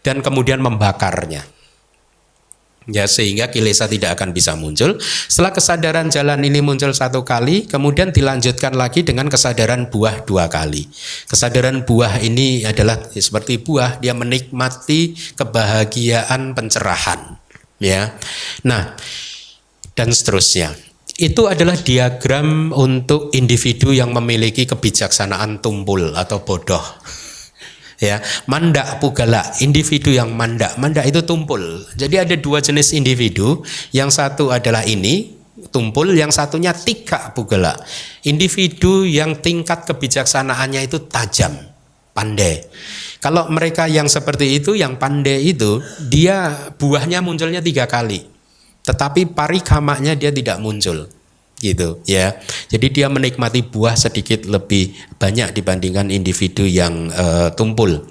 dan 0.03 0.19
kemudian 0.19 0.59
membakarnya. 0.59 1.45
Ya 2.89 3.07
sehingga 3.07 3.47
kilesa 3.47 3.87
tidak 3.87 4.19
akan 4.19 4.35
bisa 4.35 4.57
muncul. 4.57 4.99
Setelah 5.01 5.53
kesadaran 5.55 6.07
jalan 6.11 6.39
ini 6.43 6.59
muncul 6.59 6.91
satu 6.91 7.23
kali, 7.23 7.69
kemudian 7.69 8.11
dilanjutkan 8.11 8.75
lagi 8.75 9.05
dengan 9.05 9.29
kesadaran 9.31 9.87
buah 9.87 10.27
dua 10.27 10.51
kali. 10.51 10.87
Kesadaran 11.29 11.87
buah 11.87 12.19
ini 12.23 12.67
adalah 12.67 12.99
seperti 13.13 13.61
buah, 13.61 13.99
dia 14.03 14.11
menikmati 14.15 15.15
kebahagiaan 15.37 16.51
pencerahan, 16.57 17.39
ya. 17.79 18.15
Nah, 18.67 18.95
dan 19.93 20.09
seterusnya. 20.11 20.73
Itu 21.13 21.45
adalah 21.45 21.77
diagram 21.77 22.73
untuk 22.73 23.29
individu 23.37 23.93
yang 23.93 24.17
memiliki 24.17 24.65
kebijaksanaan 24.65 25.61
tumpul 25.61 26.17
atau 26.17 26.41
bodoh 26.41 26.81
ya 28.03 28.17
mandak 28.51 28.99
pugala 28.99 29.39
individu 29.63 30.11
yang 30.11 30.35
mandak. 30.35 30.75
Mandak 30.75 31.07
itu 31.07 31.23
tumpul. 31.23 31.87
Jadi 31.95 32.19
ada 32.19 32.35
dua 32.35 32.59
jenis 32.59 32.91
individu. 32.91 33.63
Yang 33.95 34.19
satu 34.19 34.51
adalah 34.51 34.83
ini 34.83 35.31
tumpul. 35.71 36.11
Yang 36.11 36.35
satunya 36.35 36.75
tiga 36.75 37.31
pugala 37.31 37.79
individu 38.27 39.07
yang 39.07 39.39
tingkat 39.39 39.87
kebijaksanaannya 39.87 40.83
itu 40.83 40.99
tajam 41.07 41.55
pandai. 42.11 42.67
Kalau 43.23 43.47
mereka 43.47 43.87
yang 43.87 44.11
seperti 44.11 44.59
itu 44.59 44.75
yang 44.75 44.99
pandai 44.99 45.47
itu 45.47 45.79
dia 46.11 46.51
buahnya 46.75 47.23
munculnya 47.23 47.63
tiga 47.63 47.87
kali. 47.87 48.27
Tetapi 48.83 49.31
parikamanya 49.31 50.11
dia 50.11 50.27
tidak 50.27 50.59
muncul 50.59 51.07
gitu 51.63 52.03
ya. 52.03 52.35
Jadi 52.67 52.91
dia 52.91 53.07
menikmati 53.07 53.63
buah 53.63 53.95
sedikit 53.95 54.43
lebih 54.43 54.91
banyak 55.15 55.55
dibandingkan 55.55 56.11
individu 56.11 56.67
yang 56.67 57.07
uh, 57.15 57.55
tumpul. 57.55 58.03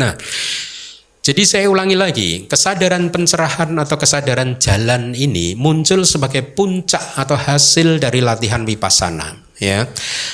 Nah, 0.00 0.16
jadi 1.22 1.42
saya 1.46 1.66
ulangi 1.70 1.94
lagi, 1.94 2.30
kesadaran 2.50 3.12
pencerahan 3.12 3.70
atau 3.78 3.94
kesadaran 3.94 4.58
jalan 4.58 5.12
ini 5.12 5.54
muncul 5.54 6.02
sebagai 6.02 6.42
puncak 6.42 7.14
atau 7.14 7.38
hasil 7.38 8.02
dari 8.02 8.18
latihan 8.18 8.66
vipassana 8.66 9.38
ya. 9.62 9.86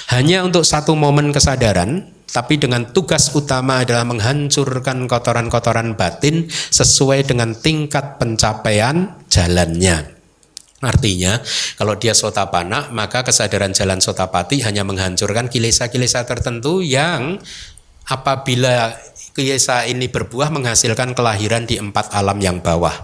Hanya 0.09 0.49
untuk 0.49 0.65
satu 0.65 0.97
momen 0.97 1.29
kesadaran 1.29 2.09
tapi 2.29 2.61
dengan 2.61 2.89
tugas 2.93 3.33
utama 3.37 3.85
adalah 3.85 4.05
menghancurkan 4.09 5.09
kotoran-kotoran 5.09 5.97
batin 5.97 6.49
sesuai 6.49 7.25
dengan 7.29 7.53
tingkat 7.57 8.17
pencapaian 8.17 9.17
jalannya. 9.33 10.18
Artinya, 10.79 11.43
kalau 11.75 11.99
dia 11.99 12.15
sotapana, 12.15 12.95
maka 12.95 13.27
kesadaran 13.27 13.75
jalan 13.75 13.99
sotapati 13.99 14.63
hanya 14.63 14.87
menghancurkan 14.87 15.51
kilesa-kilesa 15.51 16.23
tertentu 16.23 16.87
yang 16.87 17.43
apabila 18.07 18.95
kilesa 19.35 19.91
ini 19.91 20.07
berbuah 20.07 20.55
menghasilkan 20.55 21.19
kelahiran 21.19 21.67
di 21.67 21.83
empat 21.83 22.15
alam 22.15 22.39
yang 22.39 22.63
bawah. 22.63 22.95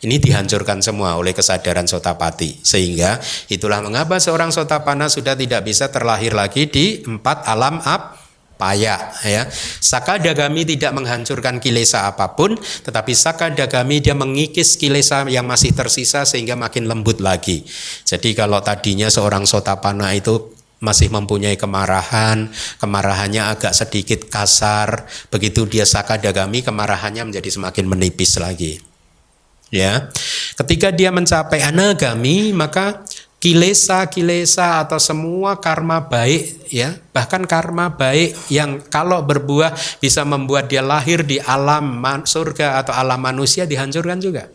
Ini 0.00 0.16
dihancurkan 0.16 0.80
semua 0.80 1.20
oleh 1.20 1.36
kesadaran 1.36 1.84
sotapati. 1.84 2.64
Sehingga 2.64 3.20
itulah 3.52 3.84
mengapa 3.84 4.16
seorang 4.16 4.48
sotapana 4.48 5.12
sudah 5.12 5.36
tidak 5.36 5.62
bisa 5.62 5.92
terlahir 5.92 6.32
lagi 6.32 6.66
di 6.66 7.04
empat 7.04 7.44
alam 7.44 7.78
ab 7.84 8.16
payah 8.60 9.16
ya. 9.24 9.48
Saka 9.80 10.20
dagami 10.20 10.68
tidak 10.68 10.92
menghancurkan 10.92 11.56
kilesa 11.56 12.04
apa 12.04 12.36
pun, 12.36 12.60
tetapi 12.60 13.16
saka 13.16 13.48
dagami 13.48 14.04
dia 14.04 14.12
mengikis 14.12 14.76
kilesa 14.76 15.24
yang 15.32 15.48
masih 15.48 15.72
tersisa 15.72 16.28
sehingga 16.28 16.60
makin 16.60 16.84
lembut 16.84 17.24
lagi. 17.24 17.64
Jadi 18.04 18.36
kalau 18.36 18.60
tadinya 18.60 19.08
seorang 19.08 19.48
sotapana 19.48 20.12
itu 20.12 20.52
masih 20.80 21.12
mempunyai 21.12 21.56
kemarahan, 21.60 22.48
kemarahannya 22.80 23.52
agak 23.52 23.72
sedikit 23.76 24.28
kasar, 24.28 25.08
begitu 25.28 25.68
dia 25.68 25.84
saka 25.88 26.16
dagami 26.16 26.60
kemarahannya 26.60 27.32
menjadi 27.32 27.48
semakin 27.52 27.84
menipis 27.88 28.36
lagi. 28.40 28.80
Ya. 29.70 30.10
Ketika 30.58 30.90
dia 30.90 31.14
mencapai 31.14 31.62
anagami, 31.62 32.50
maka 32.50 33.06
kilesa-kilesa 33.40 34.84
atau 34.84 35.00
semua 35.00 35.56
karma 35.58 36.04
baik 36.04 36.68
ya. 36.68 37.00
Bahkan 37.10 37.48
karma 37.48 37.88
baik 37.88 38.36
yang 38.52 38.84
kalau 38.92 39.24
berbuah 39.24 39.72
bisa 39.98 40.22
membuat 40.28 40.68
dia 40.68 40.84
lahir 40.84 41.24
di 41.24 41.40
alam 41.40 42.04
surga 42.04 42.84
atau 42.84 42.92
alam 42.92 43.18
manusia 43.18 43.64
dihancurkan 43.64 44.20
juga. 44.20 44.52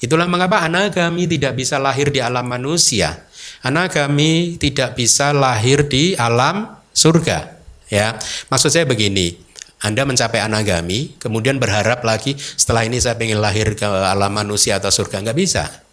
Itulah 0.00 0.24
mengapa 0.26 0.64
anagami 0.64 1.28
tidak 1.28 1.60
bisa 1.60 1.76
lahir 1.76 2.08
di 2.08 2.24
alam 2.24 2.48
manusia. 2.48 3.28
Anagami 3.60 4.56
tidak 4.56 4.96
bisa 4.96 5.36
lahir 5.36 5.84
di 5.84 6.16
alam 6.16 6.72
surga 6.96 7.52
ya. 7.92 8.16
Maksud 8.48 8.72
saya 8.72 8.88
begini 8.88 9.44
anda 9.84 10.08
mencapai 10.08 10.40
anagami 10.40 11.20
kemudian 11.20 11.60
berharap 11.60 12.00
lagi 12.00 12.32
setelah 12.40 12.88
ini 12.88 12.96
saya 12.96 13.20
ingin 13.20 13.44
lahir 13.44 13.76
ke 13.76 13.84
alam 13.84 14.32
manusia 14.32 14.80
atau 14.80 14.88
surga. 14.88 15.20
Nggak 15.20 15.36
bisa 15.36 15.85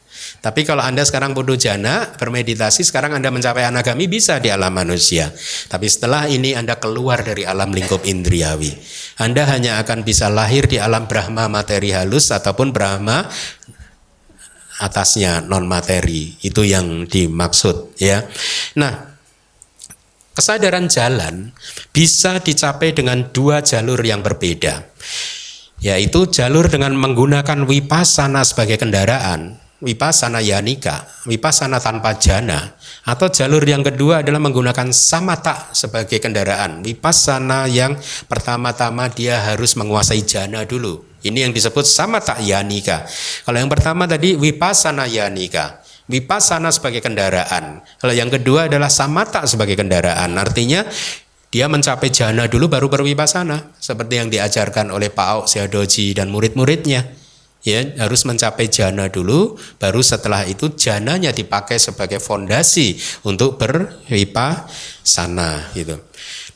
tapi 0.44 0.68
kalau 0.68 0.84
Anda 0.84 1.08
sekarang 1.08 1.32
bodoh 1.32 1.56
jana, 1.56 2.04
bermeditasi, 2.20 2.84
sekarang 2.84 3.16
Anda 3.16 3.32
mencapai 3.32 3.64
anagami 3.64 4.12
bisa 4.12 4.44
di 4.44 4.52
alam 4.52 4.76
manusia. 4.76 5.32
Tapi 5.72 5.88
setelah 5.88 6.28
ini 6.28 6.52
Anda 6.52 6.76
keluar 6.76 7.24
dari 7.24 7.48
alam 7.48 7.72
lingkup 7.72 8.04
indriawi. 8.04 8.76
Anda 9.24 9.48
hanya 9.48 9.80
akan 9.80 10.04
bisa 10.04 10.28
lahir 10.28 10.68
di 10.68 10.84
alam 10.84 11.08
Brahma 11.08 11.48
materi 11.48 11.96
halus 11.96 12.28
ataupun 12.36 12.76
Brahma 12.76 13.24
atasnya 14.84 15.48
non 15.48 15.64
materi. 15.64 16.36
Itu 16.44 16.68
yang 16.68 17.08
dimaksud 17.08 17.96
ya. 18.04 18.28
Nah, 18.76 19.16
kesadaran 20.36 20.92
jalan 20.92 21.56
bisa 21.96 22.44
dicapai 22.44 22.92
dengan 22.92 23.32
dua 23.32 23.64
jalur 23.64 24.04
yang 24.04 24.20
berbeda 24.20 24.92
yaitu 25.84 26.32
jalur 26.32 26.72
dengan 26.72 26.96
menggunakan 26.96 27.68
wipasana 27.68 28.48
sebagai 28.48 28.80
kendaraan 28.80 29.63
wipasana 29.84 30.40
yanika, 30.40 31.04
wipasana 31.28 31.84
tanpa 31.84 32.16
jana, 32.16 32.80
atau 33.04 33.28
jalur 33.28 33.62
yang 33.68 33.84
kedua 33.84 34.24
adalah 34.24 34.40
menggunakan 34.40 34.96
samata 34.96 35.76
sebagai 35.76 36.24
kendaraan. 36.24 36.80
Wipasana 36.80 37.68
yang 37.68 38.00
pertama-tama 38.32 39.12
dia 39.12 39.44
harus 39.44 39.76
menguasai 39.76 40.24
jana 40.24 40.64
dulu. 40.64 41.04
Ini 41.24 41.48
yang 41.48 41.52
disebut 41.52 41.84
samata 41.84 42.40
yanika. 42.40 43.04
Kalau 43.44 43.60
yang 43.60 43.68
pertama 43.72 44.08
tadi 44.08 44.40
wipasana 44.40 45.04
yanika, 45.08 45.84
wipasana 46.08 46.72
sebagai 46.72 47.04
kendaraan. 47.04 47.84
Kalau 48.00 48.16
yang 48.16 48.32
kedua 48.32 48.72
adalah 48.72 48.88
samata 48.88 49.44
sebagai 49.44 49.76
kendaraan. 49.76 50.36
Artinya 50.40 50.88
dia 51.52 51.68
mencapai 51.68 52.10
jana 52.10 52.48
dulu 52.50 52.72
baru 52.72 52.88
berwipasana 52.90 53.76
seperti 53.78 54.18
yang 54.18 54.28
diajarkan 54.32 54.90
oleh 54.90 55.14
Pak 55.14 55.28
Auk 55.28 55.46
Seadoji 55.46 56.18
dan 56.18 56.34
murid-muridnya 56.34 57.23
ya 57.64 57.80
harus 57.98 58.28
mencapai 58.28 58.68
jana 58.68 59.08
dulu 59.08 59.56
baru 59.80 60.04
setelah 60.04 60.44
itu 60.44 60.76
jananya 60.76 61.32
dipakai 61.32 61.80
sebagai 61.80 62.20
fondasi 62.20 63.00
untuk 63.24 63.56
berwipa 63.56 64.68
sana 65.02 65.72
gitu. 65.72 65.96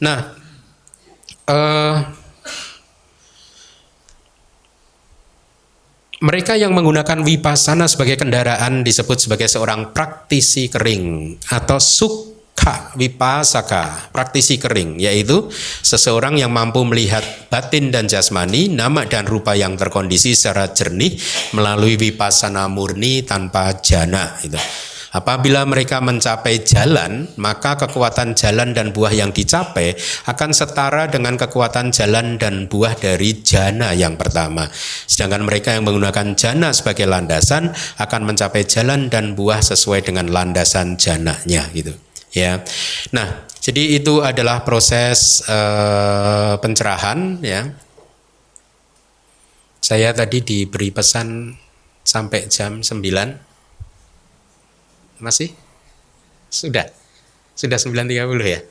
Nah 0.03 0.35
eh, 1.47 1.95
mereka 6.21 6.57
yang 6.57 6.73
menggunakan 6.73 7.21
wipasana 7.21 7.85
sebagai 7.85 8.17
kendaraan 8.17 8.81
disebut 8.81 9.17
sebagai 9.29 9.47
seorang 9.47 9.93
praktisi 9.93 10.67
kering 10.67 11.37
atau 11.53 11.77
suk 11.77 12.36
Ka 12.57 12.97
wipasaka, 12.97 14.09
praktisi 14.09 14.57
kering, 14.57 14.97
yaitu 14.97 15.45
seseorang 15.85 16.41
yang 16.41 16.49
mampu 16.49 16.81
melihat 16.81 17.21
batin 17.53 17.93
dan 17.93 18.09
jasmani, 18.09 18.65
nama 18.73 19.05
dan 19.05 19.29
rupa 19.29 19.53
yang 19.53 19.77
terkondisi 19.77 20.33
secara 20.33 20.73
jernih 20.73 21.13
melalui 21.53 22.01
wipasana 22.01 22.65
murni 22.65 23.21
tanpa 23.21 23.77
jana. 23.77 24.41
Itu. 24.41 24.57
Apabila 25.13 25.63
mereka 25.63 26.03
mencapai 26.03 26.61
jalan, 26.67 27.29
maka 27.39 27.79
kekuatan 27.79 28.35
jalan 28.35 28.75
dan 28.75 28.91
buah 28.91 29.13
yang 29.15 29.31
dicapai 29.31 29.95
akan 30.27 30.51
setara 30.51 31.07
dengan 31.07 31.39
kekuatan 31.39 31.89
jalan 31.95 32.35
dan 32.35 32.67
buah 32.69 32.93
dari 32.97 33.39
jana 33.41 33.97
yang 33.97 34.19
pertama. 34.19 34.67
Sedangkan 35.07 35.47
mereka 35.47 35.73
yang 35.73 35.87
menggunakan 35.87 36.35
jana 36.37 36.69
sebagai 36.69 37.07
landasan 37.07 37.71
akan 38.01 38.21
mencapai 38.29 38.67
jalan 38.67 39.07
dan 39.07 39.33
buah 39.33 39.63
sesuai 39.63 40.05
dengan 40.05 40.27
landasan 40.27 40.99
jananya 40.99 41.65
gitu 41.71 42.06
ya. 42.31 42.63
Nah, 43.11 43.43
jadi 43.59 43.99
itu 43.99 44.23
adalah 44.23 44.63
proses 44.63 45.43
uh, 45.47 46.55
pencerahan 46.59 47.43
ya. 47.43 47.75
Saya 49.83 50.11
tadi 50.11 50.43
diberi 50.43 50.91
pesan 50.91 51.55
sampai 52.03 52.47
jam 52.47 52.83
9. 52.83 55.19
Masih? 55.19 55.51
Sudah. 56.47 56.87
Sudah 57.57 57.75
9.30 57.75 58.47
ya? 58.47 58.63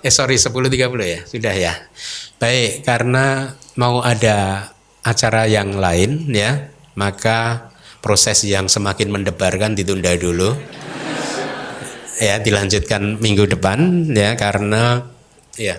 Eh 0.00 0.12
sorry 0.12 0.38
10.30 0.38 1.04
ya? 1.04 1.20
Sudah 1.26 1.54
ya. 1.56 1.74
Baik, 2.38 2.86
karena 2.86 3.58
mau 3.74 3.98
ada 3.98 4.70
acara 5.02 5.50
yang 5.50 5.74
lain 5.74 6.30
ya, 6.30 6.70
maka 6.94 7.70
proses 7.98 8.46
yang 8.46 8.70
semakin 8.70 9.10
mendebarkan 9.10 9.74
ditunda 9.74 10.14
dulu 10.14 10.54
ya 12.18 12.42
dilanjutkan 12.42 13.22
minggu 13.22 13.46
depan 13.46 14.10
ya 14.10 14.34
karena 14.34 15.06
ya 15.54 15.78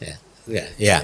ya 0.00 0.16
Ya, 0.42 0.66
ya. 0.74 0.98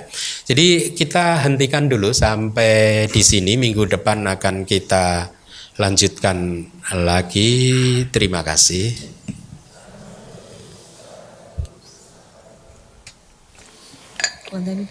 Jadi 0.50 0.98
kita 0.98 1.38
hentikan 1.46 1.86
dulu 1.86 2.11
sampai 2.11 3.06
di 3.06 3.22
sini. 3.22 3.54
Minggu 3.54 3.86
depan 3.86 4.26
akan 4.26 4.66
kita 4.66 5.30
lanjutkan 5.78 6.66
lagi. 6.90 8.02
Terima 8.11 8.42
kasih. 8.42 8.98
Wandani 14.50 14.82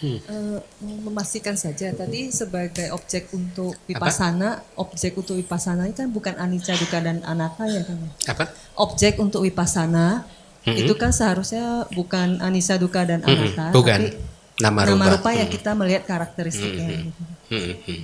hmm. 0.00 0.18
uh, 0.28 0.58
memastikan 1.04 1.54
saja 1.54 1.90
tadi 1.94 2.30
sebagai 2.30 2.90
objek 2.94 3.30
untuk 3.34 3.74
wipasana, 3.90 4.62
Apa? 4.62 4.82
objek 4.88 5.18
untuk 5.18 5.34
wipasana 5.38 5.86
ini 5.86 5.96
kan 5.96 6.08
bukan 6.10 6.34
anicca 6.38 6.74
duka 6.78 6.98
dan 7.02 7.22
anatta 7.26 7.64
ya 7.66 7.82
kan? 7.84 7.98
Apa? 8.30 8.44
Objek 8.78 9.18
untuk 9.18 9.42
wipasana 9.42 10.24
hmm. 10.64 10.76
itu 10.76 10.92
kan 10.94 11.10
seharusnya 11.10 11.86
bukan 11.92 12.38
anicca 12.38 12.78
duka 12.78 13.04
dan 13.04 13.20
hmm. 13.22 13.30
anatta, 13.30 13.66
bukan. 13.74 14.00
tapi 14.08 14.38
nama 14.58 14.80
rupa, 14.82 14.94
nama 14.98 15.06
rupa 15.14 15.30
yang 15.34 15.48
kita 15.50 15.70
melihat 15.78 16.02
karakteristiknya. 16.06 16.86
Hmm. 16.86 17.02
Gitu. 17.06 17.22
Hmm. 17.48 17.74
Hmm. 17.86 18.02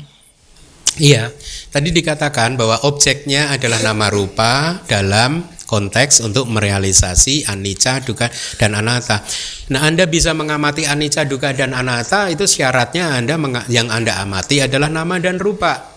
Iya, 0.94 1.34
tadi 1.74 1.90
dikatakan 1.90 2.54
bahwa 2.54 2.86
objeknya 2.86 3.50
adalah 3.50 3.82
nama 3.82 4.06
rupa 4.14 4.78
dalam 4.86 5.42
konteks 5.74 6.22
untuk 6.22 6.46
merealisasi 6.46 7.50
anicca, 7.50 7.98
duka, 7.98 8.30
dan 8.62 8.78
anatta. 8.78 9.26
Nah, 9.74 9.82
Anda 9.82 10.06
bisa 10.06 10.30
mengamati 10.30 10.86
anicca, 10.86 11.26
duka, 11.26 11.50
dan 11.50 11.74
anatta 11.74 12.30
itu 12.30 12.46
syaratnya 12.46 13.18
Anda 13.18 13.34
yang 13.66 13.90
Anda 13.90 14.22
amati 14.22 14.62
adalah 14.62 14.86
nama 14.86 15.18
dan 15.18 15.42
rupa. 15.42 15.90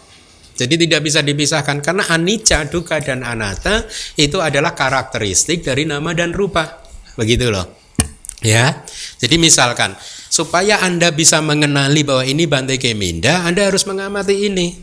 Jadi 0.57 0.89
tidak 0.89 1.05
bisa 1.05 1.21
dipisahkan 1.21 1.85
karena 1.85 2.09
anicca, 2.09 2.65
duka, 2.65 2.97
dan 2.97 3.21
anatta 3.21 3.85
itu 4.17 4.41
adalah 4.41 4.73
karakteristik 4.73 5.61
dari 5.61 5.85
nama 5.85 6.09
dan 6.17 6.33
rupa. 6.33 6.81
Begitu 7.13 7.53
loh. 7.53 7.77
Ya. 8.41 8.81
Jadi 9.21 9.37
misalkan 9.37 9.93
supaya 10.33 10.81
Anda 10.81 11.13
bisa 11.13 11.37
mengenali 11.45 12.01
bahwa 12.01 12.25
ini 12.25 12.49
Bante 12.49 12.81
Keminda, 12.81 13.45
Anda 13.45 13.69
harus 13.69 13.85
mengamati 13.85 14.49
ini. 14.49 14.73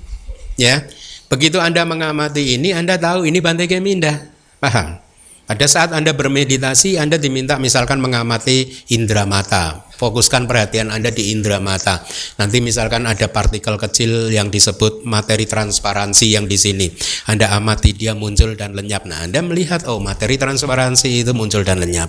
Ya. 0.55 0.87
Begitu 1.27 1.59
Anda 1.59 1.83
mengamati 1.83 2.55
ini, 2.55 2.71
Anda 2.71 2.95
tahu 2.95 3.27
ini 3.27 3.43
Bante 3.43 3.67
Keminda. 3.67 4.34
Paham? 4.65 4.97
Pada 5.45 5.69
saat 5.69 5.93
Anda 5.93 6.17
bermeditasi, 6.17 6.97
Anda 6.97 7.21
diminta 7.21 7.61
misalkan 7.61 8.01
mengamati 8.01 8.73
indera 8.89 9.29
mata. 9.29 9.85
Fokuskan 10.01 10.49
perhatian 10.49 10.89
Anda 10.89 11.13
di 11.13 11.37
indera 11.37 11.61
mata. 11.61 12.01
Nanti 12.41 12.65
misalkan 12.65 13.05
ada 13.05 13.29
partikel 13.29 13.77
kecil 13.77 14.33
yang 14.33 14.49
disebut 14.49 15.05
materi 15.05 15.45
transparansi 15.45 16.33
yang 16.33 16.49
di 16.49 16.57
sini. 16.57 16.89
Anda 17.29 17.53
amati 17.53 17.93
dia 17.93 18.17
muncul 18.17 18.57
dan 18.57 18.73
lenyap. 18.73 19.05
Nah, 19.05 19.29
Anda 19.29 19.45
melihat 19.45 19.85
oh 19.85 20.01
materi 20.01 20.41
transparansi 20.41 21.29
itu 21.29 21.37
muncul 21.37 21.61
dan 21.61 21.77
lenyap. 21.77 22.09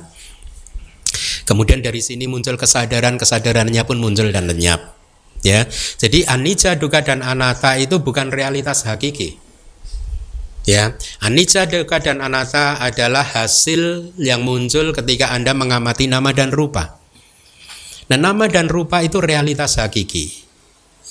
Kemudian 1.43 1.83
dari 1.83 1.99
sini 1.99 2.31
muncul 2.31 2.55
kesadaran, 2.55 3.19
kesadarannya 3.19 3.83
pun 3.83 3.99
muncul 3.99 4.31
dan 4.31 4.47
lenyap 4.47 4.95
ya. 5.45 5.67
Jadi 5.99 6.25
anicca, 6.25 6.73
dukkha 6.73 7.05
dan 7.05 7.21
anatta 7.21 7.77
itu 7.77 8.01
bukan 8.01 8.33
realitas 8.33 8.81
hakiki. 8.89 9.44
Ya, 10.65 10.97
anicca, 11.21 11.69
dukkha 11.69 12.01
dan 12.01 12.25
anatta 12.25 12.81
adalah 12.81 13.21
hasil 13.21 14.13
yang 14.17 14.41
muncul 14.41 14.97
ketika 14.97 15.29
Anda 15.29 15.53
mengamati 15.53 16.09
nama 16.09 16.33
dan 16.33 16.49
rupa. 16.49 16.97
Nah, 18.09 18.17
nama 18.17 18.49
dan 18.49 18.65
rupa 18.65 19.05
itu 19.05 19.21
realitas 19.21 19.77
hakiki. 19.77 20.45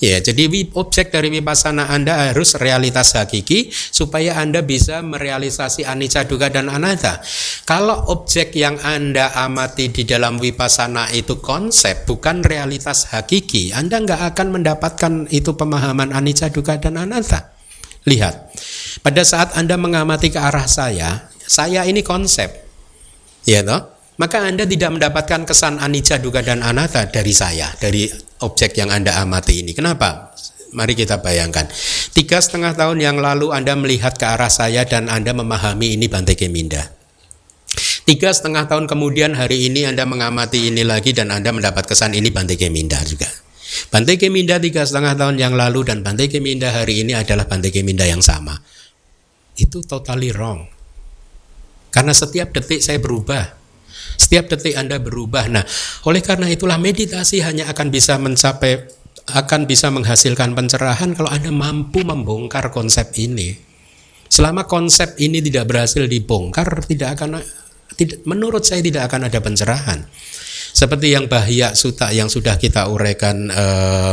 Ya, 0.02 0.18
jadi 0.18 0.50
objek 0.74 1.14
dari 1.14 1.30
vipassana 1.30 1.86
Anda 1.86 2.34
harus 2.34 2.59
realitas 2.59 3.14
hakiki 3.14 3.70
supaya 3.70 4.42
Anda 4.42 4.66
bisa 4.66 5.07
merealisasi 5.07 5.86
anicca, 5.86 6.26
dukkha 6.26 6.50
dan 6.50 6.66
anatta. 6.66 7.22
Kalau 7.62 8.11
objek 8.11 8.59
yang 8.59 8.74
Anda 8.82 9.30
amati 9.38 9.94
di 9.94 10.02
dalam 10.02 10.42
vipassana 10.42 11.14
itu 11.14 11.38
konsep, 11.38 12.11
bukan 12.11 12.42
realitas 12.42 13.14
hakiki, 13.14 13.70
Anda 13.70 14.02
nggak 14.02 14.34
akan 14.34 14.46
mendapatkan 14.59 15.12
itu 15.30 15.55
pemahaman 15.55 16.11
anicca, 16.11 16.50
dukkha 16.50 16.82
dan 16.82 16.98
anatta. 16.98 17.55
Lihat, 18.05 18.50
pada 19.01 19.24
saat 19.24 19.57
Anda 19.57 19.74
mengamati 19.80 20.30
ke 20.30 20.38
arah 20.38 20.68
saya, 20.68 21.32
saya 21.42 21.88
ini 21.88 22.05
konsep. 22.05 22.62
Ya 23.49 23.64
toh? 23.64 23.95
maka 24.14 24.47
Anda 24.47 24.62
tidak 24.62 24.95
mendapatkan 24.95 25.42
kesan 25.42 25.82
anicca, 25.82 26.22
dukkha 26.22 26.47
dan 26.47 26.62
anatta 26.62 27.11
dari 27.11 27.34
saya, 27.34 27.70
dari 27.74 28.07
objek 28.47 28.78
yang 28.78 28.95
Anda 28.95 29.18
amati 29.18 29.66
ini. 29.66 29.74
Kenapa? 29.74 30.34
Mari 30.74 30.95
kita 30.99 31.22
bayangkan. 31.22 31.66
Tiga 32.14 32.42
setengah 32.42 32.74
tahun 32.74 32.99
yang 32.99 33.18
lalu 33.18 33.55
Anda 33.55 33.78
melihat 33.78 34.18
ke 34.18 34.26
arah 34.26 34.51
saya 34.51 34.82
dan 34.86 35.07
Anda 35.07 35.30
memahami 35.34 35.95
ini 35.99 36.07
Bante 36.11 36.34
Keminda. 36.34 36.82
Tiga 38.05 38.30
setengah 38.30 38.68
tahun 38.68 38.84
kemudian 38.90 39.34
hari 39.34 39.70
ini 39.70 39.86
Anda 39.86 40.05
mengamati 40.05 40.70
ini 40.70 40.82
lagi 40.84 41.14
dan 41.14 41.30
Anda 41.30 41.51
mendapat 41.55 41.86
kesan 41.88 42.14
ini 42.14 42.30
Bante 42.30 42.55
Keminda 42.59 43.03
juga. 43.07 43.26
Bante 43.90 44.14
Keminda 44.14 44.62
tiga 44.62 44.86
setengah 44.86 45.18
tahun 45.18 45.40
yang 45.40 45.59
lalu 45.59 45.82
dan 45.88 46.07
Bante 46.07 46.30
Keminda 46.30 46.70
hari 46.70 47.03
ini 47.03 47.16
adalah 47.16 47.47
Bante 47.51 47.74
Keminda 47.74 48.07
yang 48.07 48.22
sama. 48.22 48.55
Itu 49.55 49.82
totally 49.86 50.34
wrong. 50.34 50.66
Karena 51.94 52.11
setiap 52.11 52.50
detik 52.50 52.82
saya 52.82 52.98
berubah. 52.98 53.55
Setiap 54.18 54.50
detik 54.50 54.74
Anda 54.74 54.98
berubah. 54.98 55.46
Nah, 55.46 55.64
oleh 56.07 56.22
karena 56.22 56.50
itulah 56.50 56.78
meditasi 56.78 57.42
hanya 57.42 57.70
akan 57.70 57.90
bisa 57.94 58.18
mencapai 58.18 58.90
akan 59.24 59.64
bisa 59.64 59.88
menghasilkan 59.88 60.52
pencerahan 60.52 61.16
kalau 61.16 61.32
Anda 61.32 61.48
mampu 61.48 62.05
membongkar 62.05 62.68
konsep 62.74 63.14
ini. 63.16 63.57
Selama 64.28 64.66
konsep 64.66 65.16
ini 65.22 65.40
tidak 65.40 65.70
berhasil 65.70 66.05
dibongkar, 66.05 66.66
tidak 66.84 67.16
akan 67.16 67.40
tidak, 67.94 68.26
menurut 68.26 68.66
saya 68.66 68.82
tidak 68.82 69.07
akan 69.09 69.30
ada 69.30 69.38
pencerahan. 69.38 69.98
Seperti 70.75 71.14
yang 71.14 71.31
bahaya 71.31 71.70
suta 71.79 72.11
yang 72.11 72.27
sudah 72.27 72.59
kita 72.59 72.91
uraikan 72.91 73.47
e, 73.47 73.64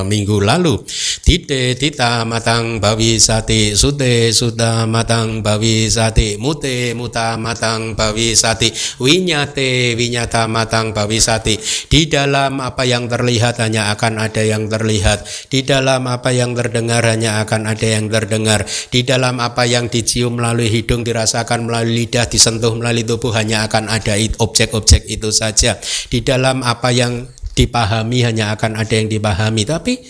minggu 0.05 0.45
lalu. 0.45 0.77
Tite 1.25 1.73
tita 1.73 2.21
matang 2.21 2.77
bawi 2.77 3.17
sati 3.17 3.73
sute 3.73 4.29
suta 4.29 4.85
matang 4.85 5.41
bawi 5.41 5.89
sati 5.89 6.37
mute 6.37 6.93
muta 6.93 7.33
matang 7.41 7.97
bawi 7.97 8.37
sati 8.37 8.69
winyate 9.01 9.97
winyata 9.97 10.45
matang 10.45 10.93
bawi 10.93 11.17
sati. 11.17 11.57
Di 11.89 12.05
dalam 12.05 12.61
apa 12.61 12.85
yang 12.85 13.09
terlihat 13.09 13.57
hanya 13.57 13.89
akan 13.97 14.21
ada 14.21 14.45
yang 14.45 14.69
terlihat. 14.69 15.25
Di 15.49 15.65
dalam 15.65 16.05
apa 16.05 16.29
yang 16.29 16.53
terdengar 16.53 17.01
hanya 17.09 17.41
akan 17.41 17.73
ada 17.73 17.87
yang 17.89 18.05
terdengar. 18.05 18.69
Di 18.93 19.01
dalam 19.01 19.41
apa 19.41 19.65
yang 19.65 19.89
dicium 19.89 20.37
melalui 20.37 20.69
hidung 20.69 21.01
dirasakan 21.01 21.65
melalui 21.65 22.05
lidah 22.05 22.29
disentuh 22.29 22.77
melalui 22.77 23.01
tubuh 23.01 23.33
hanya 23.33 23.65
akan 23.65 23.89
ada 23.89 24.13
objek-objek 24.37 25.09
itu 25.09 25.33
saja. 25.33 25.81
Di 26.05 26.21
dalam 26.21 26.50
dalam 26.51 26.67
apa 26.67 26.91
yang 26.91 27.31
dipahami 27.55 28.27
hanya 28.27 28.51
akan 28.51 28.75
ada 28.75 28.91
yang 28.91 29.07
dipahami. 29.07 29.63
Tapi 29.63 30.03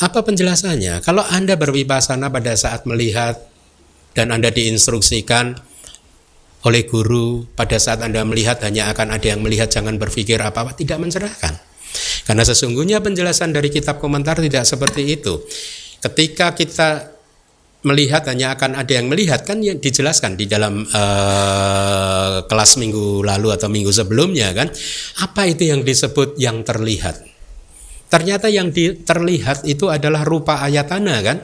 apa 0.00 0.24
penjelasannya? 0.24 1.04
Kalau 1.04 1.20
Anda 1.20 1.60
berwipasana 1.60 2.32
pada 2.32 2.56
saat 2.56 2.88
melihat 2.88 3.36
dan 4.16 4.32
Anda 4.32 4.48
diinstruksikan 4.48 5.60
oleh 6.64 6.88
guru 6.88 7.44
pada 7.52 7.76
saat 7.76 8.00
Anda 8.00 8.24
melihat 8.24 8.64
hanya 8.64 8.88
akan 8.88 9.12
ada 9.12 9.36
yang 9.36 9.44
melihat 9.44 9.68
jangan 9.68 10.00
berpikir 10.00 10.40
apa-apa 10.40 10.72
tidak 10.80 10.96
mencerahkan. 10.96 11.60
Karena 12.24 12.48
sesungguhnya 12.48 13.04
penjelasan 13.04 13.52
dari 13.52 13.68
kitab 13.68 14.00
komentar 14.00 14.40
tidak 14.40 14.64
seperti 14.64 15.20
itu. 15.20 15.44
Ketika 16.00 16.56
kita 16.56 17.11
melihat 17.82 18.22
hanya 18.30 18.54
akan 18.54 18.78
ada 18.78 18.92
yang 18.94 19.10
melihat 19.10 19.42
kan 19.42 19.58
yang 19.58 19.82
dijelaskan 19.82 20.38
di 20.38 20.46
dalam 20.46 20.86
uh, 20.86 22.46
kelas 22.46 22.78
minggu 22.78 23.26
lalu 23.26 23.50
atau 23.50 23.66
minggu 23.66 23.90
sebelumnya 23.90 24.54
kan 24.54 24.70
apa 25.18 25.50
itu 25.50 25.66
yang 25.66 25.82
disebut 25.82 26.38
yang 26.38 26.62
terlihat 26.62 27.26
ternyata 28.06 28.46
yang 28.46 28.70
di, 28.70 28.94
terlihat 29.02 29.66
itu 29.66 29.90
adalah 29.90 30.22
rupa 30.22 30.62
ayatana 30.62 31.16
kan 31.26 31.38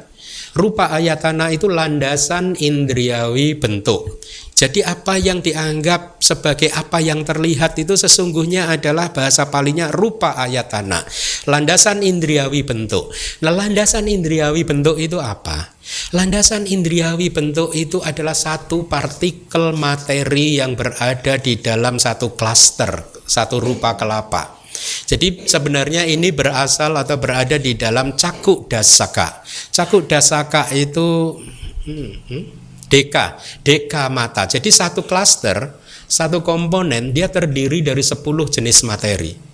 rupa 0.54 0.94
ayatana 0.94 1.50
itu 1.50 1.66
landasan 1.66 2.54
indriawi 2.54 3.58
bentuk 3.58 4.22
jadi 4.58 4.90
apa 4.90 5.14
yang 5.22 5.38
dianggap 5.38 6.18
sebagai 6.18 6.66
apa 6.74 6.98
yang 6.98 7.22
terlihat 7.22 7.78
itu 7.78 7.94
sesungguhnya 7.94 8.66
adalah 8.66 9.14
bahasa 9.14 9.46
palingnya 9.46 9.94
rupa 9.94 10.34
ayatana. 10.34 10.98
Landasan 11.46 12.02
indriawi 12.02 12.66
bentuk. 12.66 13.14
Nah 13.46 13.54
landasan 13.54 14.10
indriawi 14.10 14.66
bentuk 14.66 14.98
itu 14.98 15.22
apa? 15.22 15.77
Landasan 16.12 16.68
indriawi 16.68 17.32
bentuk 17.32 17.72
itu 17.72 18.00
adalah 18.04 18.36
satu 18.36 18.84
partikel 18.88 19.72
materi 19.76 20.60
yang 20.60 20.76
berada 20.76 21.40
di 21.40 21.56
dalam 21.60 21.96
satu 21.96 22.36
klaster, 22.36 23.08
satu 23.24 23.60
rupa 23.60 23.96
kelapa. 23.96 24.60
Jadi 25.08 25.48
sebenarnya 25.48 26.04
ini 26.04 26.30
berasal 26.30 26.94
atau 26.94 27.16
berada 27.16 27.56
di 27.56 27.74
dalam 27.74 28.14
cakuk 28.14 28.68
dasaka. 28.68 29.42
Cakuk 29.72 30.06
dasaka 30.06 30.68
itu 30.76 31.40
hmm, 31.88 32.12
hmm, 32.28 32.44
deka, 32.92 33.40
deka 33.64 34.12
mata. 34.12 34.44
Jadi 34.44 34.68
satu 34.68 35.08
klaster, 35.08 35.72
satu 36.04 36.44
komponen 36.44 37.12
dia 37.16 37.32
terdiri 37.32 37.80
dari 37.80 38.04
10 38.04 38.20
jenis 38.48 38.84
materi. 38.84 39.47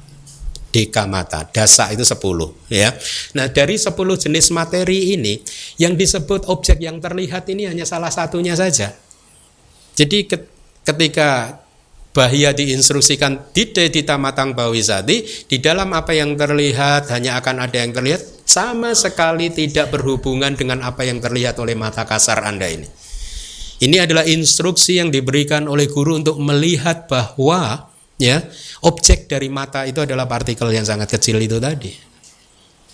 Deka 0.75 1.07
mata, 1.07 1.47
dasa 1.47 1.95
itu 1.95 2.03
10 2.03 2.19
ya. 2.67 2.91
Nah, 3.39 3.47
dari 3.47 3.79
10 3.79 3.95
jenis 3.95 4.51
materi 4.51 5.15
ini 5.15 5.39
yang 5.79 5.95
disebut 5.95 6.51
objek 6.51 6.83
yang 6.83 6.99
terlihat 6.99 7.47
ini 7.47 7.71
hanya 7.71 7.87
salah 7.87 8.11
satunya 8.11 8.59
saja. 8.59 8.91
Jadi 9.95 10.27
ketika 10.83 11.63
bahaya 12.11 12.51
diinstruksikan 12.51 13.55
tidak 13.55 13.95
ditamatang 13.95 14.59
bawisati 14.59 15.47
di 15.47 15.63
dalam 15.63 15.95
apa 15.95 16.11
yang 16.11 16.35
terlihat 16.35 17.07
hanya 17.15 17.39
akan 17.39 17.71
ada 17.71 17.79
yang 17.79 17.95
terlihat 17.95 18.23
sama 18.43 18.99
sekali 18.99 19.55
tidak 19.55 19.95
berhubungan 19.95 20.59
dengan 20.59 20.83
apa 20.83 21.07
yang 21.07 21.23
terlihat 21.23 21.55
oleh 21.63 21.79
mata 21.79 22.03
kasar 22.03 22.43
Anda 22.43 22.67
ini. 22.67 22.91
Ini 23.79 24.11
adalah 24.11 24.27
instruksi 24.27 24.99
yang 24.99 25.15
diberikan 25.15 25.71
oleh 25.71 25.87
guru 25.87 26.19
untuk 26.19 26.43
melihat 26.43 27.07
bahwa 27.07 27.94
ya 28.25 28.41
objek 28.81 29.29
dari 29.29 29.53
mata 29.53 29.85
itu 29.85 30.01
adalah 30.01 30.25
partikel 30.25 30.73
yang 30.73 30.89
sangat 30.89 31.13
kecil 31.13 31.37
itu 31.45 31.61
tadi 31.61 32.15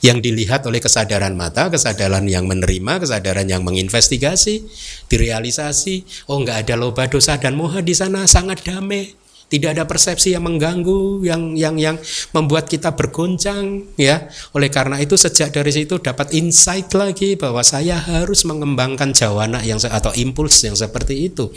yang 0.00 0.24
dilihat 0.24 0.64
oleh 0.64 0.80
kesadaran 0.80 1.36
mata, 1.36 1.68
kesadaran 1.68 2.24
yang 2.24 2.48
menerima, 2.48 3.04
kesadaran 3.04 3.44
yang 3.44 3.60
menginvestigasi, 3.60 4.64
direalisasi. 5.12 6.24
Oh, 6.32 6.40
nggak 6.40 6.64
ada 6.64 6.74
loba 6.80 7.04
dosa 7.04 7.36
dan 7.36 7.52
moha 7.52 7.84
di 7.84 7.92
sana, 7.92 8.24
sangat 8.24 8.64
damai. 8.64 9.12
Tidak 9.50 9.76
ada 9.76 9.84
persepsi 9.84 10.30
yang 10.30 10.46
mengganggu, 10.46 11.26
yang 11.26 11.58
yang 11.58 11.74
yang 11.74 11.96
membuat 12.30 12.70
kita 12.70 12.94
bergoncang, 12.94 13.82
ya. 13.98 14.30
Oleh 14.54 14.70
karena 14.70 15.02
itu 15.02 15.18
sejak 15.18 15.50
dari 15.50 15.74
situ 15.74 15.98
dapat 15.98 16.32
insight 16.38 16.88
lagi 16.94 17.34
bahwa 17.34 17.60
saya 17.60 17.98
harus 17.98 18.46
mengembangkan 18.46 19.10
jawana 19.10 19.60
yang 19.66 19.82
atau 19.82 20.14
impuls 20.14 20.54
yang 20.62 20.78
seperti 20.78 21.28
itu. 21.28 21.50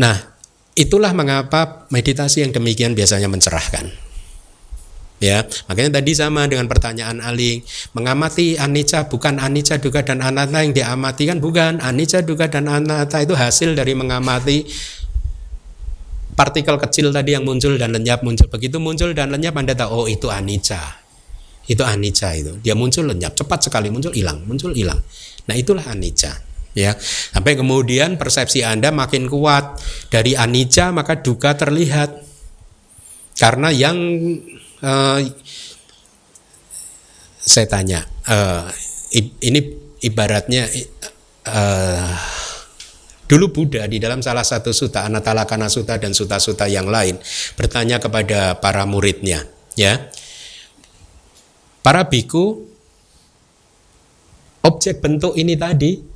Nah, 0.00 0.33
itulah 0.74 1.14
mengapa 1.14 1.86
meditasi 1.90 2.42
yang 2.42 2.50
demikian 2.50 2.98
biasanya 2.98 3.30
mencerahkan. 3.30 3.90
Ya 5.22 5.46
makanya 5.70 6.02
tadi 6.02 6.12
sama 6.12 6.44
dengan 6.50 6.66
pertanyaan 6.68 7.22
Aling 7.22 7.64
mengamati 7.96 8.58
anicca 8.58 9.08
bukan 9.08 9.40
anicca 9.40 9.78
duga 9.80 10.02
dan 10.04 10.20
anatta 10.20 10.60
yang 10.60 10.74
diamati 10.74 11.30
kan 11.30 11.38
bukan. 11.38 11.80
Anicca 11.80 12.20
duga 12.20 12.50
dan 12.50 12.66
anatta 12.66 13.22
itu 13.22 13.32
hasil 13.32 13.78
dari 13.78 13.94
mengamati 13.94 14.66
partikel 16.34 16.76
kecil 16.76 17.14
tadi 17.14 17.38
yang 17.38 17.46
muncul 17.46 17.78
dan 17.78 17.94
lenyap 17.94 18.26
muncul. 18.26 18.50
Begitu 18.50 18.82
muncul 18.82 19.14
dan 19.14 19.30
lenyap 19.30 19.54
anda 19.54 19.72
tahu 19.72 20.04
oh 20.04 20.06
itu 20.10 20.28
anicca. 20.28 21.00
Itu 21.64 21.86
anicca 21.86 22.34
itu. 22.36 22.60
Dia 22.60 22.76
muncul 22.76 23.08
lenyap. 23.08 23.32
Cepat 23.38 23.70
sekali 23.70 23.88
muncul 23.88 24.12
hilang. 24.12 24.44
Muncul 24.44 24.76
hilang. 24.76 25.00
Nah 25.48 25.54
itulah 25.56 25.86
anicca 25.88 26.53
ya. 26.74 26.98
Sampai 26.98 27.56
kemudian 27.56 28.20
persepsi 28.20 28.66
anda 28.66 28.90
makin 28.90 29.30
kuat. 29.30 29.80
Dari 30.12 30.36
anicca 30.36 30.90
maka 30.92 31.22
duka 31.22 31.56
terlihat. 31.56 32.20
Karena 33.34 33.70
yang 33.74 33.98
uh, 34.82 35.18
saya 37.44 37.66
tanya 37.68 38.00
uh, 38.30 38.70
ini 39.42 39.60
ibaratnya 40.06 40.64
uh, 41.50 42.14
dulu 43.24 43.50
Buddha 43.52 43.84
di 43.88 43.98
dalam 44.00 44.20
salah 44.20 44.44
satu 44.44 44.70
suta 44.70 45.04
Anatalakana 45.08 45.66
Suta 45.66 45.96
dan 45.96 46.12
suta-suta 46.12 46.68
yang 46.68 46.88
lain 46.88 47.18
bertanya 47.56 48.00
kepada 48.00 48.60
para 48.62 48.84
muridnya 48.88 49.44
ya. 49.76 50.12
Para 51.84 52.08
biku 52.08 52.64
objek 54.64 55.04
bentuk 55.04 55.36
ini 55.36 55.52
tadi 55.52 56.13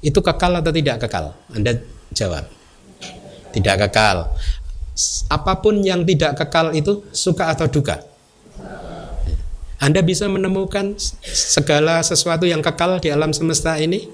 itu 0.00 0.18
kekal 0.20 0.60
atau 0.60 0.72
tidak 0.72 1.04
kekal 1.06 1.36
Anda 1.52 1.76
jawab 2.12 2.48
tidak 3.52 3.88
kekal 3.88 4.32
apa 5.32 5.52
pun 5.60 5.80
yang 5.80 6.04
tidak 6.04 6.36
kekal 6.36 6.72
itu 6.76 7.04
suka 7.12 7.52
atau 7.52 7.68
duka 7.68 8.10
anda 9.80 10.04
bisa 10.04 10.28
menemukan 10.28 10.92
segala 11.24 12.04
sesuatu 12.04 12.44
yang 12.44 12.60
kekal 12.60 13.00
di 13.00 13.08
alam 13.08 13.32
semesta 13.32 13.80
ini? 13.80 14.12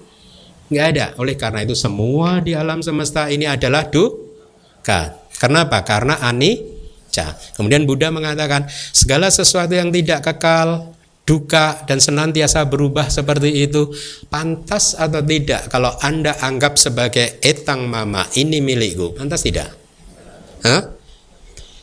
Nggak 0.70 0.86
ada. 0.94 1.06
Oleh 1.18 1.34
karena 1.34 1.66
itu 1.66 1.74
semua 1.74 2.38
di 2.38 2.54
alam 2.54 2.86
semesta 2.86 3.26
ini 3.26 3.50
adalah 3.50 3.90
duka. 3.90 5.18
Kenapa? 5.42 5.82
Karena 5.82 6.22
anicca. 6.22 7.34
Kemudian 7.58 7.82
Buddha 7.82 8.14
mengatakan 8.14 8.70
segala 8.94 9.26
sesuatu 9.26 9.74
yang 9.74 9.90
tidak 9.90 10.22
kekal, 10.22 10.94
duka 11.26 11.82
dan 11.90 11.98
senantiasa 11.98 12.62
berubah 12.70 13.10
seperti 13.10 13.66
itu 13.66 13.90
pantas 14.30 14.94
atau 14.94 15.20
tidak 15.20 15.66
kalau 15.66 15.90
Anda 16.00 16.38
anggap 16.38 16.78
sebagai 16.78 17.42
etang 17.42 17.90
mama 17.90 18.24
ini 18.38 18.62
milikku 18.62 19.18
pantas 19.18 19.42
tidak? 19.42 19.74
Hah? 20.62 20.94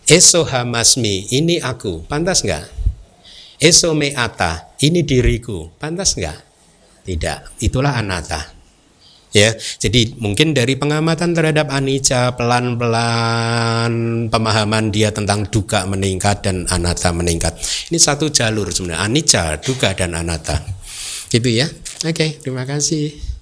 Esohamasmi 0.07 1.35
ini 1.35 1.59
aku 1.59 2.07
pantas 2.07 2.41
nggak? 2.47 2.83
Esome 3.63 4.11
ata, 4.11 4.75
ini 4.83 5.07
diriku. 5.07 5.71
Pantas 5.79 6.19
enggak? 6.19 6.35
Tidak. 7.07 7.63
Itulah 7.63 7.95
anata. 7.95 8.52
Ya, 9.34 9.57
jadi 9.81 10.13
mungkin 10.21 10.53
dari 10.53 10.77
pengamatan 10.77 11.34
terhadap 11.34 11.73
anicca 11.73 12.38
pelan-pelan 12.38 13.91
pemahaman 14.29 14.93
dia 14.93 15.09
tentang 15.09 15.49
duka 15.49 15.89
meningkat 15.89 16.45
dan 16.45 16.69
anata 16.69 17.09
meningkat. 17.09 17.57
Ini 17.89 17.97
satu 17.97 18.29
jalur 18.29 18.69
sebenarnya 18.69 19.01
anicca, 19.01 19.57
duka 19.57 19.97
dan 19.97 20.13
anata. 20.13 20.61
Gitu 21.34 21.49
ya. 21.49 21.65
Oke, 22.05 22.38
terima 22.45 22.69
kasih. 22.69 23.32